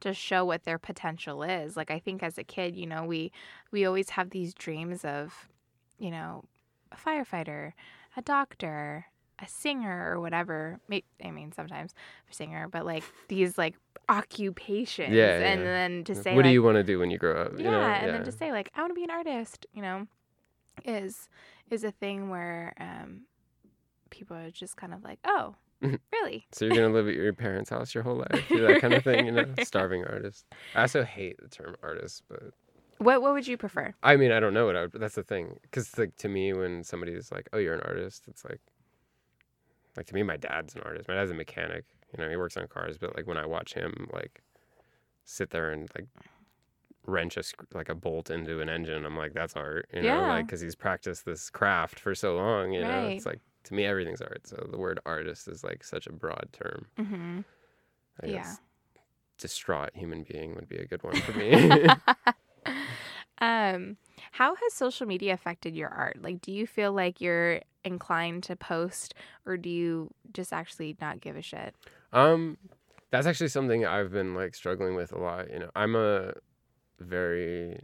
to 0.00 0.12
show 0.12 0.44
what 0.44 0.64
their 0.64 0.78
potential 0.78 1.42
is. 1.42 1.76
Like 1.76 1.90
I 1.90 1.98
think 1.98 2.22
as 2.22 2.38
a 2.38 2.44
kid, 2.44 2.76
you 2.76 2.86
know, 2.86 3.04
we 3.04 3.32
we 3.70 3.84
always 3.86 4.10
have 4.10 4.30
these 4.30 4.54
dreams 4.54 5.04
of, 5.04 5.48
you 5.98 6.10
know, 6.10 6.44
a 6.92 6.96
firefighter, 6.96 7.72
a 8.16 8.22
doctor, 8.22 9.06
a 9.38 9.48
singer 9.48 10.10
or 10.10 10.20
whatever. 10.20 10.80
I 10.90 11.30
mean, 11.30 11.52
sometimes 11.52 11.94
a 12.30 12.34
singer, 12.34 12.68
but 12.68 12.84
like 12.84 13.04
these 13.28 13.56
like 13.58 13.74
occupations. 14.08 15.12
Yeah, 15.12 15.38
And 15.40 15.60
yeah. 15.60 15.66
then 15.66 16.04
to 16.04 16.14
say 16.14 16.34
what 16.34 16.42
do 16.42 16.48
you 16.50 16.62
want 16.62 16.76
to 16.76 16.82
do 16.84 16.98
when 16.98 17.10
you 17.10 17.18
grow 17.18 17.40
up? 17.42 17.52
yeah, 17.52 17.64
you 17.64 17.70
know? 17.70 17.80
and 17.80 18.14
then 18.14 18.24
to 18.24 18.32
say 18.32 18.52
like 18.52 18.70
I 18.74 18.80
want 18.80 18.90
to 18.90 18.94
be 18.94 19.04
an 19.04 19.10
artist, 19.10 19.66
you 19.72 19.82
know, 19.82 20.06
is 20.84 21.28
is 21.70 21.84
a 21.84 21.90
thing 21.90 22.28
where 22.30 22.74
um, 22.78 23.22
people 24.10 24.36
are 24.36 24.50
just 24.50 24.76
kind 24.76 24.94
of 24.94 25.02
like, 25.02 25.18
oh, 25.24 25.54
really? 26.12 26.46
So 26.52 26.64
you're 26.64 26.74
gonna 26.76 26.92
live 26.94 27.08
at 27.08 27.14
your 27.14 27.32
parents' 27.32 27.70
house 27.70 27.94
your 27.94 28.04
whole 28.04 28.16
life, 28.16 28.44
do 28.48 28.60
that 28.66 28.80
kind 28.80 28.94
of 28.94 29.02
thing, 29.04 29.26
you 29.26 29.32
know? 29.32 29.46
Starving 29.62 30.04
artist. 30.04 30.46
I 30.74 30.82
also 30.82 31.02
hate 31.02 31.36
the 31.42 31.48
term 31.48 31.74
artist, 31.82 32.22
but 32.28 32.52
What 32.98 33.20
what 33.22 33.32
would 33.32 33.46
you 33.46 33.56
prefer? 33.56 33.92
I 34.02 34.16
mean, 34.16 34.30
I 34.32 34.38
don't 34.40 34.54
know 34.54 34.66
what 34.66 34.76
I 34.76 34.82
would. 34.82 34.92
That's 34.92 35.16
the 35.16 35.22
thing, 35.24 35.58
because 35.62 35.98
like 35.98 36.16
to 36.18 36.28
me, 36.28 36.52
when 36.52 36.84
somebody's 36.84 37.30
like, 37.32 37.48
"Oh, 37.52 37.58
you're 37.58 37.74
an 37.74 37.80
artist," 37.82 38.24
it's 38.28 38.44
like, 38.44 38.60
like 39.96 40.06
to 40.06 40.14
me, 40.14 40.22
my 40.22 40.36
dad's 40.36 40.74
an 40.76 40.82
artist. 40.82 41.08
My 41.08 41.14
dad's 41.14 41.30
a 41.30 41.34
mechanic. 41.34 41.84
You 42.12 42.22
know, 42.24 42.30
he 42.30 42.36
works 42.36 42.56
on 42.56 42.66
cars, 42.68 42.98
but 42.98 43.16
like 43.16 43.26
when 43.26 43.36
I 43.36 43.46
watch 43.46 43.74
him 43.74 44.08
like 44.12 44.42
sit 45.24 45.50
there 45.50 45.70
and 45.70 45.90
like 45.94 46.06
wrench 47.06 47.36
a 47.36 47.42
like 47.74 47.88
a 47.88 47.94
bolt 47.94 48.30
into 48.30 48.60
an 48.60 48.68
engine, 48.68 49.04
I'm 49.04 49.16
like, 49.16 49.32
that's 49.34 49.54
art. 49.56 49.88
You 49.92 50.02
know, 50.02 50.06
Yeah. 50.06 50.28
like 50.28 50.46
because 50.46 50.60
he's 50.60 50.74
practiced 50.76 51.24
this 51.24 51.50
craft 51.50 51.98
for 52.00 52.14
so 52.14 52.36
long. 52.36 52.72
You 52.72 52.82
know, 52.82 53.08
it's 53.08 53.26
like 53.26 53.40
to 53.64 53.74
me, 53.74 53.84
everything's 53.84 54.22
art. 54.22 54.46
So 54.46 54.66
the 54.70 54.78
word 54.78 55.00
artist 55.04 55.48
is 55.48 55.64
like 55.64 55.82
such 55.84 56.06
a 56.06 56.12
broad 56.12 56.48
term. 56.52 56.86
Mm-hmm. 56.98 57.40
I 58.22 58.26
Yeah. 58.26 58.32
guess 58.36 58.60
distraught 59.38 59.90
human 59.94 60.22
being 60.22 60.54
would 60.54 60.68
be 60.68 60.76
a 60.76 60.86
good 60.86 61.02
one 61.02 61.20
for 61.20 61.32
me. 61.32 61.86
um, 63.38 63.96
how 64.32 64.54
has 64.54 64.72
social 64.72 65.06
media 65.06 65.34
affected 65.34 65.76
your 65.76 65.90
art? 65.90 66.18
Like, 66.22 66.40
do 66.40 66.52
you 66.52 66.66
feel 66.66 66.92
like 66.92 67.20
you're 67.20 67.60
inclined 67.86 68.42
to 68.44 68.56
post, 68.56 69.14
or 69.46 69.56
do 69.56 69.70
you 69.70 70.10
just 70.32 70.52
actually 70.52 70.96
not 71.00 71.20
give 71.20 71.36
a 71.36 71.42
shit? 71.42 71.74
um, 72.12 72.58
that's 73.10 73.26
actually 73.26 73.48
something 73.48 73.86
I've 73.86 74.10
been 74.10 74.34
like 74.34 74.54
struggling 74.54 74.94
with 74.96 75.12
a 75.12 75.18
lot. 75.18 75.50
You 75.50 75.60
know, 75.60 75.70
I'm 75.76 75.94
a 75.94 76.32
very, 76.98 77.78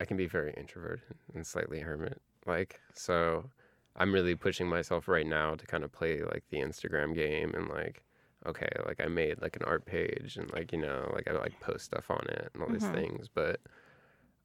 I 0.00 0.04
can 0.04 0.16
be 0.16 0.26
very 0.26 0.52
introverted 0.56 1.16
and 1.34 1.46
slightly 1.46 1.80
hermit 1.80 2.20
like. 2.46 2.80
So 2.94 3.50
I'm 3.96 4.12
really 4.12 4.34
pushing 4.34 4.68
myself 4.68 5.08
right 5.08 5.26
now 5.26 5.54
to 5.54 5.66
kind 5.66 5.84
of 5.84 5.92
play 5.92 6.22
like 6.22 6.44
the 6.50 6.58
Instagram 6.58 7.14
game 7.14 7.54
and 7.54 7.68
like, 7.68 8.02
okay, 8.46 8.68
like 8.84 9.00
I 9.00 9.06
made 9.06 9.40
like 9.40 9.56
an 9.56 9.62
art 9.64 9.86
page 9.86 10.36
and 10.36 10.52
like, 10.52 10.72
you 10.72 10.78
know, 10.78 11.10
like 11.14 11.28
I 11.28 11.32
like 11.32 11.58
post 11.60 11.84
stuff 11.86 12.10
on 12.10 12.26
it 12.28 12.50
and 12.52 12.62
all 12.62 12.70
these 12.72 12.84
Mhm. 12.84 12.94
things. 12.94 13.28
But, 13.32 13.60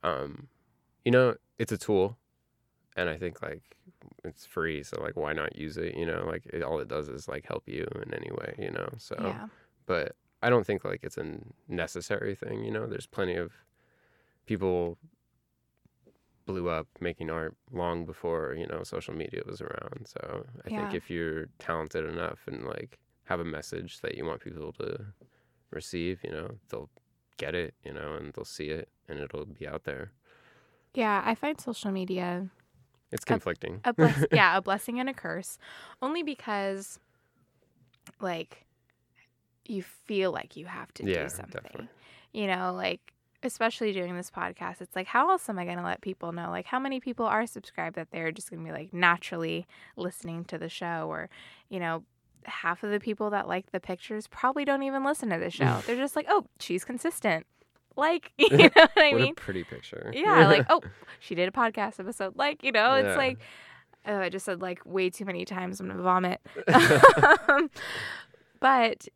um, 0.04 0.48
you 1.04 1.12
know, 1.12 1.36
it's 1.58 1.72
a 1.72 1.78
tool. 1.78 2.18
And 2.96 3.10
I 3.10 3.18
think 3.18 3.42
like 3.42 3.62
it's 4.24 4.46
free. 4.46 4.84
So 4.84 5.02
like, 5.02 5.16
why 5.16 5.34
not 5.34 5.56
use 5.56 5.78
it? 5.78 5.96
You 5.96 6.06
know, 6.06 6.26
like 6.26 6.46
it, 6.48 6.64
all 6.64 6.80
it 6.80 6.88
does 6.88 7.08
is 7.10 7.28
like 7.28 7.46
help 7.46 7.64
you 7.68 7.88
in 8.04 8.14
any 8.14 8.32
way, 8.32 8.56
you 8.58 8.72
know? 8.72 8.90
So, 8.98 9.16
Yeah. 9.20 9.48
but 9.86 10.16
I 10.42 10.50
don't 10.50 10.66
think 10.66 10.84
like 10.86 11.02
it's 11.04 11.18
a 11.18 11.38
necessary 11.68 12.36
thing. 12.36 12.64
You 12.64 12.72
know, 12.72 12.88
there's 12.88 13.08
plenty 13.08 13.36
of 13.36 13.52
people 14.46 14.98
blew 16.46 16.68
up 16.70 16.88
making 17.00 17.30
art 17.30 17.56
long 17.72 18.06
before 18.06 18.56
you 18.58 18.66
know 18.66 18.82
social 18.84 19.14
media 19.14 19.42
was 19.46 19.62
around. 19.62 20.08
So 20.08 20.46
I 20.66 20.70
think 20.70 20.94
if 20.96 21.10
you're 21.10 21.46
talented 21.60 22.06
enough 22.06 22.40
and 22.48 22.66
like 22.66 22.98
have 23.26 23.40
a 23.40 23.46
message 23.46 24.00
that 24.02 24.16
you 24.16 24.26
want 24.26 24.42
people 24.42 24.72
to 24.74 25.06
receive, 25.70 26.22
you 26.24 26.32
know, 26.32 26.58
they'll 26.70 26.90
get 27.38 27.54
it, 27.54 27.76
you 27.84 27.94
know, 27.94 28.16
and 28.16 28.34
they'll 28.34 28.46
see 28.46 28.70
it 28.70 28.90
and 29.08 29.20
it'll 29.20 29.46
be 29.46 29.68
out 29.68 29.84
there. 29.84 30.12
Yeah, 30.96 31.22
I 31.24 31.36
find 31.36 31.60
social 31.62 31.92
media 31.92 32.50
It's 33.12 33.26
conflicting. 33.26 33.82
a 33.84 33.94
bless- 33.94 34.26
yeah, 34.32 34.58
a 34.58 34.62
blessing 34.62 35.00
and 35.00 35.10
a 35.10 35.14
curse. 35.14 35.58
Only 36.02 36.24
because 36.24 37.00
like 38.22 38.66
you 39.66 39.84
feel 39.84 40.32
like 40.32 40.56
you 40.56 40.66
have 40.66 40.94
to 40.96 41.06
yeah, 41.06 41.24
do 41.24 41.30
something. 41.30 41.62
definitely. 41.64 41.90
You 42.34 42.48
know, 42.48 42.74
like 42.76 43.14
especially 43.44 43.94
doing 43.94 44.16
this 44.16 44.30
podcast, 44.30 44.82
it's 44.82 44.96
like 44.96 45.08
how 45.08 45.30
else 45.32 45.48
am 45.50 45.58
I 45.60 45.66
going 45.66 45.78
to 45.78 45.84
let 45.84 46.02
people 46.02 46.32
know 46.32 46.50
like 46.50 46.66
how 46.66 46.80
many 46.80 47.00
people 47.00 47.26
are 47.26 47.46
subscribed 47.48 47.96
that 47.96 48.12
they're 48.12 48.32
just 48.32 48.50
going 48.50 48.64
to 48.64 48.66
be 48.66 48.72
like 48.78 48.94
naturally 48.94 49.66
listening 49.96 50.44
to 50.46 50.58
the 50.58 50.70
show 50.70 51.08
or, 51.10 51.30
you 51.70 51.80
know, 51.80 52.04
half 52.46 52.84
of 52.84 52.92
the 52.92 53.00
people 53.00 53.30
that 53.30 53.48
like 53.48 53.72
the 53.72 53.80
pictures 53.80 54.28
probably 54.28 54.66
don't 54.66 54.84
even 54.84 55.04
listen 55.04 55.30
to 55.30 55.38
the 55.38 55.50
show. 55.50 55.82
they're 55.88 55.96
just 55.96 56.16
like, 56.16 56.26
"Oh, 56.30 56.46
she's 56.60 56.84
consistent." 56.84 57.46
Like, 58.00 58.32
you 58.38 58.50
know 58.58 58.70
what 58.74 58.92
I 58.98 59.12
what 59.12 59.22
mean? 59.22 59.32
a 59.32 59.36
pretty 59.36 59.64
picture. 59.64 60.12
Yeah, 60.16 60.48
like, 60.48 60.66
oh, 60.70 60.82
she 61.20 61.36
did 61.36 61.48
a 61.48 61.52
podcast 61.52 62.00
episode. 62.00 62.36
Like, 62.36 62.64
you 62.64 62.72
know, 62.72 62.94
it's 62.96 63.08
Yeah. 63.10 63.16
like, 63.16 63.40
oh, 64.08 64.20
I 64.20 64.30
just 64.30 64.46
said 64.46 64.62
like 64.62 64.80
way 64.86 65.10
too 65.10 65.26
many 65.26 65.46
times. 65.46 65.80
I'm 65.80 65.88
gonna 65.88 66.02
vomit. 66.02 66.40
um, 67.48 67.70
but 68.60 69.08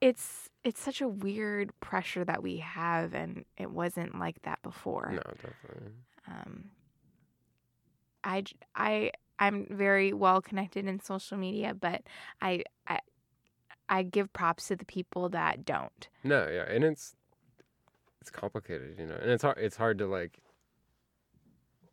it's 0.00 0.48
it's 0.64 0.80
such 0.80 1.00
a 1.00 1.08
weird 1.08 1.72
pressure 1.80 2.24
that 2.24 2.42
we 2.42 2.58
have, 2.58 3.14
and 3.14 3.44
it 3.56 3.70
wasn't 3.70 4.18
like 4.18 4.42
that 4.42 4.60
before. 4.62 5.12
no, 5.12 5.22
definitely. 5.36 5.92
Um, 6.28 6.70
I'm 9.42 9.66
very 9.70 10.12
well 10.12 10.42
connected 10.42 10.86
in 10.86 11.00
social 11.00 11.38
media, 11.38 11.72
but 11.74 12.02
I 12.42 12.64
I 12.86 12.98
I 13.88 14.02
give 14.02 14.32
props 14.32 14.68
to 14.68 14.76
the 14.76 14.84
people 14.84 15.28
that 15.30 15.64
don't. 15.64 16.08
No, 16.22 16.46
yeah, 16.48 16.64
and 16.68 16.84
it's 16.84 17.14
it's 18.20 18.30
complicated, 18.30 18.96
you 18.98 19.06
know, 19.06 19.16
and 19.20 19.30
it's 19.30 19.42
hard. 19.42 19.58
It's 19.58 19.76
hard 19.76 19.98
to 19.98 20.06
like 20.06 20.40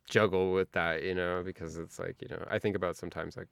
juggle 0.09 0.53
with 0.53 0.71
that, 0.73 1.03
you 1.03 1.15
know, 1.15 1.41
because 1.43 1.77
it's 1.77 1.99
like 1.99 2.21
you 2.21 2.27
know, 2.29 2.45
I 2.49 2.59
think 2.59 2.75
about 2.75 2.95
sometimes 2.97 3.37
like 3.37 3.47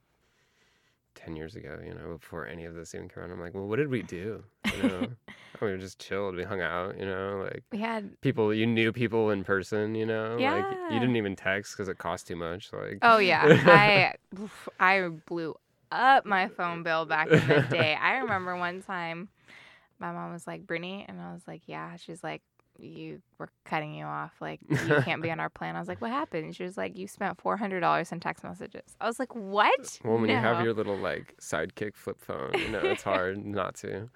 ten 1.14 1.36
years 1.36 1.56
ago, 1.56 1.78
you 1.84 1.94
know, 1.94 2.16
before 2.18 2.46
any 2.46 2.64
of 2.64 2.74
this 2.74 2.94
even 2.94 3.08
came 3.08 3.22
around. 3.22 3.32
I'm 3.32 3.40
like, 3.40 3.54
well, 3.54 3.66
what 3.66 3.76
did 3.76 3.88
we 3.88 4.02
do? 4.02 4.42
You 4.72 4.82
know, 4.82 5.08
oh, 5.62 5.66
we 5.66 5.76
just 5.78 5.98
chilled, 5.98 6.36
we 6.36 6.44
hung 6.44 6.60
out, 6.60 6.98
you 6.98 7.06
know, 7.06 7.48
like 7.50 7.64
We 7.72 7.78
had 7.78 8.20
people 8.20 8.52
you 8.52 8.66
knew 8.66 8.92
people 8.92 9.30
in 9.30 9.44
person, 9.44 9.94
you 9.94 10.06
know, 10.06 10.34
like 10.36 10.42
Yeah. 10.42 10.94
you 10.94 11.00
didn't 11.00 11.16
even 11.16 11.36
text 11.36 11.72
because 11.76 11.88
it 11.88 11.98
cost 11.98 12.26
too 12.26 12.36
much, 12.36 12.72
like 12.72 12.98
Oh 13.02 13.18
yeah, 13.18 13.42
I 13.66 14.14
oof, 14.40 14.68
I 14.78 15.08
blew 15.08 15.54
up 15.90 16.26
my 16.26 16.48
phone 16.48 16.82
bill 16.82 17.06
back 17.06 17.28
in 17.28 17.48
the 17.48 17.66
day. 17.70 17.94
I 17.94 18.18
remember 18.18 18.56
one 18.56 18.82
time, 18.82 19.28
my 19.98 20.12
mom 20.12 20.32
was 20.32 20.46
like, 20.46 20.66
"Brittany," 20.66 21.06
and 21.08 21.20
I 21.20 21.32
was 21.32 21.42
like, 21.46 21.62
"Yeah." 21.66 21.96
She's 21.96 22.22
like, 22.22 22.42
"You 22.78 23.22
we're 23.38 23.48
cutting 23.64 23.94
you 23.94 24.04
off. 24.04 24.32
Like 24.40 24.60
you 24.68 25.00
can't 25.02 25.22
be 25.22 25.30
on 25.30 25.40
our 25.40 25.48
plan." 25.50 25.76
I 25.76 25.78
was 25.78 25.88
like, 25.88 26.00
"What 26.00 26.10
happened?" 26.10 26.54
She 26.56 26.62
was 26.64 26.76
like, 26.76 26.96
"You 26.98 27.06
spent 27.06 27.40
four 27.40 27.56
hundred 27.56 27.80
dollars 27.80 28.12
in 28.12 28.20
text 28.20 28.44
messages." 28.44 28.96
I 29.00 29.06
was 29.06 29.18
like, 29.18 29.34
"What?" 29.34 29.98
Well, 30.04 30.18
when 30.18 30.28
you 30.30 30.36
have 30.36 30.62
your 30.64 30.74
little 30.74 30.96
like 30.96 31.34
sidekick 31.40 31.96
flip 31.96 32.20
phone, 32.20 32.52
you 32.54 32.68
know, 32.68 32.80
it's 32.80 33.02
hard 33.14 33.44
not 33.44 33.74
to. 33.76 34.08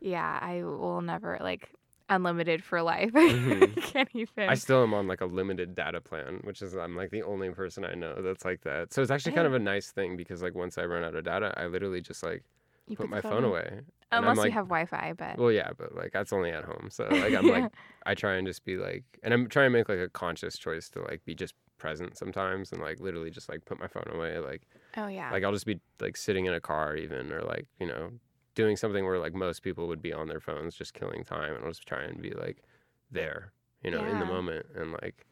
yeah, 0.00 0.38
I 0.42 0.62
will 0.64 1.00
never 1.00 1.38
like 1.40 1.70
unlimited 2.10 2.62
for 2.62 2.82
life. 2.82 3.12
Mhm. 3.14 3.76
can't 3.82 4.08
even. 4.14 4.48
I 4.48 4.54
still 4.54 4.82
am 4.82 4.92
on 4.94 5.06
like 5.08 5.20
a 5.22 5.26
limited 5.26 5.74
data 5.74 6.00
plan, 6.00 6.40
which 6.44 6.60
is 6.62 6.74
I'm 6.76 6.96
like 6.96 7.10
the 7.10 7.22
only 7.22 7.50
person 7.50 7.84
I 7.84 7.94
know 7.94 8.20
that's 8.20 8.44
like 8.44 8.60
that. 8.62 8.92
So 8.92 9.00
it's 9.02 9.10
actually 9.10 9.32
kind 9.32 9.46
of 9.46 9.54
a 9.54 9.58
nice 9.58 9.90
thing 9.90 10.16
because 10.16 10.42
like 10.42 10.54
once 10.54 10.76
I 10.76 10.84
run 10.84 11.02
out 11.04 11.14
of 11.14 11.24
data, 11.24 11.54
I 11.56 11.66
literally 11.66 12.00
just 12.02 12.22
like 12.22 12.44
put 12.88 12.98
the 13.04 13.06
my 13.08 13.20
phone 13.22 13.44
away. 13.44 13.80
Unless 14.18 14.38
like, 14.38 14.46
you 14.46 14.52
have 14.52 14.66
Wi-Fi, 14.66 15.14
but 15.16 15.38
well, 15.38 15.52
yeah, 15.52 15.70
but 15.76 15.94
like 15.94 16.12
that's 16.12 16.32
only 16.32 16.50
at 16.50 16.64
home. 16.64 16.88
So 16.90 17.08
like 17.10 17.34
I'm 17.38 17.46
like 17.46 17.72
I 18.06 18.14
try 18.14 18.34
and 18.34 18.46
just 18.46 18.64
be 18.64 18.76
like, 18.76 19.04
and 19.22 19.32
I'm 19.34 19.48
trying 19.48 19.66
to 19.66 19.78
make 19.78 19.88
like 19.88 19.98
a 19.98 20.08
conscious 20.08 20.58
choice 20.58 20.88
to 20.90 21.02
like 21.02 21.24
be 21.24 21.34
just 21.34 21.54
present 21.76 22.16
sometimes 22.16 22.72
and 22.72 22.80
like 22.80 23.00
literally 23.00 23.30
just 23.30 23.48
like 23.48 23.64
put 23.64 23.78
my 23.78 23.88
phone 23.88 24.10
away. 24.12 24.38
Like 24.38 24.62
oh 24.96 25.08
yeah, 25.08 25.30
like 25.30 25.44
I'll 25.44 25.52
just 25.52 25.66
be 25.66 25.80
like 26.00 26.16
sitting 26.16 26.46
in 26.46 26.54
a 26.54 26.60
car 26.60 26.96
even 26.96 27.32
or 27.32 27.42
like 27.42 27.66
you 27.78 27.86
know 27.86 28.10
doing 28.54 28.76
something 28.76 29.04
where 29.04 29.18
like 29.18 29.34
most 29.34 29.62
people 29.62 29.88
would 29.88 30.00
be 30.00 30.12
on 30.12 30.28
their 30.28 30.40
phones 30.40 30.76
just 30.76 30.94
killing 30.94 31.24
time 31.24 31.54
and 31.54 31.64
I'll 31.64 31.70
just 31.70 31.86
try 31.86 32.02
and 32.02 32.22
be 32.22 32.30
like 32.30 32.62
there 33.10 33.52
you 33.84 33.90
know, 33.90 34.04
in 34.04 34.18
the 34.18 34.24
moment. 34.24 34.66
And 34.74 34.92
like, 34.92 35.26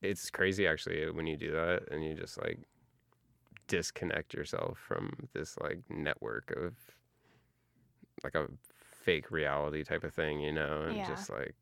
it's 0.00 0.30
crazy 0.30 0.66
actually 0.66 1.10
when 1.10 1.26
you 1.26 1.36
do 1.36 1.50
that 1.50 1.82
and 1.90 2.04
you 2.04 2.14
just 2.14 2.40
like 2.40 2.60
disconnect 3.66 4.32
yourself 4.32 4.78
from 4.78 5.28
this 5.34 5.56
like 5.58 5.80
network 5.90 6.52
of 6.56 6.74
like 8.24 8.34
a 8.34 8.46
fake 8.74 9.30
reality 9.30 9.82
type 9.84 10.04
of 10.04 10.14
thing, 10.14 10.40
you 10.40 10.52
know, 10.52 10.82
and 10.82 10.96
Yeah. 10.96 11.08
just 11.08 11.28
like 11.30 11.54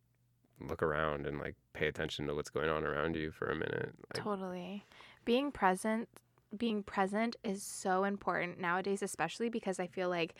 look 0.60 0.82
around 0.82 1.26
and 1.26 1.38
like 1.38 1.54
pay 1.72 1.86
attention 1.86 2.26
to 2.26 2.34
what's 2.34 2.50
going 2.50 2.68
on 2.68 2.84
around 2.84 3.16
you 3.16 3.30
for 3.30 3.46
a 3.50 3.54
minute. 3.54 3.94
Like, 4.14 4.22
Totally. 4.24 4.84
Being 5.24 5.50
present, 5.50 6.08
being 6.56 6.82
present 6.82 7.36
is 7.44 7.62
so 7.62 8.04
important 8.04 8.60
nowadays, 8.60 9.02
especially 9.02 9.48
because 9.48 9.80
I 9.80 9.86
feel 9.86 10.08
like 10.10 10.34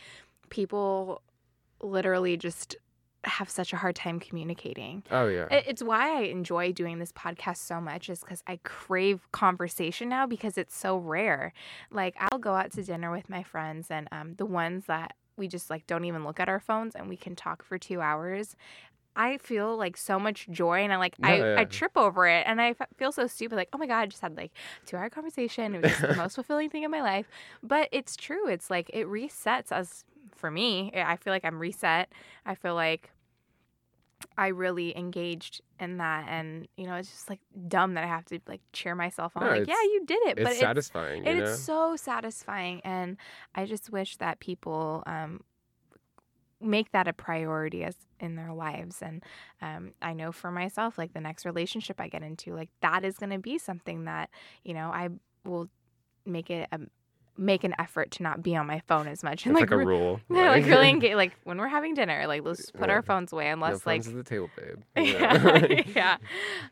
people 0.51 1.23
literally 1.83 2.37
just 2.37 2.77
have 3.25 3.51
such 3.51 3.73
a 3.73 3.77
hard 3.77 3.95
time 3.95 4.19
communicating. 4.19 5.03
oh 5.11 5.27
yeah. 5.29 5.47
It- 5.51 5.65
It's 5.69 5.83
why 5.83 6.19
I 6.19 6.23
enjoy 6.23 6.73
doing 6.73 6.99
this 6.99 7.13
podcast 7.13 7.59
so 7.59 7.81
much, 7.81 8.09
is 8.09 8.21
because 8.21 8.43
I 8.47 8.59
crave 8.65 9.31
conversation 9.33 10.09
now 10.09 10.27
because 10.27 10.57
it's 10.57 10.75
so 10.77 10.97
rare. 10.97 11.53
Like, 11.91 12.15
I'll 12.19 12.39
go 12.39 12.55
out 12.55 12.73
to 12.73 12.83
dinner 12.83 13.11
with 13.11 13.29
my 13.29 13.43
friends, 13.43 13.91
and 13.91 14.09
um, 14.11 14.35
the 14.37 14.47
ones 14.47 14.87
that 14.87 15.15
we 15.41 15.49
just 15.49 15.71
like 15.71 15.87
don't 15.89 16.05
even 16.05 16.25
look 16.25 16.39
at 16.39 16.49
our 16.49 16.61
phones 16.61 16.95
and 16.95 17.09
we 17.09 17.17
can 17.17 17.35
talk 17.35 17.65
for 17.65 17.79
two 17.79 18.01
hours. 18.01 18.55
I 19.17 19.39
feel 19.39 19.77
like 19.77 19.97
so 19.97 20.21
much 20.21 20.47
joy, 20.51 20.85
and 20.85 20.93
I 20.93 20.97
like 20.97 21.17
I, 21.21 21.39
Yeah, 21.39 21.45
yeah. 21.55 21.61
I 21.61 21.65
trip 21.65 21.97
over 21.97 22.29
it, 22.29 22.45
and 22.47 22.61
I 22.61 22.77
f- 22.79 22.87
feel 22.97 23.11
so 23.11 23.27
stupid. 23.27 23.57
Like, 23.57 23.69
oh 23.73 23.79
my 23.79 23.89
god, 23.89 23.99
I 24.03 24.07
just 24.07 24.23
had 24.23 24.37
like 24.37 24.53
two 24.87 24.97
hour 24.97 25.11
conversation. 25.11 25.75
It 25.75 25.83
was 25.83 25.99
the 25.99 26.15
most 26.15 26.35
fulfilling 26.37 26.71
thing 26.71 26.85
in 26.85 26.93
my 26.93 27.03
life. 27.03 27.27
But 27.61 27.89
it's 27.91 28.15
true. 28.15 28.47
It's 28.47 28.71
like 28.71 28.89
it 28.95 29.09
resets 29.09 29.73
us. 29.73 30.05
For 30.37 30.51
me, 30.51 30.93
I 30.95 31.17
feel 31.17 31.33
like 31.33 31.45
I'm 31.45 31.59
reset. 31.59 32.11
I 32.47 32.55
feel 32.55 32.75
like 32.75 33.11
I 34.37 34.49
really 34.49 34.97
engaged 34.97 35.61
in 35.79 35.99
that, 35.99 36.27
and 36.29 36.67
you 36.77 36.87
know, 36.87 36.95
it's 36.95 37.11
just 37.11 37.29
like 37.29 37.41
dumb 37.69 37.95
that 37.95 38.05
I 38.05 38.07
have 38.07 38.25
to 38.27 38.41
like 38.47 38.61
cheer 38.73 38.95
myself 38.95 39.37
on. 39.37 39.45
No, 39.45 39.51
like, 39.51 39.67
yeah, 39.67 39.83
you 39.83 40.05
did 40.07 40.19
it, 40.23 40.39
it's 40.39 40.43
but 40.43 40.51
it's 40.53 40.61
satisfying, 40.61 41.27
you 41.27 41.35
know? 41.35 41.45
it's 41.45 41.61
so 41.61 41.97
satisfying, 41.97 42.81
and 42.85 43.17
I 43.55 43.67
just 43.67 43.91
wish 43.91 44.17
that 44.17 44.41
people 44.41 45.03
um, 45.07 45.43
make 46.61 46.93
that 46.93 47.09
a 47.09 47.13
priority 47.13 47.85
as 47.85 47.97
in 48.19 48.37
their 48.37 48.53
lives. 48.53 49.03
And 49.03 49.23
um, 49.61 49.93
I 50.03 50.13
know 50.13 50.33
for 50.33 50.51
myself, 50.51 50.99
like 50.99 51.13
the 51.13 51.21
next 51.21 51.45
relationship 51.45 52.01
I 52.01 52.09
get 52.09 52.23
into, 52.23 52.55
like 52.55 52.71
that 52.83 53.05
is 53.05 53.19
going 53.19 53.31
to 53.31 53.39
be 53.39 53.59
something 53.59 54.05
that 54.05 54.31
you 54.65 54.75
know 54.75 54.91
I 54.91 55.09
will 55.45 55.69
make 56.27 56.51
it 56.51 56.69
a 56.73 56.81
make 57.41 57.65
an 57.65 57.75
effort 57.79 58.11
to 58.13 58.23
not 58.23 58.43
be 58.43 58.55
on 58.55 58.67
my 58.67 58.81
phone 58.87 59.09
as 59.09 59.23
much 59.25 59.47
and 59.47 59.53
It's 59.57 59.61
like, 59.63 59.71
like, 59.71 59.75
a 59.75 59.79
re- 59.79 59.85
rule. 59.87 60.21
yeah, 60.31 60.51
like 60.51 60.67
really 60.67 60.91
engage. 60.91 61.15
Like 61.15 61.33
when 61.45 61.59
we're 61.59 61.69
having 61.69 61.95
dinner, 61.95 62.27
like 62.27 62.45
let's 62.45 62.71
put 62.71 62.89
Yeah. 62.89 62.95
our 62.97 63.03
phones 63.03 63.33
away 63.33 63.47
no 63.47 63.55
unless 63.55 63.81
phones 63.81 63.87
like 63.87 64.07
at 64.07 64.15
the 64.15 64.23
table, 64.23 64.51
babe. 64.57 64.83
yeah, 64.97 65.83
yeah. 65.97 66.17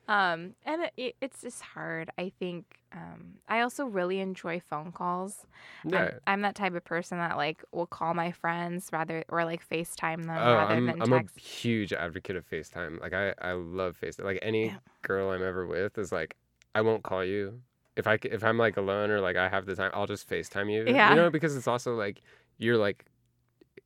Um, 0.09 0.55
and 0.65 0.83
it- 0.83 0.93
it, 0.97 1.17
it's 1.21 1.41
just 1.43 1.63
hard. 1.63 2.11
I 2.19 2.31
think 2.39 2.65
um, 2.93 3.35
I 3.49 3.61
also 3.61 3.85
really 3.87 4.21
enjoy 4.21 4.61
phone 4.61 4.93
calls. 4.93 5.47
yeah. 5.85 5.99
I'm, 5.99 6.21
I'm 6.27 6.41
that 6.43 6.55
type 6.55 6.75
of 6.75 6.85
person 6.85 7.19
that 7.19 7.37
like 7.37 7.63
will 7.73 7.87
call 7.87 8.15
my 8.15 8.33
friends 8.33 8.89
rather 8.93 9.25
or 9.29 9.45
like 9.45 9.67
FaceTime 9.69 10.27
them 10.27 10.31
Oh, 10.39 10.55
rather 10.55 10.75
I'm, 10.75 10.87
than 10.87 11.03
I'm 11.03 11.13
a 11.13 11.25
huge 11.41 11.93
advocate 11.93 12.37
of 12.37 12.49
FaceTime. 12.49 13.01
Like 13.01 13.13
I, 13.13 13.35
I 13.41 13.53
love 13.53 13.97
FaceTime. 14.03 14.25
Like 14.25 14.39
any 14.43 14.67
Yeah. 14.67 14.77
girl 15.03 15.31
I'm 15.31 15.43
ever 15.43 15.67
with 15.67 15.99
is 15.99 16.13
like, 16.13 16.37
I 16.75 16.81
won't 16.83 17.03
call 17.03 17.25
you. 17.25 17.61
If 17.99 18.07
I 18.07 18.19
if 18.23 18.43
I'm 18.43 18.57
like 18.57 18.77
alone 18.79 19.11
or 19.11 19.21
like 19.21 19.37
I 19.37 19.49
have 19.49 19.67
the 19.67 19.75
time, 19.75 19.91
I'll 19.93 20.07
just 20.07 20.29
FaceTime 20.31 20.73
you. 20.73 20.85
Yeah. 20.87 21.11
You 21.11 21.17
know, 21.17 21.31
because 21.31 21.55
it's 21.57 21.69
also 21.69 21.95
like 21.95 22.23
you're 22.57 22.79
like, 22.79 23.05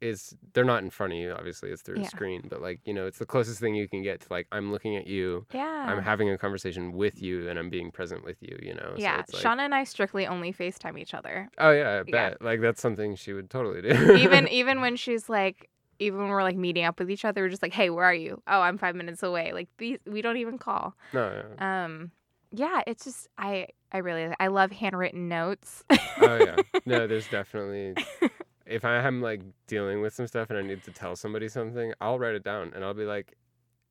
is 0.01 0.35
they're 0.53 0.65
not 0.65 0.83
in 0.83 0.91
front 0.91 1.13
of 1.13 1.19
you. 1.19 1.33
Obviously, 1.33 1.71
it's 1.71 1.81
through 1.83 1.99
Yeah. 2.01 2.07
a 2.07 2.11
screen, 2.11 2.43
but 2.49 2.61
like 2.61 2.81
you 2.85 2.93
know, 2.93 3.07
it's 3.07 3.19
the 3.19 3.27
closest 3.27 3.61
thing 3.61 3.75
you 3.75 3.89
can 3.89 4.03
get 4.03 4.21
to 4.21 4.27
like 4.31 4.47
I'm 4.53 4.73
looking 4.73 4.97
at 4.97 5.07
you. 5.07 5.47
yeah. 5.55 5.87
I'm 5.89 6.03
having 6.03 6.29
a 6.31 6.37
conversation 6.39 6.93
with 6.93 7.23
you, 7.23 7.49
and 7.49 7.59
I'm 7.59 7.71
being 7.71 7.91
present 7.91 8.25
with 8.25 8.37
you. 8.43 8.59
You 8.63 8.75
know. 8.75 8.93
So 8.97 9.03
yeah, 9.03 9.21
it's 9.21 9.33
like, 9.35 9.43
Shauna 9.45 9.61
and 9.61 9.75
I 9.75 9.85
strictly 9.85 10.27
only 10.27 10.53
FaceTime 10.53 10.99
each 10.99 11.15
other. 11.15 11.49
Oh 11.59 11.71
yeah, 11.71 12.03
I 12.07 12.11
Yeah. 12.11 12.35
Like 12.41 12.61
that's 12.61 12.81
something 12.81 13.15
she 13.17 13.33
would 13.33 13.49
totally 13.49 13.81
do. 13.83 14.15
even 14.17 14.49
even 14.61 14.81
when 14.81 14.97
she's 14.97 15.29
like 15.29 15.69
even 15.99 16.19
when 16.19 16.29
we're 16.31 16.43
like 16.43 16.57
meeting 16.57 16.85
up 16.85 16.99
with 16.99 17.11
each 17.11 17.25
other, 17.25 17.43
we're 17.43 17.49
just 17.49 17.63
like, 17.63 17.73
"Hey, 17.73 17.89
where 17.89 18.05
are 18.05 18.15
you? 18.15 18.43
Oh, 18.49 18.61
I'm 18.61 18.77
five 18.79 18.97
minutes 18.97 19.23
away." 19.23 19.53
Like 19.53 19.69
these, 19.79 19.99
we 20.05 20.21
don't 20.21 20.37
even 20.39 20.59
call. 20.59 20.97
no. 21.13 21.43
Yeah. 21.59 21.85
Um, 21.85 22.11
yeah, 22.51 22.83
it's 22.89 23.05
just 23.05 23.29
I 23.39 23.69
I 23.93 23.99
really 23.99 24.35
I 24.41 24.49
love 24.49 24.73
handwritten 24.73 25.29
notes. 25.29 25.85
oh 26.21 26.37
yeah 26.37 26.57
no 26.87 27.07
there's 27.07 27.29
definitely 27.29 27.95
if 28.67 28.85
i 28.85 28.97
am 28.97 29.21
like 29.21 29.41
dealing 29.67 30.01
with 30.01 30.15
some 30.15 30.27
stuff 30.27 30.51
and 30.51 30.59
i 30.59 30.63
need 30.63 30.83
to 30.85 30.91
tell 30.91 31.15
somebody 31.17 31.49
something 31.49 31.93
i'll 32.01 32.19
write 32.19 32.35
it 32.35 32.43
down 32.45 32.73
and 32.75 32.85
i'll 32.85 32.95
be 32.95 33.05
like 33.05 33.35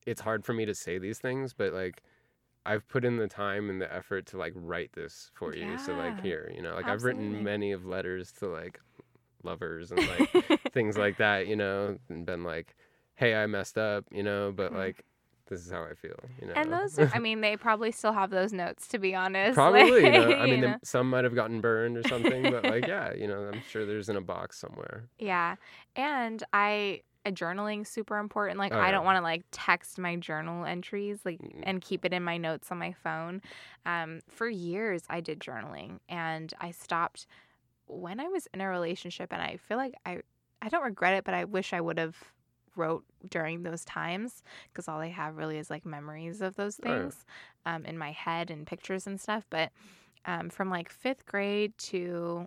it's 0.06 0.20
hard 0.20 0.44
for 0.44 0.52
me 0.52 0.64
to 0.64 0.74
say 0.74 0.98
these 0.98 1.18
things 1.18 1.52
but 1.52 1.72
like 1.72 2.02
i've 2.66 2.86
put 2.88 3.04
in 3.04 3.16
the 3.16 3.28
time 3.28 3.68
and 3.70 3.80
the 3.80 3.92
effort 3.94 4.26
to 4.26 4.36
like 4.38 4.52
write 4.56 4.92
this 4.94 5.30
for 5.34 5.54
you 5.54 5.76
so 5.78 5.94
like 5.94 6.20
here 6.20 6.50
you 6.54 6.62
know 6.62 6.74
like 6.74 6.88
i've 6.88 7.02
written 7.04 7.42
many 7.42 7.72
of 7.72 7.84
letters 7.84 8.32
to 8.32 8.46
like 8.46 8.80
lovers 9.42 9.90
and 9.92 10.06
like 10.06 10.60
things 10.72 10.96
like 10.96 11.16
that 11.18 11.46
you 11.46 11.56
know 11.56 11.98
and 12.08 12.24
been 12.26 12.44
like 12.44 12.74
hey 13.14 13.34
i 13.34 13.46
messed 13.46 13.76
up 13.78 14.04
you 14.12 14.22
know 14.22 14.52
but 14.54 14.72
Mhm. 14.72 14.76
like 14.76 15.04
this 15.52 15.66
is 15.66 15.70
how 15.70 15.82
i 15.84 15.94
feel 15.94 16.16
you 16.40 16.46
know 16.46 16.52
and 16.56 16.72
those, 16.72 16.98
are, 16.98 17.10
I 17.14 17.18
mean, 17.26 17.40
they 17.42 17.56
probably 17.56 17.92
still 17.92 18.12
have 18.12 18.30
those 18.30 18.52
notes. 18.52 18.88
To 18.88 18.98
be 18.98 19.14
honest, 19.14 19.54
Probably. 19.62 19.82
like, 19.90 20.02
you 20.02 20.10
know, 20.10 20.32
I 20.34 20.46
mean, 20.46 20.76
some 20.82 21.10
might 21.10 21.24
have 21.24 21.34
gotten 21.34 21.60
burned 21.60 21.96
or 21.96 22.02
something, 22.08 22.42
but 22.50 22.64
like, 22.64 22.86
yeah, 22.88 23.12
you 23.14 23.26
know, 23.28 23.50
I'm 23.52 23.62
sure 23.70 23.84
there's 23.86 24.08
in 24.08 24.16
a 24.16 24.20
box 24.20 24.58
somewhere. 24.58 25.08
Yeah. 25.18 25.56
And 25.96 26.42
I 26.52 27.02
journaling 27.26 27.86
super 27.86 28.18
important. 28.18 28.58
Like 28.58 28.72
Oh, 28.74 28.80
I 28.80 28.90
don't 28.90 29.04
want 29.04 29.16
to 29.18 29.22
like 29.22 29.44
text 29.52 29.98
my 29.98 30.16
journal 30.16 30.64
entries 30.64 31.20
like 31.24 31.38
Mm. 31.40 31.60
and 31.62 31.80
keep 31.80 32.04
it 32.04 32.12
in 32.12 32.22
my 32.24 32.36
notes 32.36 32.70
on 32.72 32.78
my 32.78 32.92
phone. 33.04 33.42
Um 33.86 34.20
for 34.28 34.48
years 34.48 35.02
I 35.08 35.20
did 35.20 35.38
journaling 35.38 36.00
and 36.08 36.52
I 36.60 36.72
stopped 36.72 37.26
when 37.86 38.18
I 38.20 38.28
was 38.28 38.48
in 38.54 38.60
a 38.60 38.68
relationship 38.68 39.32
and 39.32 39.40
I 39.40 39.56
feel 39.56 39.76
like 39.76 39.94
I 40.04 40.22
I 40.60 40.68
don't 40.68 40.82
regret 40.84 41.14
it 41.14 41.24
but 41.24 41.34
I 41.34 41.44
wish 41.44 41.72
I 41.72 41.80
would 41.80 41.98
have 41.98 42.16
wrote 42.76 43.04
during 43.28 43.62
those 43.62 43.84
times 43.84 44.42
because 44.72 44.88
all 44.88 45.00
I 45.00 45.08
have 45.08 45.36
really 45.36 45.58
is 45.58 45.70
like 45.70 45.84
memories 45.84 46.40
of 46.40 46.54
those 46.56 46.76
things 46.76 47.24
um 47.66 47.84
in 47.84 47.98
my 47.98 48.12
head 48.12 48.50
and 48.50 48.66
pictures 48.66 49.06
and 49.06 49.20
stuff 49.20 49.46
but 49.50 49.70
um 50.24 50.48
from 50.50 50.70
like 50.70 50.92
5th 50.92 51.26
grade 51.26 51.76
to 51.78 52.46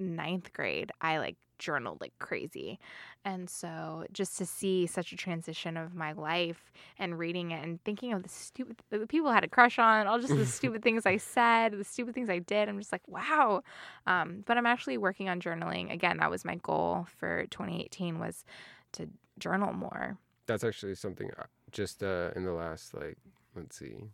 ninth 0.00 0.52
grade, 0.52 0.90
I 1.00 1.18
like 1.18 1.36
journaled 1.58 2.00
like 2.00 2.14
crazy. 2.18 2.78
And 3.24 3.48
so 3.50 4.06
just 4.12 4.38
to 4.38 4.46
see 4.46 4.86
such 4.86 5.12
a 5.12 5.16
transition 5.16 5.76
of 5.76 5.94
my 5.94 6.12
life 6.12 6.72
and 6.98 7.18
reading 7.18 7.50
it 7.50 7.62
and 7.62 7.82
thinking 7.84 8.14
of 8.14 8.22
the 8.22 8.30
stupid 8.30 8.76
the 8.88 9.06
people 9.06 9.28
I 9.28 9.34
had 9.34 9.44
a 9.44 9.48
crush 9.48 9.78
on, 9.78 10.06
all 10.06 10.18
just 10.18 10.34
the 10.34 10.46
stupid 10.58 10.82
things 10.82 11.04
I 11.04 11.18
said, 11.18 11.72
the 11.78 11.84
stupid 11.84 12.14
things 12.14 12.30
I 12.30 12.38
did, 12.38 12.68
I'm 12.68 12.78
just 12.78 12.92
like, 12.92 13.06
wow. 13.06 13.62
Um, 14.06 14.42
but 14.46 14.56
I'm 14.56 14.66
actually 14.66 14.96
working 14.96 15.28
on 15.28 15.40
journaling. 15.40 15.92
Again, 15.92 16.16
that 16.18 16.30
was 16.30 16.44
my 16.44 16.56
goal 16.56 17.06
for 17.18 17.46
2018 17.50 18.18
was 18.18 18.44
to 18.92 19.08
journal 19.40 19.72
more. 19.72 20.18
That's 20.46 20.64
actually 20.64 20.94
something 20.96 21.30
uh, 21.38 21.44
just 21.70 22.02
uh, 22.02 22.30
in 22.34 22.44
the 22.44 22.52
last, 22.52 22.94
like, 22.94 23.18
let's 23.54 23.78
see, 23.78 24.10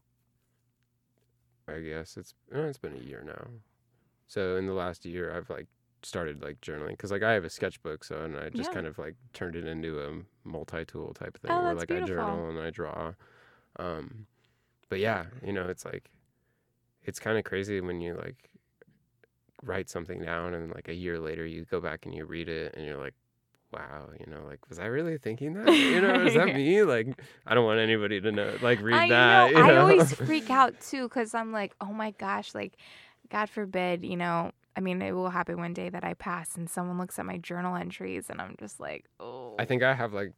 I 1.69 1.81
guess 1.81 2.17
it's, 2.17 2.35
uh, 2.55 2.61
it's 2.63 2.79
been 2.79 2.95
a 2.95 2.99
year 3.05 3.23
now. 3.27 3.49
So 4.29 4.57
in 4.57 4.67
the 4.67 4.73
last 4.75 5.05
year, 5.07 5.35
I've 5.37 5.51
like 5.51 5.67
started 6.03 6.43
like 6.43 6.61
journaling 6.61 6.91
because 6.91 7.11
like 7.13 7.23
I 7.23 7.33
have 7.33 7.45
a 7.45 7.51
sketchbook, 7.51 8.05
so 8.05 8.23
and 8.25 8.37
I 8.37 8.51
just 8.51 8.71
Yeah. 8.71 8.75
kind 8.75 8.87
of 8.87 8.99
like 8.99 9.17
turned 9.33 9.57
it 9.57 9.67
into 9.67 10.01
a 10.01 10.49
multi-tool 10.49 11.15
type 11.15 11.39
thing 11.41 11.53
Oh, 11.53 11.63
where 11.63 11.75
like 11.75 11.89
beautiful. 11.89 12.05
I 12.05 12.07
journal 12.07 12.51
and 12.51 12.59
I 12.59 12.71
draw. 12.71 13.15
Um, 13.79 14.27
but 14.89 15.01
yeah, 15.01 15.27
you 15.45 15.53
know, 15.53 15.69
it's 15.69 15.85
like 15.85 16.11
it's 17.05 17.19
kind 17.21 17.39
of 17.39 17.45
crazy 17.45 17.81
when 17.81 18.01
you 18.01 18.15
like 18.15 18.51
write 19.63 19.89
something 19.89 20.21
down 20.21 20.55
and 20.55 20.73
like 20.75 20.89
a 20.89 20.95
year 20.95 21.19
later 21.19 21.47
you 21.47 21.65
go 21.65 21.81
back 21.81 22.05
and 22.07 22.15
you 22.15 22.25
read 22.25 22.49
it 22.49 22.75
and 22.77 22.85
you're 22.87 22.99
like 22.99 23.15
wow 23.77 24.09
you 24.19 24.27
know 24.33 24.43
like 24.47 24.59
was 24.69 24.79
i 24.79 24.87
really 24.87 25.19
thinking 25.19 25.53
that 25.65 25.71
you 25.71 26.01
know 26.01 26.25
is 26.25 26.35
that 26.35 26.47
me 26.47 26.83
like 26.83 27.09
i 27.47 27.55
don't 27.55 27.65
want 27.65 27.79
anybody 27.79 28.21
to 28.21 28.33
know 28.33 28.53
like 28.63 28.81
read 28.81 28.95
I 28.95 29.09
that 29.09 29.53
know. 29.53 29.59
you 29.59 29.65
I 29.65 29.77
always 29.77 30.13
freak 30.27 30.51
out 30.51 30.81
too 30.81 31.05
because 31.05 31.35
I'm 31.35 31.53
like, 31.53 31.75
oh 31.81 31.93
my 31.93 32.13
gosh, 32.13 32.55
like, 32.55 32.77
God 33.31 33.49
forbid, 33.49 34.05
you 34.05 34.17
know. 34.17 34.53
I 34.77 34.81
mean, 34.81 35.01
it 35.01 35.13
will 35.13 35.31
happen 35.31 35.57
one 35.57 35.73
day 35.73 35.89
that 35.89 36.05
I 36.05 36.13
pass 36.15 36.55
and 36.57 36.69
someone 36.69 36.99
looks 36.99 37.19
at 37.19 37.25
my 37.25 37.39
journal 37.39 37.77
entries 37.77 38.29
and 38.29 38.43
I'm 38.43 38.57
just 38.59 38.79
like, 38.79 39.07
oh. 39.21 39.55
I 39.59 39.65
think 39.65 39.83
I 39.83 39.95
have 39.95 40.13
like 40.13 40.33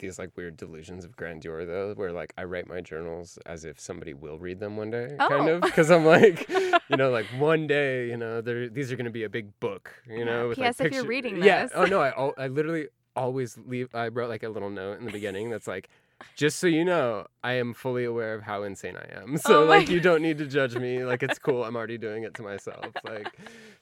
these 0.00 0.18
like 0.18 0.30
weird 0.36 0.56
delusions 0.56 1.04
of 1.04 1.16
grandeur 1.16 1.64
though, 1.64 1.92
where 1.94 2.12
like 2.12 2.32
I 2.36 2.44
write 2.44 2.66
my 2.66 2.80
journals 2.80 3.38
as 3.46 3.64
if 3.64 3.78
somebody 3.78 4.12
will 4.14 4.38
read 4.38 4.58
them 4.60 4.76
one 4.76 4.90
day, 4.90 5.14
kind 5.18 5.48
Oh. 5.48 5.54
of, 5.56 5.62
because 5.62 5.90
I'm 5.90 6.04
like, 6.04 6.48
you 6.90 6.96
know, 6.96 7.10
like 7.10 7.26
one 7.38 7.66
day, 7.66 8.08
you 8.08 8.16
know, 8.16 8.40
these 8.40 8.90
are 8.90 8.96
gonna 8.96 9.10
be 9.10 9.24
a 9.24 9.28
big 9.30 9.58
book, 9.60 9.92
you 10.08 10.24
know. 10.24 10.48
With, 10.48 10.58
P.S. 10.58 10.80
like, 10.80 10.86
if 10.88 10.92
you're 10.94 11.02
picture- 11.02 11.08
reading 11.08 11.42
yeah. 11.42 11.62
this. 11.62 11.72
Oh 11.74 11.84
no, 11.84 12.00
I 12.08 12.08
al- 12.16 12.34
I 12.36 12.48
literally 12.48 12.88
always 13.14 13.56
leave. 13.66 13.94
I 13.94 14.08
wrote 14.08 14.28
like 14.28 14.42
a 14.42 14.48
little 14.48 14.70
note 14.70 14.98
in 14.98 15.04
the 15.06 15.12
beginning 15.12 15.50
that's 15.50 15.66
like. 15.68 15.88
Just 16.36 16.58
so 16.58 16.66
you 16.66 16.84
know, 16.84 17.26
I 17.42 17.54
am 17.54 17.72
fully 17.72 18.04
aware 18.04 18.34
of 18.34 18.42
how 18.42 18.62
insane 18.64 18.94
I 18.94 19.20
am. 19.22 19.38
So 19.38 19.62
Oh 19.62 19.64
like 19.64 19.88
you 19.88 20.00
don't 20.08 20.20
need 20.20 20.36
to 20.36 20.44
judge 20.46 20.76
me. 20.76 21.02
Like 21.02 21.22
it's 21.22 21.38
cool. 21.38 21.64
I'm 21.64 21.74
already 21.76 21.96
doing 21.96 22.24
it 22.24 22.34
to 22.34 22.42
myself. 22.42 22.84
Like 23.04 23.26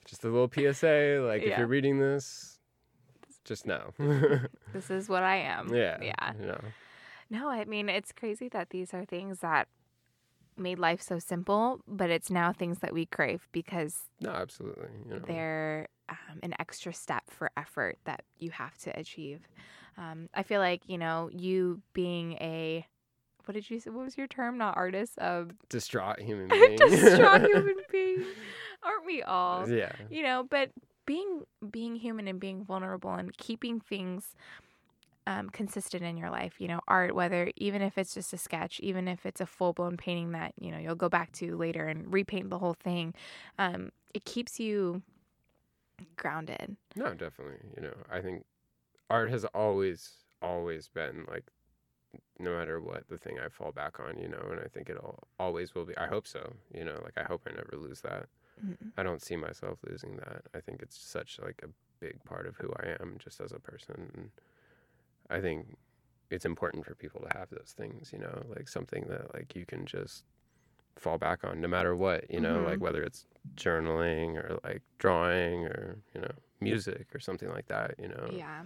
just 0.05 0.23
a 0.23 0.29
little 0.29 0.49
PSA. 0.49 1.21
Like 1.27 1.43
if 1.43 1.57
you're 1.57 1.67
reading 1.67 1.99
this, 1.99 2.57
just 3.49 3.65
know. 3.67 3.91
this 4.73 4.89
is 4.89 5.09
what 5.09 5.23
I 5.23 5.35
am. 5.37 5.73
Yeah. 5.73 5.97
Yeah. 6.01 6.33
You 6.39 6.45
know. 6.47 6.61
No, 7.29 7.49
I 7.49 7.65
mean, 7.65 7.89
it's 7.89 8.11
crazy 8.13 8.47
that 8.49 8.69
these 8.69 8.93
are 8.93 9.03
things 9.03 9.39
that 9.39 9.67
made 10.57 10.79
life 10.79 11.01
so 11.01 11.19
simple, 11.19 11.81
but 11.87 12.09
it's 12.09 12.29
now 12.29 12.51
things 12.53 12.79
that 12.79 12.93
we 12.93 13.05
crave 13.05 13.47
because 13.51 14.03
No, 14.21 14.29
absolutely. 14.31 14.87
You 15.07 15.13
know. 15.15 15.19
they're 15.19 15.87
um, 16.09 16.39
an 16.43 16.53
extra 16.59 16.93
step 16.93 17.23
for 17.29 17.51
effort 17.57 17.97
that 18.05 18.23
you 18.39 18.51
have 18.51 18.77
to 18.79 18.97
achieve. 18.97 19.41
Um, 19.97 20.29
I 20.33 20.43
feel 20.43 20.59
like, 20.61 20.81
you 20.87 20.97
know, 20.97 21.29
you 21.33 21.81
being 21.93 22.33
a, 22.33 22.85
what 23.45 23.53
did 23.53 23.69
you 23.69 23.79
say? 23.79 23.89
What 23.89 24.05
was 24.05 24.17
your 24.17 24.27
term? 24.27 24.57
Not 24.57 24.75
artist, 24.77 25.13
um, 25.19 25.51
distraught 25.69 26.19
human 26.21 26.47
being. 26.49 26.77
distraught 26.77 27.41
human 27.41 27.75
being. 27.91 28.23
Aren't 28.83 29.05
we 29.05 29.21
all? 29.23 29.69
Yeah. 29.69 29.91
you 30.09 30.23
know 30.23 30.45
but 30.49 30.71
being 31.09 31.41
being 31.71 31.95
human 31.95 32.27
and 32.27 32.39
being 32.39 32.63
vulnerable 32.63 33.13
and 33.13 33.35
keeping 33.35 33.79
things 33.79 34.35
um, 35.25 35.49
consistent 35.49 36.03
in 36.03 36.17
your 36.17 36.29
life 36.29 36.53
you 36.59 36.67
know 36.67 36.79
art 36.87 37.15
whether 37.15 37.51
even 37.57 37.81
if 37.81 37.97
it's 37.97 38.13
just 38.13 38.31
a 38.33 38.37
sketch 38.37 38.79
even 38.81 39.07
if 39.07 39.25
it's 39.25 39.41
a 39.41 39.45
full-blown 39.45 39.97
painting 39.97 40.31
that 40.33 40.53
you 40.59 40.69
know 40.71 40.77
you'll 40.77 40.93
go 40.93 41.09
back 41.09 41.31
to 41.31 41.57
later 41.57 41.87
and 41.87 42.13
repaint 42.13 42.51
the 42.51 42.59
whole 42.59 42.75
thing 42.75 43.13
um, 43.57 43.91
it 44.13 44.23
keeps 44.25 44.59
you 44.59 45.01
grounded 46.15 46.77
No, 46.95 47.13
definitely. 47.13 47.57
You 47.75 47.83
know, 47.83 47.93
I 48.11 48.21
think 48.21 48.45
art 49.09 49.29
has 49.31 49.45
always, 49.45 50.11
always 50.41 50.87
been 50.87 51.25
like, 51.29 51.45
no 52.39 52.55
matter 52.57 52.79
what, 52.79 53.07
the 53.09 53.17
thing 53.17 53.37
I 53.43 53.49
fall 53.49 53.71
back 53.71 53.99
on. 53.99 54.17
You 54.19 54.27
know, 54.27 54.43
and 54.51 54.59
I 54.59 54.67
think 54.67 54.89
it'll 54.89 55.27
always 55.39 55.75
will 55.75 55.85
be. 55.85 55.97
I 55.97 56.07
hope 56.07 56.27
so. 56.27 56.53
You 56.73 56.85
know, 56.85 56.99
like 57.03 57.17
I 57.17 57.23
hope 57.23 57.41
I 57.47 57.51
never 57.51 57.75
lose 57.77 58.01
that. 58.01 58.27
Mhm. 58.63 58.91
I 58.97 59.03
don't 59.03 59.21
see 59.21 59.35
myself 59.35 59.79
losing 59.87 60.17
that. 60.17 60.43
I 60.53 60.59
think 60.59 60.81
it's 60.81 60.97
such 60.99 61.39
like 61.41 61.61
a 61.63 61.69
big 61.99 62.23
part 62.23 62.45
of 62.47 62.57
who 62.57 62.71
I 62.77 62.95
am, 63.01 63.17
just 63.19 63.39
as 63.41 63.51
a 63.51 63.59
person. 63.59 64.11
And 64.15 64.31
I 65.29 65.39
think 65.41 65.77
it's 66.29 66.45
important 66.45 66.85
for 66.85 66.95
people 66.95 67.21
to 67.21 67.37
have 67.37 67.49
those 67.49 67.73
things. 67.75 68.11
You 68.13 68.19
know, 68.19 68.43
like 68.55 68.67
something 68.67 69.05
that 69.09 69.33
like 69.33 69.55
you 69.55 69.65
can 69.65 69.85
just 69.85 70.23
fall 70.97 71.17
back 71.17 71.43
on 71.43 71.61
no 71.61 71.67
matter 71.67 71.95
what. 71.95 72.29
You 72.29 72.41
know, 72.41 72.59
Mhm. 72.59 72.65
like 72.65 72.81
whether 72.81 73.01
it's 73.01 73.25
journaling 73.55 74.35
or 74.35 74.59
like 74.63 74.81
drawing 74.97 75.65
or 75.65 75.97
you 76.13 76.21
know 76.21 76.31
music 76.61 77.07
or 77.15 77.19
something 77.19 77.49
like 77.49 77.67
that. 77.67 77.95
You 77.99 78.09
know. 78.09 78.29
yeah 78.33 78.63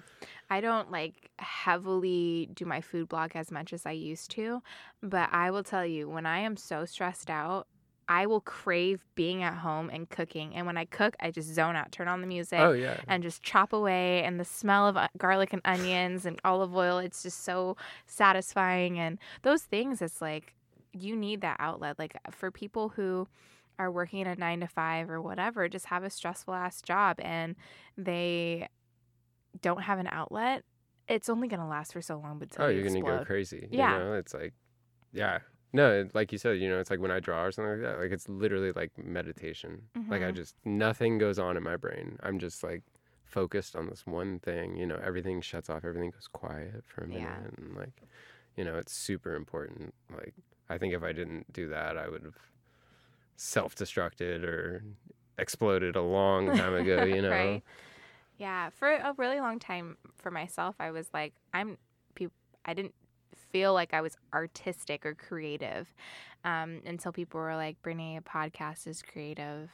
i 0.49 0.60
don't 0.60 0.91
like 0.91 1.29
heavily 1.39 2.49
do 2.53 2.65
my 2.65 2.82
food 2.82 3.08
blog 3.08 3.32
as 3.36 3.51
much 3.51 3.71
as 3.71 3.86
i 3.86 3.91
used 3.91 4.32
to 4.32 4.62
but 5.01 5.29
i 5.32 5.51
will 5.51 5.63
tell 5.63 5.86
you 5.86 6.10
when 6.10 6.25
i 6.25 6.39
am 6.39 6.58
so 6.58 6.86
stressed 6.86 7.29
out 7.29 7.67
i 8.07 8.25
will 8.25 8.41
crave 8.41 9.05
being 9.15 9.43
at 9.43 9.53
home 9.55 9.89
and 9.91 10.09
cooking 10.09 10.53
and 10.55 10.65
when 10.65 10.77
i 10.77 10.85
cook 10.85 11.15
i 11.19 11.29
just 11.31 11.47
zone 11.53 11.75
out 11.75 11.91
turn 11.91 12.07
on 12.07 12.21
the 12.21 12.27
music 12.27 12.59
Oh 12.59 12.71
yeah. 12.73 12.99
and 13.07 13.23
just 13.23 13.41
chop 13.43 13.73
away 13.73 14.23
and 14.23 14.39
the 14.39 14.45
smell 14.45 14.87
of 14.87 14.97
uh, 14.97 15.07
garlic 15.17 15.53
and 15.53 15.61
onions 15.65 16.25
and 16.25 16.39
olive 16.43 16.75
oil 16.75 16.97
it's 16.97 17.23
just 17.23 17.43
so 17.43 17.77
satisfying 18.05 18.99
and 18.99 19.17
those 19.41 19.63
things 19.63 20.01
it's 20.01 20.21
like 20.21 20.53
you 20.93 21.15
need 21.15 21.41
that 21.41 21.57
outlet 21.59 21.97
like 21.99 22.15
for 22.31 22.51
people 22.51 22.89
who 22.89 23.27
are 23.79 23.89
working 23.91 24.27
a 24.27 24.35
9 24.35 24.59
to 24.59 24.67
5 24.67 25.09
or 25.09 25.19
whatever 25.21 25.67
just 25.67 25.87
have 25.87 26.03
a 26.03 26.09
stressful 26.09 26.53
ass 26.53 26.81
job 26.81 27.17
and 27.19 27.55
they 27.97 28.67
don't 29.61 29.81
have 29.81 29.99
an 29.99 30.07
outlet 30.11 30.63
it's 31.07 31.27
only 31.29 31.47
going 31.47 31.59
to 31.59 31.65
last 31.65 31.91
for 31.93 32.01
so 32.01 32.17
long 32.17 32.39
but 32.39 32.49
Oh, 32.59 32.67
you're 32.67 32.83
gonna 32.83 33.01
go 33.01 33.25
crazy. 33.25 33.67
Yeah. 33.71 33.97
You 33.97 34.03
know, 34.03 34.13
it's 34.13 34.33
like, 34.33 34.53
yeah. 35.11 35.39
No, 35.73 36.07
like 36.13 36.31
you 36.31 36.38
said, 36.38 36.59
you 36.59 36.69
know, 36.69 36.79
it's 36.79 36.91
like 36.91 36.99
when 36.99 37.09
I 37.12 37.19
draw 37.19 37.43
or 37.43 37.51
something 37.51 37.71
like 37.71 37.81
that. 37.81 37.99
Like 37.99 38.12
it's 38.12 38.29
literally 38.29 38.71
like 38.71 38.91
meditation. 38.97 39.89
Like 40.09 40.21
I 40.21 40.31
Mhm. 40.31 40.36
just 40.36 40.55
nothing 40.65 41.17
goes 41.17 41.39
on 41.39 41.57
in 41.57 41.63
my 41.63 41.77
brain. 41.77 42.17
I'm 42.21 42.38
just 42.39 42.63
like 42.63 42.83
focused 43.25 43.75
on 43.75 43.88
this 43.88 44.05
one 44.05 44.39
thing. 44.39 44.75
You 44.77 44.86
know, 44.86 44.99
everything 45.03 45.41
shuts 45.41 45.69
off. 45.71 45.83
Everything 45.83 46.12
goes 46.12 46.27
quiet 46.27 46.83
for 46.86 47.03
a 47.03 47.07
minute, 47.07 47.23
Yeah. 47.23 47.38
and 47.57 47.75
like, 47.75 48.03
you 48.55 48.63
know, 48.63 48.77
it's 48.77 48.93
super 48.93 49.33
important. 49.36 49.93
Like 50.15 50.36
I 50.69 50.77
think 50.77 50.93
if 50.93 51.01
I 51.03 51.12
didn't 51.12 51.51
do 51.51 51.67
that, 51.69 51.97
I 51.97 52.07
would 52.07 52.23
have 52.23 52.38
self-destructed 53.36 54.43
or 54.43 54.83
exploded 55.38 55.95
a 55.95 56.01
long 56.01 56.55
time 56.55 56.75
ago. 56.75 57.03
You 57.03 57.21
know. 57.23 57.29
Right. 57.31 57.63
Yeah, 58.38 58.69
for 58.69 58.89
a 58.89 59.13
really 59.17 59.39
long 59.39 59.59
time 59.59 59.97
for 60.17 60.29
myself, 60.31 60.75
I 60.79 60.91
was 60.91 61.07
like, 61.13 61.33
I'm. 61.53 61.77
peop 62.15 62.31
I 62.65 62.73
didn't 62.73 62.93
feel 63.53 63.73
like 63.73 63.93
I 63.93 64.01
was 64.01 64.17
artistic 64.33 65.05
or 65.05 65.13
creative 65.15 65.93
um, 66.43 66.81
until 66.85 67.13
people 67.13 67.39
were 67.39 67.55
like, 67.55 67.81
"Brittany, 67.81 68.17
a 68.17 68.21
podcast 68.21 68.85
is 68.87 69.01
creative." 69.01 69.69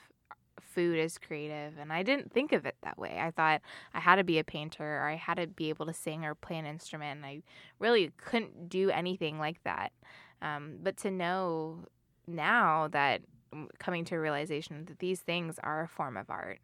Food 0.61 0.99
is 0.99 1.17
creative, 1.17 1.77
and 1.79 1.91
I 1.91 2.03
didn't 2.03 2.31
think 2.33 2.51
of 2.51 2.65
it 2.65 2.75
that 2.83 2.97
way. 2.99 3.17
I 3.19 3.31
thought 3.31 3.61
I 3.93 3.99
had 3.99 4.17
to 4.17 4.23
be 4.25 4.39
a 4.39 4.43
painter 4.43 4.83
or 5.01 5.07
I 5.07 5.15
had 5.15 5.35
to 5.35 5.47
be 5.47 5.69
able 5.69 5.85
to 5.87 5.93
sing 5.93 6.25
or 6.25 6.35
play 6.35 6.57
an 6.57 6.65
instrument. 6.65 7.17
And 7.17 7.25
I 7.25 7.41
really 7.79 8.11
couldn't 8.17 8.67
do 8.69 8.89
anything 8.91 9.39
like 9.39 9.63
that. 9.63 9.93
Um, 10.41 10.75
but 10.83 10.97
to 10.97 11.11
know 11.11 11.85
now 12.27 12.89
that 12.89 13.21
mm, 13.55 13.67
coming 13.79 14.03
to 14.05 14.15
a 14.15 14.19
realization 14.19 14.83
that 14.85 14.99
these 14.99 15.21
things 15.21 15.59
are 15.63 15.81
a 15.83 15.87
form 15.87 16.17
of 16.17 16.29
art 16.29 16.59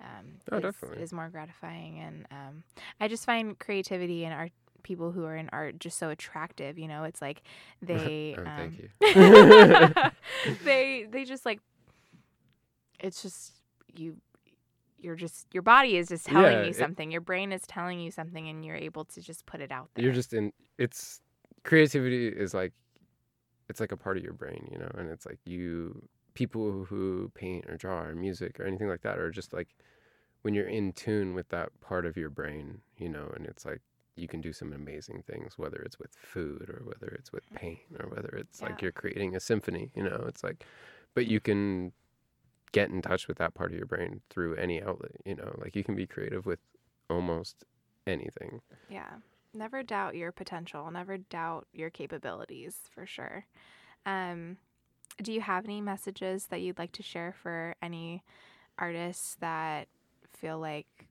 um, 0.00 0.38
Oh, 0.52 0.56
is, 0.58 0.62
definitely. 0.62 1.02
is 1.02 1.12
more 1.12 1.28
gratifying. 1.28 1.98
And 1.98 2.26
um, 2.30 2.62
I 3.00 3.08
just 3.08 3.26
find 3.26 3.58
creativity 3.58 4.24
and 4.24 4.32
art 4.32 4.52
people 4.82 5.12
who 5.12 5.24
are 5.24 5.36
in 5.36 5.48
art 5.52 5.78
just 5.78 5.98
so 5.98 6.10
attractive. 6.10 6.78
You 6.78 6.88
know, 6.88 7.04
it's 7.04 7.20
like 7.22 7.42
they 7.82 8.36
Oh, 8.38 8.44
thank 8.56 8.74
um, 8.74 8.78
you. 8.78 8.88
they 10.64 11.06
they 11.10 11.24
just 11.24 11.44
like 11.46 11.60
it's 13.00 13.22
just 13.22 13.52
you 13.94 14.16
you're 14.98 15.16
just 15.16 15.46
your 15.52 15.62
body 15.62 15.96
is 15.96 16.08
just 16.08 16.26
telling 16.26 16.58
Yeah, 16.58 16.62
you 16.62 16.72
it- 16.72 16.76
something 16.76 17.10
your 17.10 17.20
brain 17.22 17.52
is 17.52 17.62
telling 17.62 18.00
you 18.00 18.10
something 18.10 18.48
and 18.48 18.64
you're 18.64 18.76
able 18.76 19.04
to 19.06 19.20
just 19.20 19.46
put 19.46 19.60
it 19.60 19.70
out 19.72 19.88
there 19.94 20.04
you're 20.04 20.12
just 20.12 20.32
in 20.34 20.52
it's 20.78 21.20
creativity 21.64 22.28
is 22.28 22.54
like 22.54 22.72
it's 23.68 23.80
like 23.80 23.92
a 23.92 23.96
part 23.96 24.16
of 24.16 24.22
your 24.22 24.32
brain 24.32 24.68
you 24.70 24.78
know 24.78 24.90
and 24.98 25.08
it's 25.08 25.26
like 25.26 25.38
you 25.44 26.02
people 26.34 26.84
who 26.84 27.30
paint 27.34 27.64
or 27.68 27.76
draw 27.76 28.02
or 28.02 28.14
music 28.14 28.60
or 28.60 28.64
anything 28.64 28.88
like 28.88 29.02
that 29.02 29.18
are 29.18 29.30
just 29.30 29.52
like 29.52 29.68
when 30.42 30.54
you're 30.54 30.66
in 30.68 30.92
tune 30.92 31.34
with 31.34 31.48
that 31.48 31.68
part 31.80 32.06
of 32.06 32.16
your 32.16 32.30
brain 32.30 32.80
you 32.98 33.08
know 33.08 33.30
and 33.36 33.46
it's 33.46 33.64
like 33.64 33.80
you 34.20 34.28
can 34.28 34.40
do 34.40 34.52
some 34.52 34.72
amazing 34.72 35.22
things 35.26 35.54
whether 35.56 35.78
it's 35.78 35.98
with 35.98 36.12
food 36.14 36.68
or 36.68 36.82
whether 36.84 37.08
it's 37.14 37.32
with 37.32 37.48
paint 37.54 37.80
or 37.98 38.08
whether 38.10 38.28
it's 38.36 38.60
like 38.62 38.82
you're 38.82 38.92
creating 38.92 39.34
a 39.34 39.40
symphony 39.40 39.90
you 39.94 40.02
know 40.02 40.24
it's 40.28 40.44
like 40.44 40.64
but 41.14 41.26
you 41.26 41.40
can 41.40 41.92
get 42.72 42.90
in 42.90 43.02
touch 43.02 43.26
with 43.26 43.38
that 43.38 43.54
part 43.54 43.72
of 43.72 43.76
your 43.76 43.86
brain 43.86 44.20
through 44.30 44.54
any 44.56 44.82
outlet 44.82 45.12
you 45.24 45.34
know 45.34 45.52
like 45.58 45.74
you 45.74 45.82
can 45.82 45.94
be 45.94 46.06
creative 46.06 46.46
with 46.46 46.60
almost 47.10 47.64
anything. 48.06 48.60
Yeah. 48.88 49.10
Never 49.52 49.82
doubt 49.82 50.14
your 50.14 50.32
potential 50.32 50.90
never 50.90 51.18
doubt 51.18 51.66
your 51.72 51.90
capabilities 51.90 52.76
for 52.94 53.06
sure. 53.06 53.46
Um 54.06 54.58
do 55.20 55.32
you 55.32 55.40
have 55.40 55.64
any 55.64 55.80
messages 55.80 56.46
that 56.46 56.62
you'd 56.62 56.78
like 56.78 56.92
to 56.92 57.02
share 57.02 57.34
for 57.42 57.74
any 57.82 58.22
artists 58.78 59.36
that 59.40 59.88
feel 60.32 60.58
like 60.58 61.08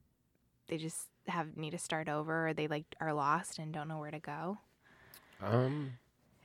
they 0.68 0.78
just 0.78 1.09
have 1.30 1.58
need 1.58 1.72
to 1.72 1.78
start 1.78 2.10
over 2.10 2.50
or 2.50 2.54
they 2.54 2.68
like 2.68 2.86
are 3.00 3.14
lost 3.14 3.60
and 3.60 3.74
don't 3.74 3.88
know 3.88 4.00
where 4.00 4.12
to 4.12 4.20
go 4.20 4.58
um 5.42 5.94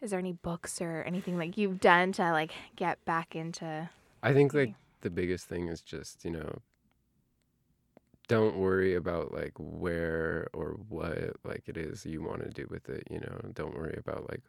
Is 0.00 0.10
there 0.10 0.18
any 0.18 0.32
books 0.32 0.80
or 0.80 1.02
anything 1.02 1.38
like 1.38 1.56
you've 1.56 1.80
done 1.80 2.12
to 2.12 2.30
like 2.32 2.52
get 2.76 3.04
back 3.04 3.34
into? 3.34 3.90
I 4.22 4.32
think 4.32 4.54
like 4.54 4.74
the 5.02 5.10
biggest 5.10 5.46
thing 5.48 5.68
is 5.68 5.80
just, 5.80 6.24
you 6.24 6.30
know, 6.30 6.60
don't 8.28 8.56
worry 8.56 8.94
about 8.94 9.32
like 9.32 9.52
where 9.58 10.48
or 10.54 10.76
what 10.88 11.36
like 11.44 11.64
it 11.68 11.76
is 11.76 12.06
you 12.06 12.22
want 12.22 12.42
to 12.42 12.50
do 12.50 12.66
with 12.70 12.88
it, 12.88 13.04
you 13.10 13.20
know. 13.20 13.40
Don't 13.52 13.76
worry 13.76 13.96
about 13.98 14.28
like 14.30 14.42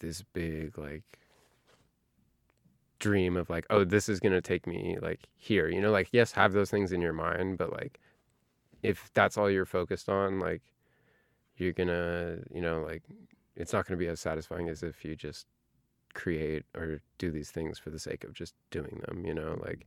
this 0.00 0.22
big 0.32 0.78
like 0.78 1.04
dream 2.98 3.36
of 3.36 3.50
like, 3.50 3.66
oh, 3.70 3.84
this 3.84 4.08
is 4.08 4.20
going 4.20 4.32
to 4.32 4.40
take 4.40 4.66
me 4.66 4.98
like 5.02 5.20
here, 5.36 5.68
you 5.68 5.80
know, 5.80 5.90
like 5.90 6.08
yes, 6.12 6.32
have 6.32 6.52
those 6.52 6.70
things 6.70 6.92
in 6.92 7.00
your 7.00 7.12
mind, 7.12 7.58
but 7.58 7.72
like 7.72 8.00
if 8.86 9.10
that's 9.14 9.38
all 9.38 9.50
you're 9.50 9.66
focused 9.66 10.08
on, 10.08 10.40
like 10.40 10.62
you're 11.56 11.72
to, 11.74 12.42
you 12.52 12.60
know, 12.60 12.82
like 12.82 13.02
it's 13.56 13.72
not 13.72 13.86
going 13.86 13.98
to 13.98 14.04
be 14.04 14.08
as 14.10 14.20
satisfying 14.20 14.68
as 14.68 14.82
if 14.82 15.04
you 15.04 15.16
just 15.16 15.46
create 16.14 16.64
or 16.74 17.00
do 17.18 17.30
these 17.30 17.50
things 17.50 17.78
for 17.78 17.90
the 17.90 17.98
sake 17.98 18.24
of 18.24 18.34
just 18.34 18.54
doing 18.70 19.02
them, 19.06 19.24
you 19.26 19.34
know, 19.34 19.58
like 19.64 19.86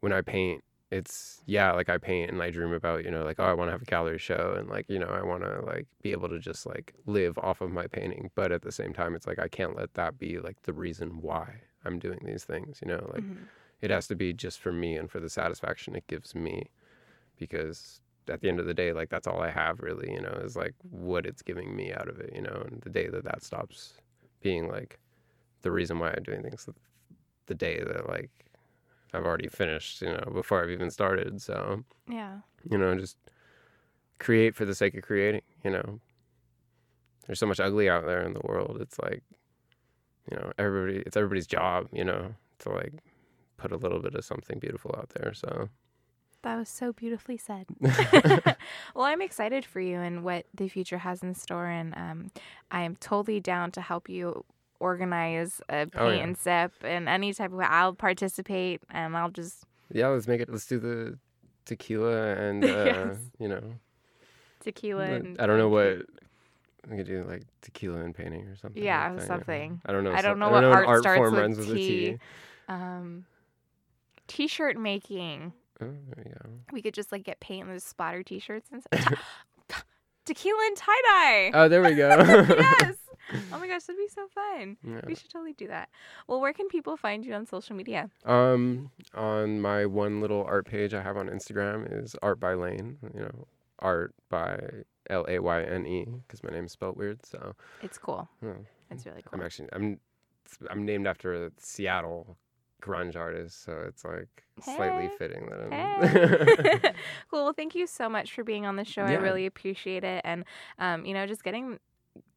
when 0.00 0.12
I 0.12 0.20
paint, 0.22 0.62
it's 0.90 1.42
yeah, 1.46 1.72
like 1.72 1.88
I 1.88 1.98
paint 1.98 2.30
and 2.30 2.42
I 2.42 2.50
dream 2.50 2.72
about, 2.72 3.04
you 3.04 3.10
know, 3.10 3.24
like 3.24 3.40
oh, 3.40 3.44
I 3.44 3.54
want 3.54 3.68
to 3.68 3.72
have 3.72 3.82
a 3.82 3.86
gallery 3.86 4.18
show 4.18 4.54
and 4.56 4.68
like, 4.68 4.86
you 4.88 4.98
know, 4.98 5.08
I 5.08 5.22
want 5.22 5.42
to 5.42 5.60
like 5.66 5.86
be 6.02 6.12
able 6.12 6.28
to 6.28 6.38
just 6.38 6.66
like 6.66 6.94
live 7.06 7.38
off 7.38 7.60
of 7.60 7.72
my 7.72 7.86
painting, 7.88 8.30
but 8.34 8.52
at 8.52 8.62
the 8.62 8.72
same 8.72 8.92
time 8.92 9.14
it's 9.14 9.26
like 9.26 9.38
I 9.38 9.48
can't 9.48 9.76
let 9.76 9.94
that 9.94 10.18
be 10.18 10.38
like 10.38 10.62
the 10.62 10.72
reason 10.72 11.20
why 11.22 11.62
I'm 11.84 11.98
doing 11.98 12.20
these 12.24 12.44
things, 12.44 12.80
you 12.82 12.88
know, 12.88 13.10
like 13.12 13.24
Mhm. 13.24 13.48
it 13.80 13.90
has 13.90 14.06
to 14.08 14.16
be 14.16 14.32
just 14.32 14.60
for 14.60 14.72
me 14.72 14.96
and 14.96 15.10
for 15.10 15.20
the 15.20 15.30
satisfaction 15.30 15.96
it 15.96 16.06
gives 16.06 16.34
me 16.34 16.70
because 17.38 18.00
at 18.28 18.40
the 18.40 18.48
end 18.48 18.58
of 18.58 18.66
the 18.66 18.74
day 18.74 18.92
like 18.92 19.08
that's 19.08 19.26
all 19.26 19.40
i 19.40 19.50
have 19.50 19.80
really 19.80 20.10
you 20.12 20.20
know 20.20 20.40
is 20.42 20.56
like 20.56 20.74
what 20.90 21.24
it's 21.26 21.42
giving 21.42 21.74
me 21.76 21.92
out 21.92 22.08
of 22.08 22.18
it 22.18 22.32
you 22.34 22.42
know 22.42 22.62
and 22.66 22.80
the 22.82 22.90
day 22.90 23.08
that 23.08 23.24
that 23.24 23.42
stops 23.42 23.94
being 24.42 24.68
like 24.68 24.98
the 25.62 25.70
reason 25.70 25.98
why 25.98 26.10
i'm 26.10 26.22
doing 26.24 26.42
things 26.42 26.68
the 27.46 27.54
day 27.54 27.80
that 27.86 28.08
like 28.08 28.30
i've 29.14 29.24
already 29.24 29.48
finished 29.48 30.02
you 30.02 30.08
know 30.08 30.30
before 30.32 30.62
i've 30.62 30.70
even 30.70 30.90
started 30.90 31.40
so 31.40 31.84
Yeah. 32.08 32.38
you 32.68 32.76
know 32.78 32.94
just 32.96 33.16
create 34.18 34.54
for 34.56 34.64
the 34.64 34.74
sake 34.74 34.94
of 34.96 35.02
creating 35.02 35.42
you 35.64 35.70
know 35.70 36.00
there's 37.26 37.38
so 37.38 37.46
much 37.46 37.60
ugly 37.60 37.90
out 37.90 38.06
there 38.06 38.22
in 38.22 38.34
the 38.34 38.40
world. 38.44 38.78
It's 38.80 39.00
like, 39.00 39.20
you 40.30 40.36
know, 40.36 40.52
everybody. 40.58 41.02
It's 41.04 41.16
everybody's 41.16 41.48
job, 41.48 41.88
you 41.92 42.04
know, 42.04 42.36
to 42.60 42.68
like 42.68 42.92
put 43.56 43.72
a 43.72 43.76
little 43.76 43.98
bit 43.98 44.14
of 44.14 44.24
something 44.24 44.60
beautiful 44.60 44.94
out 44.96 45.08
there. 45.08 45.34
So 45.34 45.68
That 46.42 46.56
was 46.58 46.68
so 46.68 46.92
beautifully 46.92 47.36
said. 47.38 47.66
well, 47.80 49.04
I'm 49.04 49.20
excited 49.20 49.64
for 49.64 49.80
you 49.80 49.98
and 49.98 50.22
what 50.22 50.46
the 50.54 50.68
future 50.68 50.98
has 50.98 51.22
in 51.22 51.34
store, 51.34 51.66
and 51.66 51.92
um, 51.96 52.30
I 52.70 52.82
am 52.82 52.96
totally 52.96 53.40
down 53.40 53.72
to 53.72 53.80
help 53.80 54.08
you 54.08 54.44
organize 54.78 55.60
a 55.68 55.86
paint 55.86 55.92
Oh, 55.96 56.10
yeah. 56.10 56.22
and 56.22 56.36
sip 56.38 56.72
and 56.82 57.08
any 57.08 57.32
type 57.32 57.52
of. 57.52 57.60
I'll 57.60 57.94
participate, 57.94 58.82
and 58.90 59.16
I'll 59.16 59.30
just 59.30 59.64
yeah, 59.92 60.08
let's 60.08 60.28
make 60.28 60.40
it. 60.40 60.48
Let's 60.48 60.66
do 60.66 60.78
the 60.78 61.18
tequila 61.64 62.36
and 62.36 62.64
uh, 62.64 62.68
Yes. 62.68 63.16
you 63.40 63.48
know, 63.48 63.62
tequila. 64.60 65.04
and 65.04 65.40
I 65.40 65.46
don't 65.46 65.58
know 65.58 65.68
what 65.68 66.02
we 66.88 66.96
could 66.96 67.06
do, 67.06 67.24
like 67.28 67.42
tequila 67.62 68.00
and 68.00 68.14
painting 68.14 68.46
or 68.46 68.54
something. 68.56 68.82
Yeah, 68.82 69.10
like 69.12 69.22
something. 69.22 69.80
I 69.84 69.92
don't 69.92 70.04
know. 70.04 70.12
I 70.12 70.22
don't 70.22 70.38
know 70.38 70.46
I 70.46 70.50
what 70.52 70.60
don't 70.60 70.72
know 70.72 70.78
an 70.78 70.86
art 70.86 71.00
starts 71.00 71.18
form 71.18 71.32
with 71.32 71.40
runs 71.40 71.58
with 71.58 71.70
a 71.70 71.74
T. 71.74 71.88
T. 72.12 72.18
Um, 72.68 73.24
t-shirt 74.28 74.76
making. 74.78 75.52
Oh, 75.80 75.86
there 76.14 76.24
you 76.26 76.32
go. 76.42 76.50
We 76.72 76.82
could 76.82 76.94
just 76.94 77.12
like 77.12 77.22
get 77.24 77.40
paint 77.40 77.66
and 77.68 77.76
just 77.76 77.88
splatter 77.88 78.22
t-shirts 78.22 78.68
and 78.72 78.82
stuff. 78.82 79.20
tequila 80.24 80.58
and 80.66 80.76
tie 80.76 81.02
dye. 81.02 81.50
Oh, 81.54 81.68
there 81.68 81.82
we 81.82 81.94
go. 81.94 82.08
yes. 82.18 82.94
Oh 83.52 83.58
my 83.58 83.66
gosh, 83.66 83.82
that'd 83.82 83.98
be 83.98 84.06
so 84.06 84.28
fun. 84.28 84.76
Yeah. 84.84 85.00
We 85.04 85.16
should 85.16 85.30
totally 85.30 85.52
do 85.52 85.66
that. 85.66 85.88
Well, 86.28 86.40
where 86.40 86.52
can 86.52 86.68
people 86.68 86.96
find 86.96 87.26
you 87.26 87.34
on 87.34 87.44
social 87.44 87.74
media? 87.74 88.08
Um, 88.24 88.92
on 89.14 89.60
my 89.60 89.84
one 89.84 90.20
little 90.20 90.44
art 90.44 90.64
page 90.64 90.94
I 90.94 91.02
have 91.02 91.16
on 91.16 91.26
Instagram 91.28 91.88
is 91.90 92.14
Art 92.22 92.38
by 92.38 92.54
Layne. 92.54 92.98
You 93.14 93.22
know, 93.22 93.46
art 93.80 94.14
by 94.30 94.60
L 95.10 95.26
A 95.28 95.40
Y 95.40 95.62
N 95.64 95.86
E 95.86 96.06
because 96.24 96.44
my 96.44 96.50
name's 96.50 96.70
spelled 96.70 96.96
weird. 96.96 97.26
So 97.26 97.56
It's 97.82 97.98
cool. 97.98 98.28
yeah, 98.44 98.52
It's 98.92 99.04
really 99.04 99.22
cool. 99.22 99.40
I'm 99.40 99.44
actually 99.44 99.70
I'm 99.72 99.98
I'm 100.70 100.84
named 100.84 101.08
after 101.08 101.50
Seattle 101.58 102.36
grunge 102.82 103.16
artist, 103.16 103.64
so 103.64 103.84
it's 103.86 104.04
like 104.04 104.44
slightly 104.62 105.08
fitting 105.18 105.48
that 105.50 105.60
I'm. 105.60 105.72
Hey. 105.72 106.78
cool. 106.78 106.92
Well, 107.32 107.52
thank 107.52 107.74
you 107.74 107.86
so 107.86 108.08
much 108.08 108.32
for 108.32 108.44
being 108.44 108.66
on 108.66 108.76
the 108.76 108.84
show. 108.84 109.02
I 109.02 109.14
really 109.14 109.46
appreciate 109.46 110.04
it. 110.04 110.22
And, 110.24 110.44
um, 110.78 111.04
you 111.04 111.14
know, 111.14 111.26
just 111.26 111.44
getting, 111.44 111.78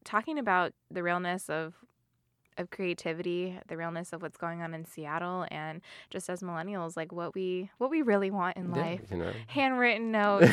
talking 0.04 0.38
about 0.40 0.74
the 0.92 1.04
realness 1.04 1.50
of, 1.50 1.74
of 2.60 2.70
creativity, 2.70 3.58
the 3.68 3.78
realness 3.78 4.14
of 4.14 4.22
what's 4.22 4.38
going 4.38 4.62
on 4.62 4.74
in 4.74 4.86
Seattle, 4.86 5.46
and 5.50 5.82
just 6.10 6.30
as 6.30 6.42
millennials, 6.42 6.96
like 6.96 7.12
what 7.12 7.34
we 7.34 7.72
what 7.78 7.90
we 7.90 8.02
really 8.02 8.30
want 8.30 8.58
in 8.58 8.74
yeah, 8.74 8.82
life. 8.82 9.02
You 9.10 9.18
know. 9.18 9.32
Handwritten 9.48 10.12
notes, 10.20 10.52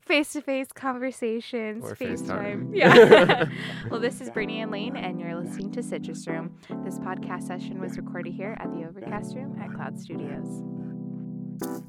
face 0.00 0.32
to 0.32 0.40
face 0.40 0.68
conversations, 0.74 1.84
FaceTime. 1.84 2.70
Yeah. 2.74 3.48
well, 3.90 4.00
this 4.00 4.20
is 4.20 4.30
Brittany 4.30 4.60
and 4.60 4.70
Layne, 4.70 4.96
and 4.96 5.20
you're 5.20 5.36
listening 5.36 5.70
to 5.72 5.82
Citrus 5.82 6.26
Room. 6.26 6.56
This 6.84 6.98
podcast 6.98 7.46
session 7.46 7.80
was 7.80 7.96
recorded 7.96 8.32
here 8.32 8.56
at 8.58 8.72
the 8.72 8.84
Overcast 8.84 9.36
Room 9.36 9.60
at 9.62 9.72
Cloud 9.74 10.00
Studios. 10.00 10.62
Thank 11.62 11.84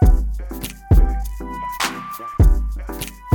you. 0.00 0.03
Yeah. 2.20 3.33